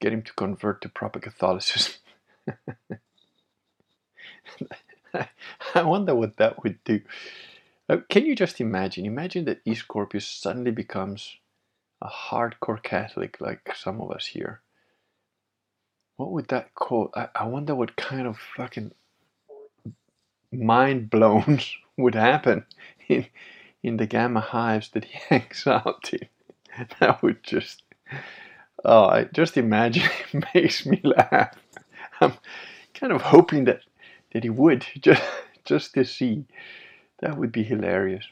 [0.00, 1.94] get him to convert to proper Catholicism.
[5.14, 7.00] I wonder what that would do.
[7.88, 9.06] Uh, can you just imagine?
[9.06, 11.36] Imagine that East Scorpio suddenly becomes
[12.02, 14.60] a hardcore Catholic like some of us here.
[16.16, 17.10] What would that call?
[17.14, 18.92] I, I wonder what kind of fucking
[20.52, 21.60] mind blown
[21.98, 22.66] would happen
[23.08, 23.26] in
[23.82, 26.28] in the gamma hives that he hangs out in.
[27.00, 27.82] That would just
[28.84, 31.56] oh, I just imagine it makes me laugh.
[32.20, 32.34] I'm
[32.94, 33.82] kind of hoping that
[34.32, 35.22] that he would just
[35.64, 36.46] just to see.
[37.20, 38.26] That would be hilarious.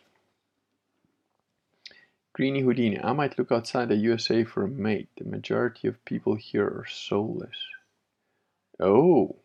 [2.36, 5.08] Greeny Houdini, I might look outside the USA for a mate.
[5.16, 7.56] The majority of people here are soulless.
[8.78, 9.36] Oh,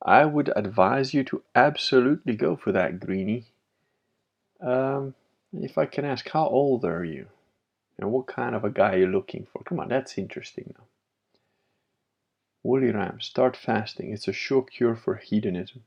[0.00, 3.46] I would advise you to absolutely go for that, Greeny.
[4.60, 5.16] Um,
[5.52, 7.26] if I can ask, how old are you?
[7.98, 9.64] And what kind of a guy you're looking for?
[9.64, 10.84] Come on, that's interesting now.
[12.62, 14.12] Woolly Ram, start fasting.
[14.12, 15.82] It's a sure cure for hedonism.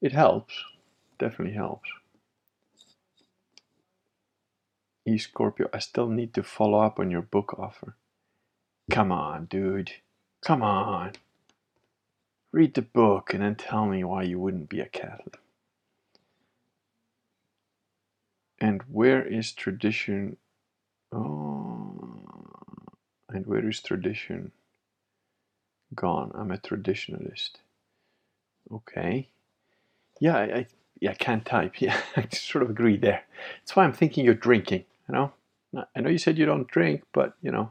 [0.00, 0.64] It helps.
[1.18, 1.90] Definitely helps.
[5.04, 7.96] E Scorpio, I still need to follow up on your book offer.
[8.90, 9.92] Come on, dude.
[10.44, 11.12] Come on.
[12.52, 15.38] Read the book and then tell me why you wouldn't be a Catholic.
[18.60, 20.36] And where is tradition?
[21.10, 22.24] Oh,
[23.28, 24.52] and where is tradition
[25.94, 26.30] gone?
[26.34, 27.52] I'm a traditionalist.
[28.70, 29.28] Okay.
[30.20, 30.66] Yeah, I, I
[31.00, 31.74] yeah, I can't type.
[31.80, 33.24] Yeah, I sort of agree there.
[33.60, 34.84] That's why I'm thinking you're drinking.
[35.08, 35.32] You know,
[35.94, 37.70] I know you said you don't drink, but you know,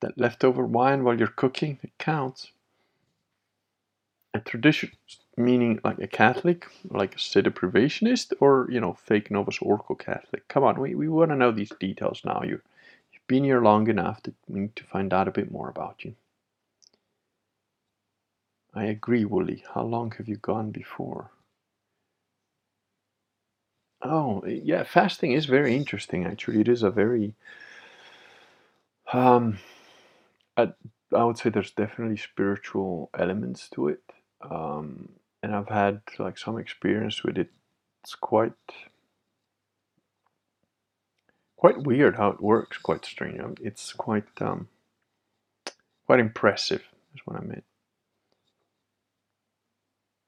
[0.00, 2.52] that leftover wine while you're cooking, it counts.
[4.32, 4.92] A tradition,
[5.36, 10.46] meaning like a Catholic, like a sedevacantist, or you know, fake Novus Ordo Catholic.
[10.48, 12.42] Come on, we, we want to know these details now.
[12.44, 12.60] You,
[13.12, 16.04] you've been here long enough that we need to find out a bit more about
[16.04, 16.14] you.
[18.72, 19.64] I agree, Woolly.
[19.74, 21.32] How long have you gone before?
[24.02, 26.60] Oh, yeah, fasting is very interesting, actually.
[26.60, 27.34] It is a very,
[29.12, 29.58] um,
[30.56, 30.72] I,
[31.14, 34.02] I would say there's definitely spiritual elements to it.
[34.42, 35.10] Um,
[35.42, 37.50] and I've had like some experience with it.
[38.02, 38.52] It's quite,
[41.56, 43.40] quite weird how it works, quite strange.
[43.40, 44.68] Um, it's quite, um,
[46.06, 46.82] quite impressive,
[47.14, 47.64] is what I meant.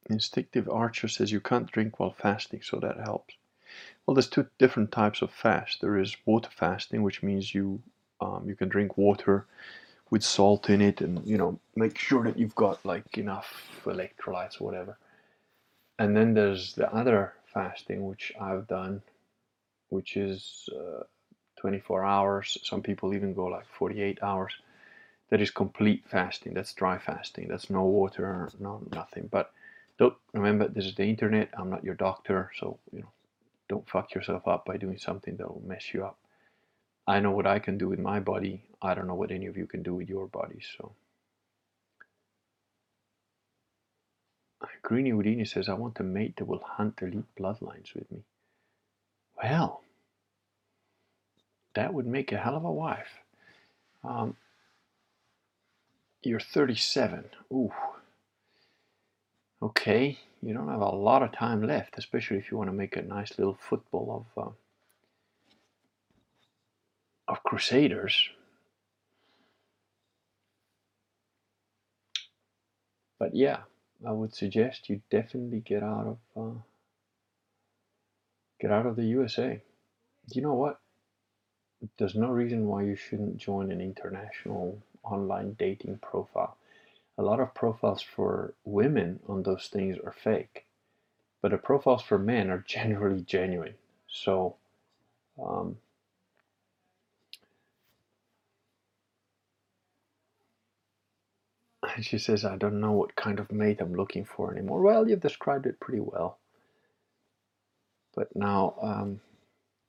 [0.09, 3.35] Instinctive Archer says you can't drink while fasting, so that helps.
[4.07, 5.81] Well, there's two different types of fast.
[5.81, 7.83] There is water fasting, which means you
[8.21, 9.47] um, you can drink water
[10.11, 14.61] with salt in it, and you know make sure that you've got like enough electrolytes
[14.61, 14.99] or whatever.
[15.99, 19.03] And then there's the other fasting, which I've done,
[19.89, 21.05] which is uh,
[21.61, 22.59] 24 hours.
[22.65, 24.53] Some people even go like 48 hours.
[25.31, 26.55] That is complete fasting.
[26.55, 27.49] That's dry fasting.
[27.49, 29.29] That's no water, no nothing.
[29.31, 29.53] But
[29.99, 31.51] don't remember, this is the internet.
[31.57, 33.13] I'm not your doctor, so you know
[33.73, 36.19] don't fuck yourself up by doing something that will mess you up.
[37.07, 38.65] I know what I can do with my body.
[38.83, 40.67] I don't know what any of you can do with your bodies.
[40.77, 40.93] So,
[44.83, 48.25] Greeny Houdini says, I want a mate that will hunt elite bloodlines with me.
[49.43, 49.81] Well,
[51.75, 53.21] that would make a hell of a wife.
[54.05, 54.37] Um,
[56.23, 57.25] you're 37.
[57.55, 57.73] Ooh.
[59.63, 62.97] Okay, you don't have a lot of time left, especially if you want to make
[62.97, 64.51] a nice little football of uh,
[67.29, 68.29] of Crusaders.
[73.21, 73.59] But yeah,
[74.07, 76.59] I would suggest you definitely get out of uh,
[78.61, 79.63] get out of the USA.
[80.33, 80.81] You know what?
[81.99, 86.57] There's no reason why you shouldn't join an international online dating profile
[87.19, 90.67] a lot of profiles for women on those things are fake,
[91.41, 93.75] but the profiles for men are generally genuine.
[94.09, 94.57] So,
[95.43, 95.77] um,
[102.01, 104.81] she says, I don't know what kind of mate I'm looking for anymore.
[104.81, 106.39] Well, you've described it pretty well.
[108.15, 109.21] But now, um,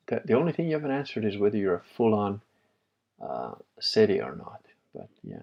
[0.07, 2.41] the, the only thing you haven't answered is whether you're a full on
[3.21, 4.61] uh, sede or not.
[4.93, 5.41] But yeah,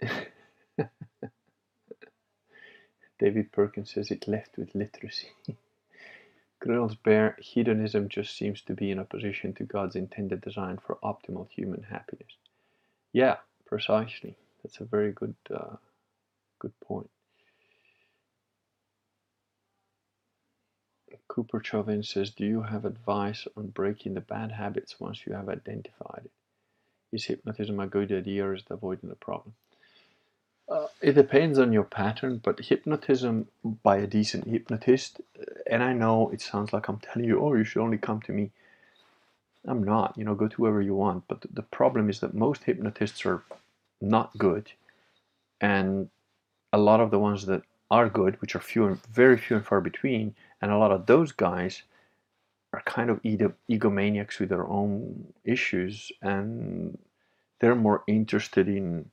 [3.18, 5.28] David Perkins says it left with literacy.
[6.60, 11.48] Grills Bear hedonism just seems to be in opposition to God's intended design for optimal
[11.48, 12.36] human happiness.
[13.12, 14.36] Yeah, precisely.
[14.62, 15.76] That's a very good, uh,
[16.58, 17.10] good point.
[21.28, 25.48] Cooper Chauvin says, Do you have advice on breaking the bad habits once you have
[25.48, 26.32] identified it?
[27.12, 29.54] Is hypnotism a good idea or is it avoiding the problem?
[30.68, 33.48] Uh, it depends on your pattern, but hypnotism
[33.82, 37.54] by a decent hypnotist, uh, and I know it sounds like I'm telling you, oh,
[37.54, 38.50] you should only come to me.
[39.66, 41.24] I'm not, you know, go to whoever you want.
[41.26, 43.42] But the problem is that most hypnotists are
[44.00, 44.72] not good,
[45.60, 46.10] and
[46.72, 49.66] a lot of the ones that are good, which are few and very few and
[49.66, 51.82] far between, and a lot of those guys
[52.74, 56.98] are kind of egomaniacs with their own issues, and
[57.60, 59.10] they're more interested in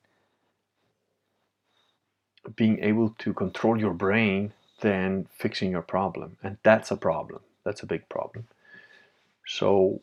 [2.56, 6.38] being able to control your brain than fixing your problem.
[6.44, 7.42] And that's a problem.
[7.64, 8.48] That's a big problem.
[9.48, 10.02] So,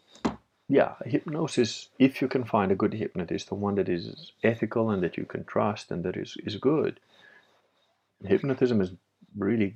[0.69, 5.03] yeah, hypnosis, if you can find a good hypnotist, the one that is ethical and
[5.03, 7.01] that you can trust and that is, is good,
[8.25, 8.93] hypnotism is
[9.37, 9.75] really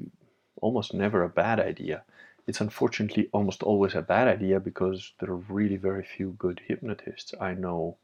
[0.61, 2.03] almost never a bad idea.
[2.47, 7.35] It's unfortunately almost always a bad idea because there are really very few good hypnotists.
[7.41, 7.97] I know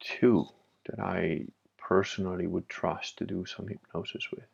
[0.00, 0.46] two
[0.86, 1.46] that I
[1.88, 4.44] personally would trust to do some hypnosis with.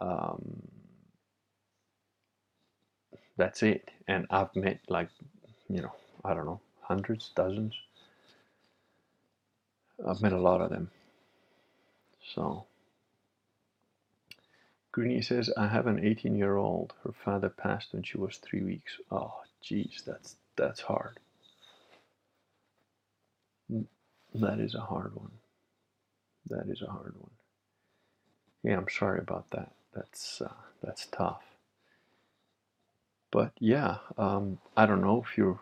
[0.00, 0.62] Um,
[3.36, 3.90] that's it.
[4.06, 5.08] And I've met like,
[5.68, 5.92] you know,
[6.24, 7.74] I don't know, hundreds, dozens.
[10.06, 10.90] I've met a lot of them.
[12.34, 12.66] So,
[14.92, 16.92] Greenie says, I have an 18 year old.
[17.02, 18.98] Her father passed when she was three weeks.
[19.10, 21.18] Oh, geez, that's, that's hard.
[24.34, 25.32] That is a hard one.
[26.48, 27.30] That is a hard one.
[28.62, 29.72] Yeah, I'm sorry about that.
[29.94, 30.52] That's uh,
[30.82, 31.42] that's tough.
[33.30, 35.58] But yeah, um, I don't know if you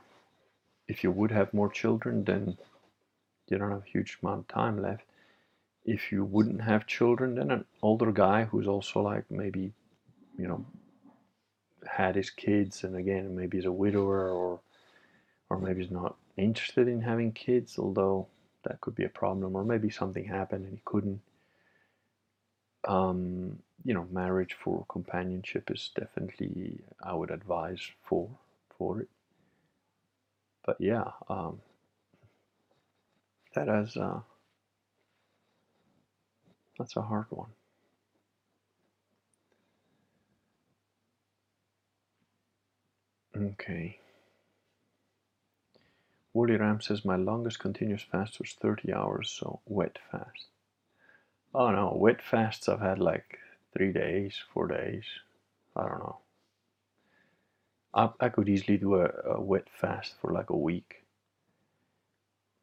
[0.88, 2.56] if you would have more children, then
[3.48, 5.04] you don't have a huge amount of time left.
[5.84, 9.72] If you wouldn't have children, then an older guy who's also like maybe,
[10.38, 10.64] you know,
[11.86, 14.60] had his kids, and again maybe he's a widower or
[15.50, 18.28] or maybe he's not interested in having kids, although
[18.66, 21.20] that could be a problem, or maybe something happened and he couldn't.
[22.86, 28.30] Um, you know, marriage for companionship is definitely I would advise for
[28.78, 29.09] for it.
[30.64, 31.60] But yeah, um,
[33.55, 34.20] that is uh,
[36.78, 37.51] that's a hard one.
[43.36, 44.01] Okay.
[46.36, 50.48] Woolly Ram says my longest continuous fast was 30 hours, so wet fast.
[51.54, 53.38] Oh no, wet fasts I've had like
[53.72, 55.04] three days, four days.
[55.74, 56.18] I don't know.
[57.94, 61.06] I, I could easily do a, a wet fast for like a week.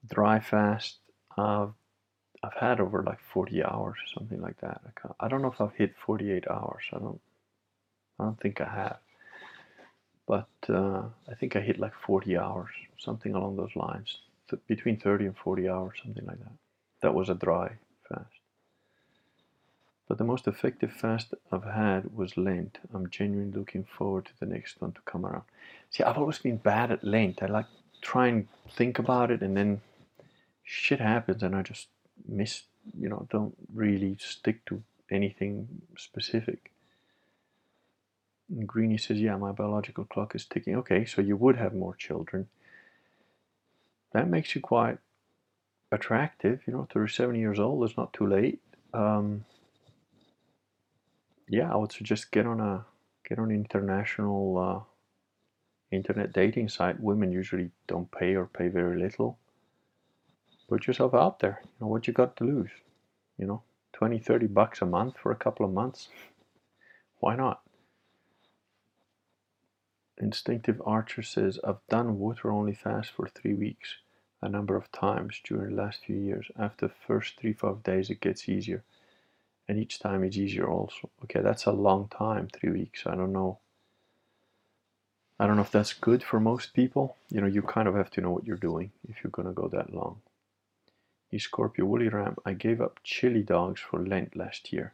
[0.07, 0.99] Dry fast,
[1.35, 1.73] I've
[2.43, 4.81] I've had over like 40 hours, or something like that.
[5.03, 6.83] I, I don't know if I've hit 48 hours.
[6.93, 7.21] I don't
[8.19, 8.99] I don't think I have
[10.27, 14.19] but uh, I think I hit like 40 hours, something along those lines,
[14.49, 16.53] Th- between 30 and 40 hours, something like that.
[17.01, 17.73] That was a dry
[18.09, 18.39] fast.
[20.07, 22.77] But the most effective fast I've had was Lent.
[22.93, 25.43] I'm genuinely looking forward to the next one to come around.
[25.89, 27.41] See, I've always been bad at Lent.
[27.41, 27.67] I like
[28.01, 29.81] try and think about it, and then
[30.63, 31.87] shit happens, and I just
[32.27, 32.63] miss.
[32.99, 35.67] You know, don't really stick to anything
[35.97, 36.72] specific.
[38.49, 40.75] And Greenie says, Yeah, my biological clock is ticking.
[40.77, 42.47] Okay, so you would have more children.
[44.13, 44.99] That makes you quite
[45.91, 46.61] attractive.
[46.67, 48.61] You know, 37 years old is not too late.
[48.93, 49.45] Um,
[51.47, 52.85] yeah, I would suggest get on a
[53.27, 56.99] get on an international uh, internet dating site.
[56.99, 59.37] Women usually don't pay or pay very little.
[60.69, 61.61] Put yourself out there.
[61.63, 62.71] You know what you got to lose.
[63.37, 63.63] You know,
[63.93, 66.09] 20, 30 bucks a month for a couple of months.
[67.19, 67.62] Why not?
[70.18, 73.98] Instinctive Archer says, I've done water only fast for three weeks
[74.44, 76.52] a number of times during the last few years.
[76.60, 78.84] After the first three, five days, it gets easier.
[79.68, 81.10] And each time it's easier also.
[81.23, 83.03] Okay, that's a long time, three weeks.
[83.07, 83.60] I don't know.
[85.40, 87.15] I don't know if that's good for most people.
[87.30, 89.53] You know, you kind of have to know what you're doing if you're going to
[89.53, 90.22] go that long.
[91.31, 94.94] E Scorpio Woolly Ram, I gave up chili dogs for Lent last year,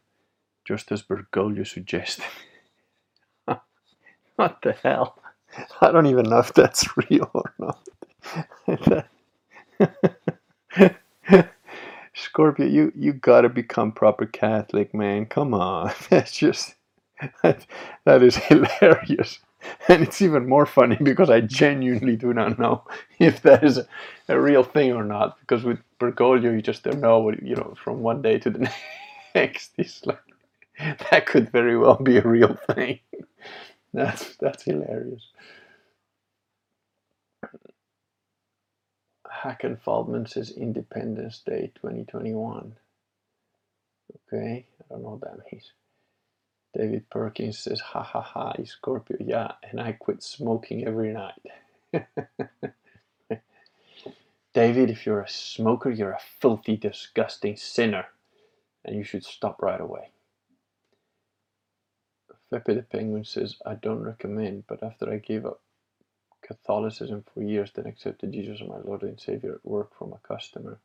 [0.64, 2.26] just as Bergoglio suggested.
[4.40, 5.20] What the hell?
[5.82, 9.08] I don't even know if that's real or not.
[12.14, 15.26] Scorpio, you you gotta become proper Catholic, man.
[15.26, 16.76] Come on, that's just
[17.44, 17.66] that,
[18.06, 19.40] that is hilarious,
[19.88, 22.84] and it's even more funny because I genuinely do not know
[23.20, 23.88] if that is a,
[24.30, 25.40] a real thing or not.
[25.42, 28.72] Because with Bergoglio, you just don't know what you know from one day to the
[29.36, 29.72] next.
[29.78, 30.20] It's like
[31.12, 33.00] that could very well be a real thing.
[33.94, 35.28] That's that's hilarious.
[39.28, 42.76] Hacken Feldman says Independence Day 2021.
[44.34, 45.72] Okay, I don't know what that means.
[46.78, 51.42] David Perkins says, ha ha ha, Scorpio, yeah, and I quit smoking every night.
[54.54, 58.08] David, if you're a smoker, you're a filthy, disgusting sinner,
[58.86, 60.12] and you should stop right away.
[62.52, 65.62] Feppy the Penguin says, I don't recommend, but after I gave up
[66.44, 70.28] Catholicism for years, then accepted Jesus as my Lord and Savior at work from a
[70.28, 70.80] customer.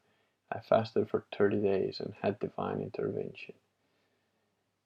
[0.52, 3.54] I fasted for 30 days and had divine intervention.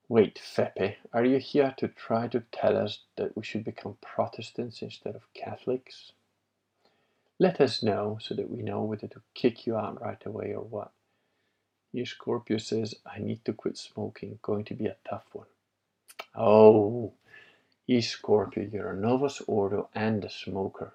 [0.09, 4.82] Wait, Fepe, are you here to try to tell us that we should become Protestants
[4.82, 6.12] instead of Catholics?
[7.38, 10.62] Let us know so that we know whether to kick you out right away or
[10.62, 10.92] what.
[11.92, 14.38] You Scorpio says, I need to quit smoking.
[14.42, 15.46] Going to be a tough one.
[16.35, 17.12] Oh,
[17.86, 20.93] E Scorpio, you're a Novus Ordo and a smoker.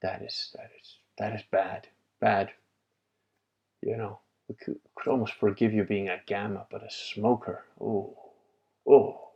[0.00, 1.88] That is that is that is bad.
[2.20, 2.50] Bad.
[3.82, 7.64] You know, we could, could almost forgive you being a gamma, but a smoker.
[7.80, 8.16] Oh.
[8.88, 9.28] Oh.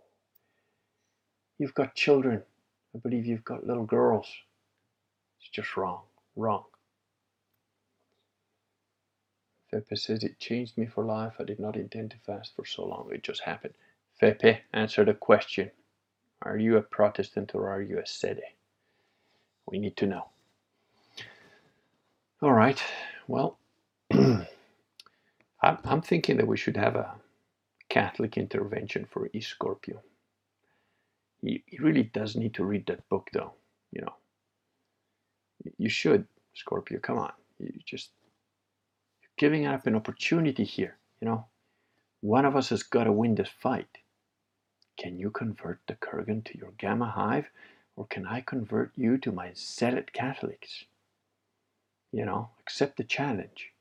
[1.59, 2.43] You've got children.
[2.95, 4.27] I believe you've got little girls.
[5.41, 6.03] It's just wrong.
[6.37, 6.65] Wrong.
[9.73, 11.35] Fepe says it changed me for life.
[11.39, 13.11] I did not intend to fast for so long.
[13.13, 13.75] It just happened.
[14.23, 15.73] Fepe, answer the question.
[16.43, 18.43] Are you a Protestant or are you a Sede?
[19.67, 20.29] We need to know.
[22.41, 22.81] All right.
[23.27, 23.59] Well,
[25.63, 27.15] I'm thinking that we should have a
[27.89, 30.01] Catholic intervention for E Scorpio.
[31.41, 33.55] He, he really does need to read that book, though.
[33.93, 34.15] You know,
[35.79, 37.01] you should, Scorpio.
[37.01, 38.11] Come on, you just
[39.21, 40.97] you're giving up an opportunity here.
[41.21, 41.47] You know,
[42.21, 43.99] one of us has got to win this fight.
[44.97, 47.51] Can you convert the Kurgan to your Gamma Hive,
[47.97, 50.85] or can I convert you to my Zealot Catholics?
[52.13, 53.73] You know, accept the challenge.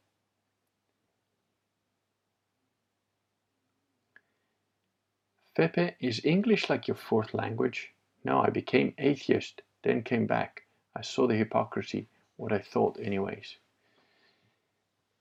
[5.55, 7.91] Fepe, is English like your fourth language?
[8.23, 10.63] No, I became atheist, then came back.
[10.95, 12.07] I saw the hypocrisy,
[12.37, 13.57] what I thought, anyways.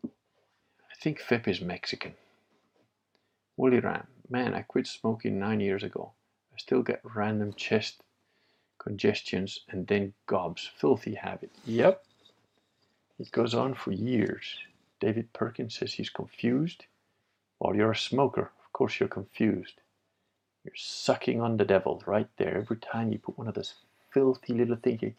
[0.04, 2.14] I think Fepe is Mexican.
[3.56, 6.12] Woolly Ram, man, I quit smoking nine years ago.
[6.54, 8.02] I still get random chest
[8.78, 10.70] congestions and then gobs.
[10.76, 11.50] Filthy habit.
[11.66, 12.02] Yep.
[13.18, 14.56] It goes on for years.
[15.00, 16.84] David Perkins says he's confused.
[17.58, 18.52] Well, you're a smoker.
[18.64, 19.80] Of course you're confused.
[20.64, 22.58] You're sucking on the devil right there.
[22.58, 23.74] Every time you put one of those
[24.12, 25.14] filthy little things.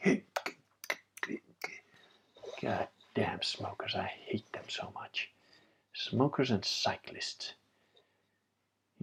[2.61, 3.95] God damn smokers.
[3.95, 5.31] I hate them so much.
[5.93, 7.53] Smokers and cyclists.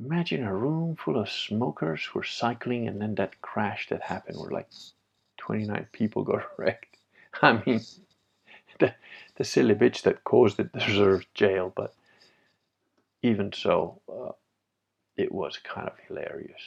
[0.04, 4.38] Imagine a room full of smokers who are cycling and then that crash that happened
[4.38, 4.68] where like
[5.38, 6.98] 29 people got wrecked.
[7.42, 7.82] I mean,
[8.80, 8.94] the,
[9.36, 11.94] the silly bitch that caused it deserves jail, but
[13.22, 14.32] even so, uh,
[15.16, 16.62] it was kind of hilarious.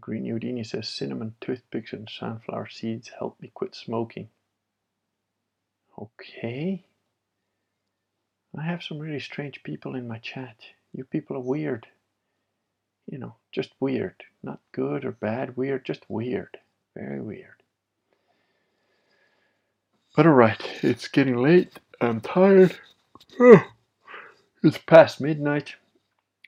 [0.00, 4.28] Green Udini says cinnamon toothpicks and sunflower seeds help me quit smoking.
[5.98, 6.84] Okay.
[8.56, 10.56] I have some really strange people in my chat.
[10.92, 11.86] You people are weird.
[13.06, 14.24] You know, just weird.
[14.42, 16.58] Not good or bad, weird, just weird.
[16.96, 17.62] Very weird.
[20.16, 21.78] But alright, it's getting late.
[22.00, 22.76] I'm tired.
[24.62, 25.76] It's past midnight.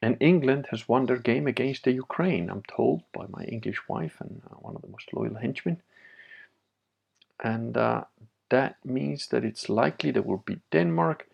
[0.03, 4.17] And England has won their game against the Ukraine, I'm told by my English wife
[4.21, 5.81] and uh, one of the most loyal henchmen.
[7.43, 8.05] And uh,
[8.51, 11.29] that means that it's likely that we'll beat Denmark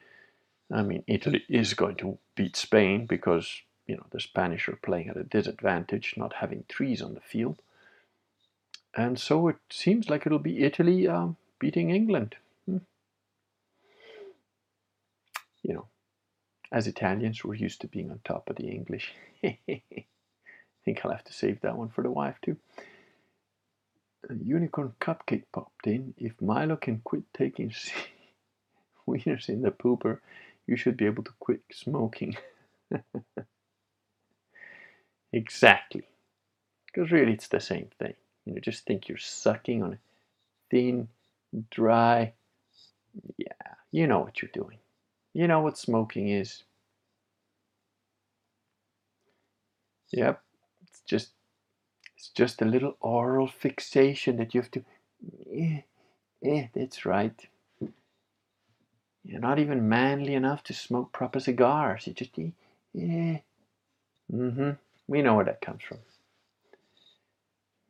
[0.71, 5.09] I mean, Italy is going to beat Spain because you know the Spanish are playing
[5.09, 7.63] at a disadvantage, not having trees on the field,
[8.95, 12.37] and so it seems like it'll be Italy um, beating England.
[12.67, 12.79] Hmm.
[15.63, 15.87] You know,
[16.71, 19.15] as Italians, we're used to being on top of the English.
[19.45, 19.83] I
[20.85, 22.57] think I'll have to save that one for the wife too.
[24.29, 26.15] A unicorn cupcake popped in.
[26.19, 27.73] If Milo can quit taking
[29.09, 30.19] wieners in the pooper,
[30.69, 32.37] you should be able to quit smoking.
[35.33, 36.05] exactly.
[36.87, 38.15] Because really it's the same thing.
[38.47, 39.99] You know, just think you're sucking on a
[40.71, 41.09] thin,
[41.71, 42.35] dry.
[43.37, 43.53] Yeah,
[43.91, 44.79] you know what you're doing.
[45.35, 46.65] You know what smoking is.
[50.13, 50.43] Yep,
[50.83, 51.31] it's just
[52.17, 54.85] it's just a little oral fixation that you have to.
[55.53, 55.83] Eh,
[56.45, 57.49] eh, that's right.
[59.29, 62.07] You're not even manly enough to smoke proper cigars.
[62.07, 62.51] You just, eh.
[62.99, 63.39] eh.
[64.33, 64.71] Mm-hmm.
[65.07, 65.99] We know where that comes from.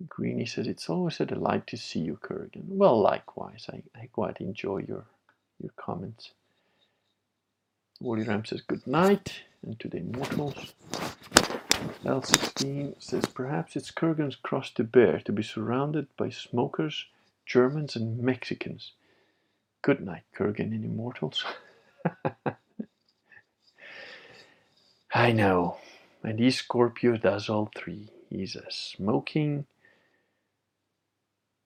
[0.09, 2.65] Greeny says, It's always a delight to see you, Kurgan.
[2.67, 3.67] Well, likewise.
[3.73, 5.05] I, I quite enjoy your,
[5.61, 6.33] your comments.
[8.01, 9.43] Woolly Ram says, Good night.
[9.65, 10.75] And to the immortals.
[12.05, 17.07] L16 says, Perhaps it's Kurgan's cross to bear to be surrounded by smokers,
[17.47, 18.93] Germans, and Mexicans.
[19.83, 21.45] Good night, Kurgan and immortals.
[25.15, 25.79] I know.
[26.23, 28.11] And he Scorpio does all three.
[28.31, 29.67] He's a smoking,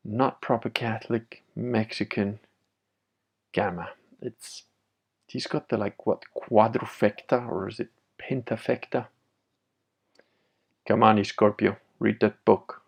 [0.04, 2.38] not proper Catholic, Mexican
[3.52, 3.90] gamma.
[4.20, 4.64] It's
[5.26, 7.90] he's got the like what quadrifecta or is it
[8.20, 9.06] pentafecta?
[10.86, 12.82] Come on, Scorpio, read that book.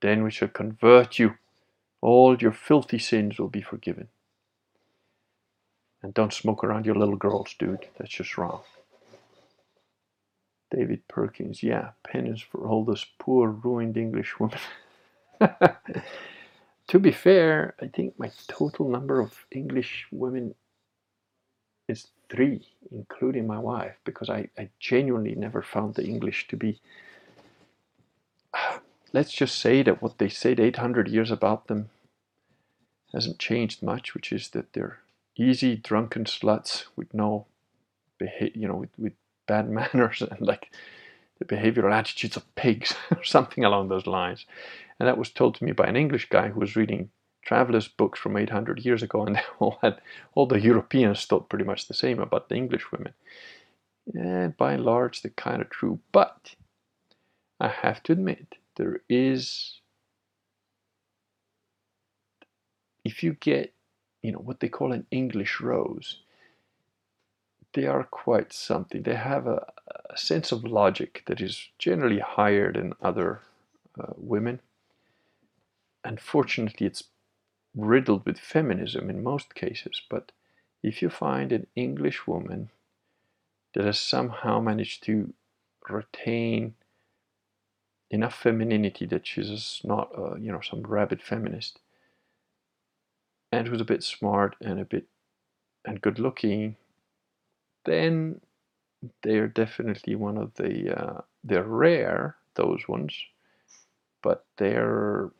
[0.00, 1.34] Then we shall convert you.
[2.00, 4.08] All your filthy sins will be forgiven.
[6.04, 7.86] And don't smoke around your little girls, dude.
[7.96, 8.60] That's just wrong.
[10.70, 14.58] David Perkins, yeah, penance for all those poor, ruined English women.
[16.88, 20.54] to be fair, I think my total number of English women
[21.88, 26.82] is three, including my wife, because I, I genuinely never found the English to be.
[29.14, 31.88] Let's just say that what they said 800 years about them
[33.14, 34.98] hasn't changed much, which is that they're
[35.36, 37.46] easy, drunken sluts with no,
[38.18, 39.12] beha- you know, with, with
[39.46, 40.70] bad manners and like
[41.38, 44.46] the behavioral attitudes of pigs or something along those lines.
[44.98, 47.10] And that was told to me by an English guy who was reading
[47.42, 50.00] travelers' books from 800 years ago, and they all had
[50.34, 53.12] all the Europeans thought pretty much the same about the English women.
[54.14, 55.98] And by and large, they're kind of true.
[56.12, 56.54] But
[57.60, 59.80] I have to admit, there is,
[63.04, 63.72] if you get,
[64.24, 66.20] you know, what they call an English rose,
[67.74, 69.02] they are quite something.
[69.02, 69.70] They have a,
[70.08, 73.42] a sense of logic that is generally higher than other
[74.00, 74.60] uh, women.
[76.04, 77.04] Unfortunately, it's
[77.76, 80.32] riddled with feminism in most cases, but
[80.82, 82.70] if you find an English woman
[83.74, 85.34] that has somehow managed to
[85.90, 86.74] retain
[88.10, 91.80] enough femininity that she's not, uh, you know, some rabid feminist,
[93.54, 95.06] and who's a bit smart and a bit
[95.84, 96.76] and good looking
[97.84, 98.40] then
[99.22, 103.14] they're definitely one of the uh, they're rare those ones
[104.22, 105.30] but they're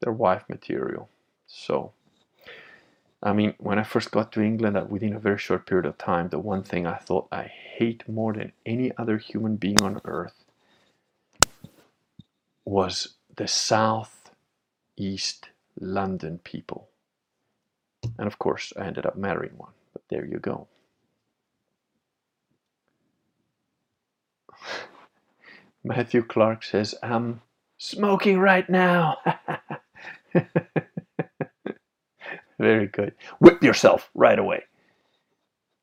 [0.00, 1.08] they're wife material.
[1.46, 1.92] So
[3.22, 5.98] i mean when i first got to england uh, within a very short period of
[5.98, 10.00] time the one thing i thought i hate more than any other human being on
[10.04, 10.44] earth
[12.64, 14.30] was the south
[14.96, 16.89] east london people
[18.18, 20.66] and of course i ended up marrying one but there you go
[25.84, 27.40] Matthew Clark says, I'm
[27.78, 29.18] smoking right now.
[32.58, 33.14] Very good.
[33.38, 34.64] Whip yourself right away.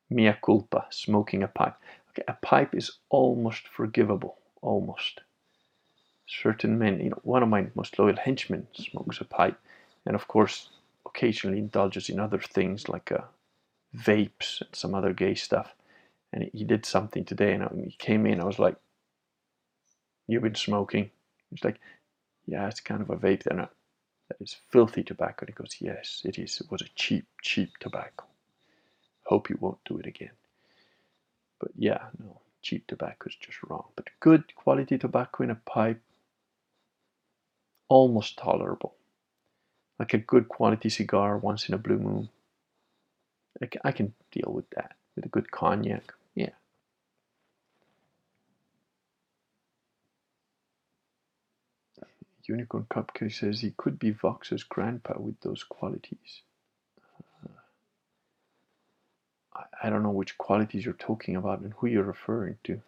[0.10, 1.76] Mea culpa, smoking a pipe.
[2.12, 5.22] Okay, a pipe is almost forgivable, almost.
[6.28, 9.60] Certain men, you know, one of my most loyal henchmen smokes a pipe,
[10.06, 10.70] and of course,
[11.08, 13.24] occasionally indulges in other things like uh,
[13.98, 15.76] vapes and some other gay stuff.
[16.34, 18.42] And he did something today, and he came in.
[18.42, 18.78] I was like,
[20.28, 21.12] You've been smoking.
[21.52, 21.80] He's like,
[22.48, 23.58] Yeah, it's kind of a vape then.
[24.30, 25.46] That is filthy tobacco.
[25.46, 26.62] And he goes, Yes, it is.
[26.62, 28.26] It was a cheap, cheap tobacco.
[29.26, 30.32] Hope you won't do it again.
[31.60, 33.86] But yeah, no, cheap tobacco is just wrong.
[33.96, 36.02] But good quality tobacco in a pipe,
[37.90, 38.97] almost tolerable.
[40.00, 42.30] Like a good quality cigar once in a blue moon.
[43.84, 44.96] I can deal with that.
[45.16, 46.52] With a good cognac, yeah,
[52.48, 56.42] Unicorn Cupcake says he could be Vox's grandpa with those qualities.
[57.44, 57.50] Uh,
[59.54, 62.82] I, I don't know which qualities you're talking about and who you're referring to.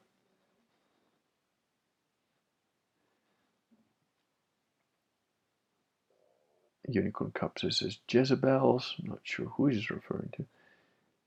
[6.94, 8.96] Unicorn Cup says Jezebels.
[9.00, 10.46] I'm not sure who he's referring to.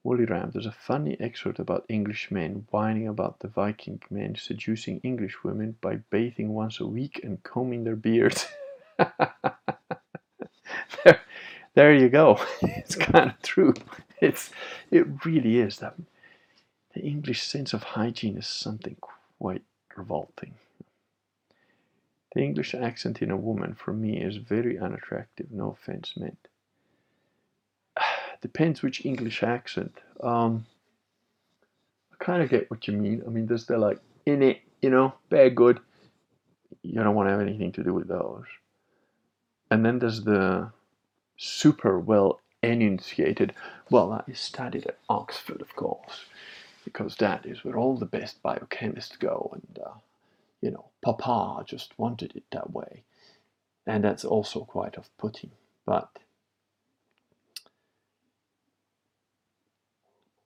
[0.05, 4.99] Woolly Ram, there's a funny excerpt about English men whining about the Viking men seducing
[5.01, 8.49] English women by bathing once a week and combing their beards.
[11.05, 11.21] there,
[11.75, 12.41] there you go.
[12.63, 13.75] it's kind of true.
[14.21, 14.51] It's
[14.91, 15.95] it really is that
[16.95, 19.63] the English sense of hygiene is something quite
[19.97, 20.55] revolting.
[22.35, 25.51] The English accent in a woman for me is very unattractive.
[25.51, 26.49] No offense meant.
[28.41, 29.99] Depends which English accent.
[30.23, 30.67] Um,
[32.13, 33.23] I kind of get what you mean.
[33.27, 35.81] I mean, there's the like in it, you know, bad good.
[36.83, 38.45] You don't want to have anything to do with those.
[39.71, 40.71] And then there's the
[41.37, 43.55] super well enunciated.
[43.91, 46.25] Well, I studied at Oxford, of course,
[46.85, 49.91] because that is where all the best biochemists go, and uh,
[50.63, 53.05] you know, Papa just wanted it that way,
[53.87, 55.53] and that's also quite off-putting.
[55.87, 56.11] But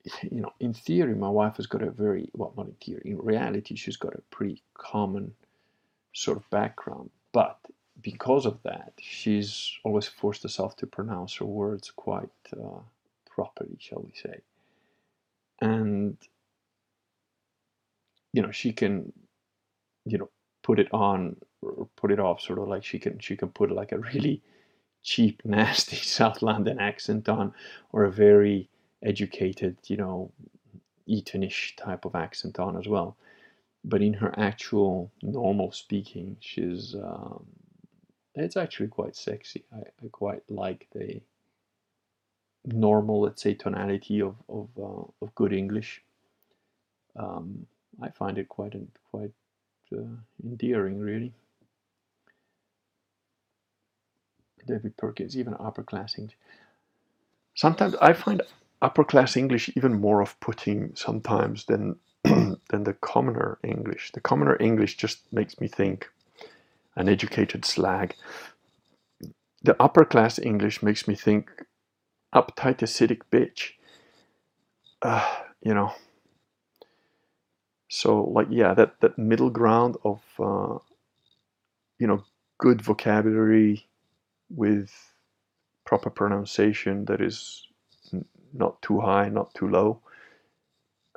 [0.23, 3.19] you know, in theory, my wife has got a very well, not in theory, in
[3.19, 5.35] reality, she's got a pretty common
[6.15, 7.59] sort of background, but
[8.03, 12.81] because of that, she's always forced herself to pronounce her words quite uh,
[13.31, 14.41] properly, shall we say.
[15.61, 16.17] And,
[18.33, 19.13] you know, she can,
[20.07, 20.31] you know,
[20.63, 23.71] put it on or put it off, sort of like she can, she can put
[23.71, 24.43] like a really
[25.03, 27.53] cheap, nasty South London accent on
[27.93, 28.69] or a very
[29.03, 30.31] educated, you know,
[31.09, 33.17] Etonish type of accent on as well.
[33.85, 37.47] But in her actual normal speaking, she's um,
[38.35, 39.65] it's actually quite sexy.
[39.73, 41.21] I, I quite like the
[42.65, 46.03] normal, let's say, tonality of of, uh, of good English.
[47.15, 47.67] Um,
[48.03, 48.75] I find it quite
[49.11, 49.31] quite
[50.43, 51.33] endearing, really.
[54.67, 56.37] David Perkins, even upper class English.
[57.55, 58.43] Sometimes I find
[58.83, 64.13] upper class English even more off-putting sometimes than than the commoner English.
[64.13, 66.11] The commoner English just makes me think
[66.97, 68.15] an educated slag.
[69.63, 71.51] The upper class English makes me think
[72.35, 73.73] uptight, acidic bitch.
[75.03, 75.25] Uh,
[75.63, 75.93] you know.
[77.89, 80.79] So, like, yeah, that, that middle ground of, uh,
[81.99, 82.25] you know,
[82.59, 83.87] good vocabulary
[84.51, 84.93] with
[85.85, 87.67] proper pronunciation that is
[88.53, 90.01] not too high, not too low,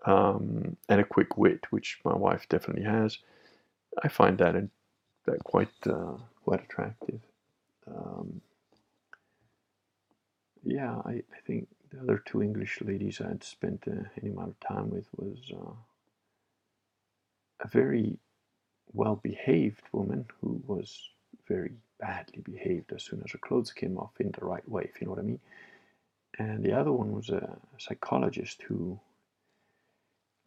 [0.06, 3.18] um, and a quick wit, which my wife definitely has.
[4.04, 4.70] I find that in,
[5.26, 7.20] that quite uh, quite attractive.
[7.88, 8.42] Um,
[10.64, 14.50] yeah, I, I, think the other two English ladies I had spent uh, any amount
[14.50, 15.72] of time with was uh,
[17.62, 18.18] a very
[18.94, 21.00] well behaved woman who was
[21.48, 25.02] very badly behaved as soon as her clothes came off in the right way, if
[25.02, 25.40] you know what I mean.
[26.40, 29.00] And the other one was a psychologist who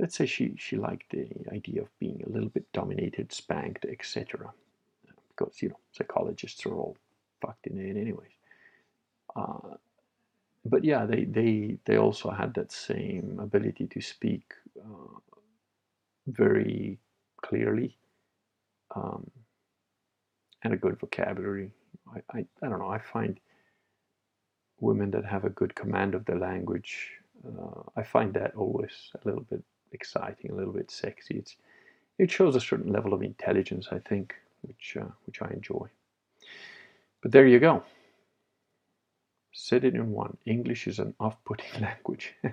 [0.00, 4.52] let's say she, she liked the idea of being a little bit dominated, spanked, etc
[5.36, 6.96] because you know psychologists are all
[7.40, 8.32] fucked in it anyways.
[9.34, 9.76] Uh,
[10.64, 15.18] but yeah, they they they also had that same ability to speak uh,
[16.26, 16.98] very
[17.42, 17.96] clearly
[18.94, 19.30] um,
[20.62, 21.70] and a good vocabulary.
[22.14, 22.88] I, I I don't know.
[22.90, 23.38] I find
[24.80, 27.10] women that have a good command of the language.
[27.46, 29.62] Uh, I find that always a little bit
[29.92, 31.36] exciting, a little bit sexy.
[31.36, 31.56] It's
[32.18, 35.88] it shows a certain level of intelligence, I think, which, uh, which I enjoy.
[37.22, 37.82] But there you go.
[39.52, 40.36] Said it in one.
[40.46, 42.34] English is an off-putting language.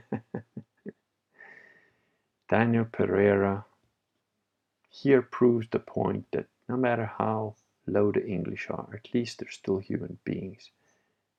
[2.50, 3.64] Daniel Pereira
[4.90, 7.56] here proves the point that no matter how
[7.86, 10.72] low the English are, at least they're still human beings.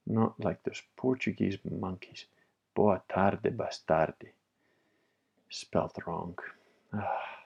[0.07, 2.27] Not like those Portuguese monkeys.
[2.75, 4.31] Boa tarde, bastardi.
[5.49, 6.39] Spelled wrong.
[6.93, 7.37] Ah.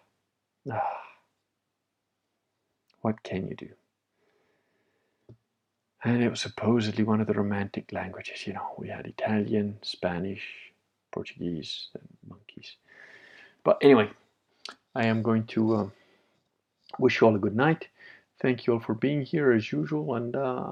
[0.71, 1.01] Ah.
[3.03, 3.69] What can you do?
[6.03, 8.47] And it was supposedly one of the romantic languages.
[8.47, 10.73] You know, we had Italian, Spanish,
[11.11, 12.77] Portuguese, and monkeys.
[13.65, 14.11] But anyway,
[14.95, 15.93] I am going to um,
[16.99, 17.89] wish you all a good night.
[18.41, 20.67] Thank you all for being here as usual, and uh,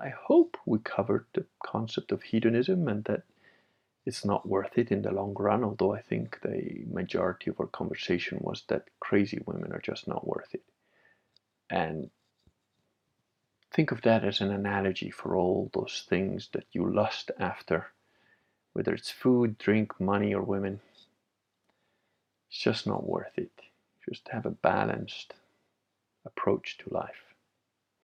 [0.00, 3.22] I hope we covered the concept of hedonism and that
[4.06, 5.62] it's not worth it in the long run.
[5.62, 10.26] Although I think the majority of our conversation was that crazy women are just not
[10.26, 10.62] worth it.
[11.68, 12.08] And
[13.74, 17.88] think of that as an analogy for all those things that you lust after,
[18.72, 20.80] whether it's food, drink, money, or women.
[22.50, 23.52] It's just not worth it.
[24.08, 25.34] Just have a balanced
[26.24, 27.27] approach to life.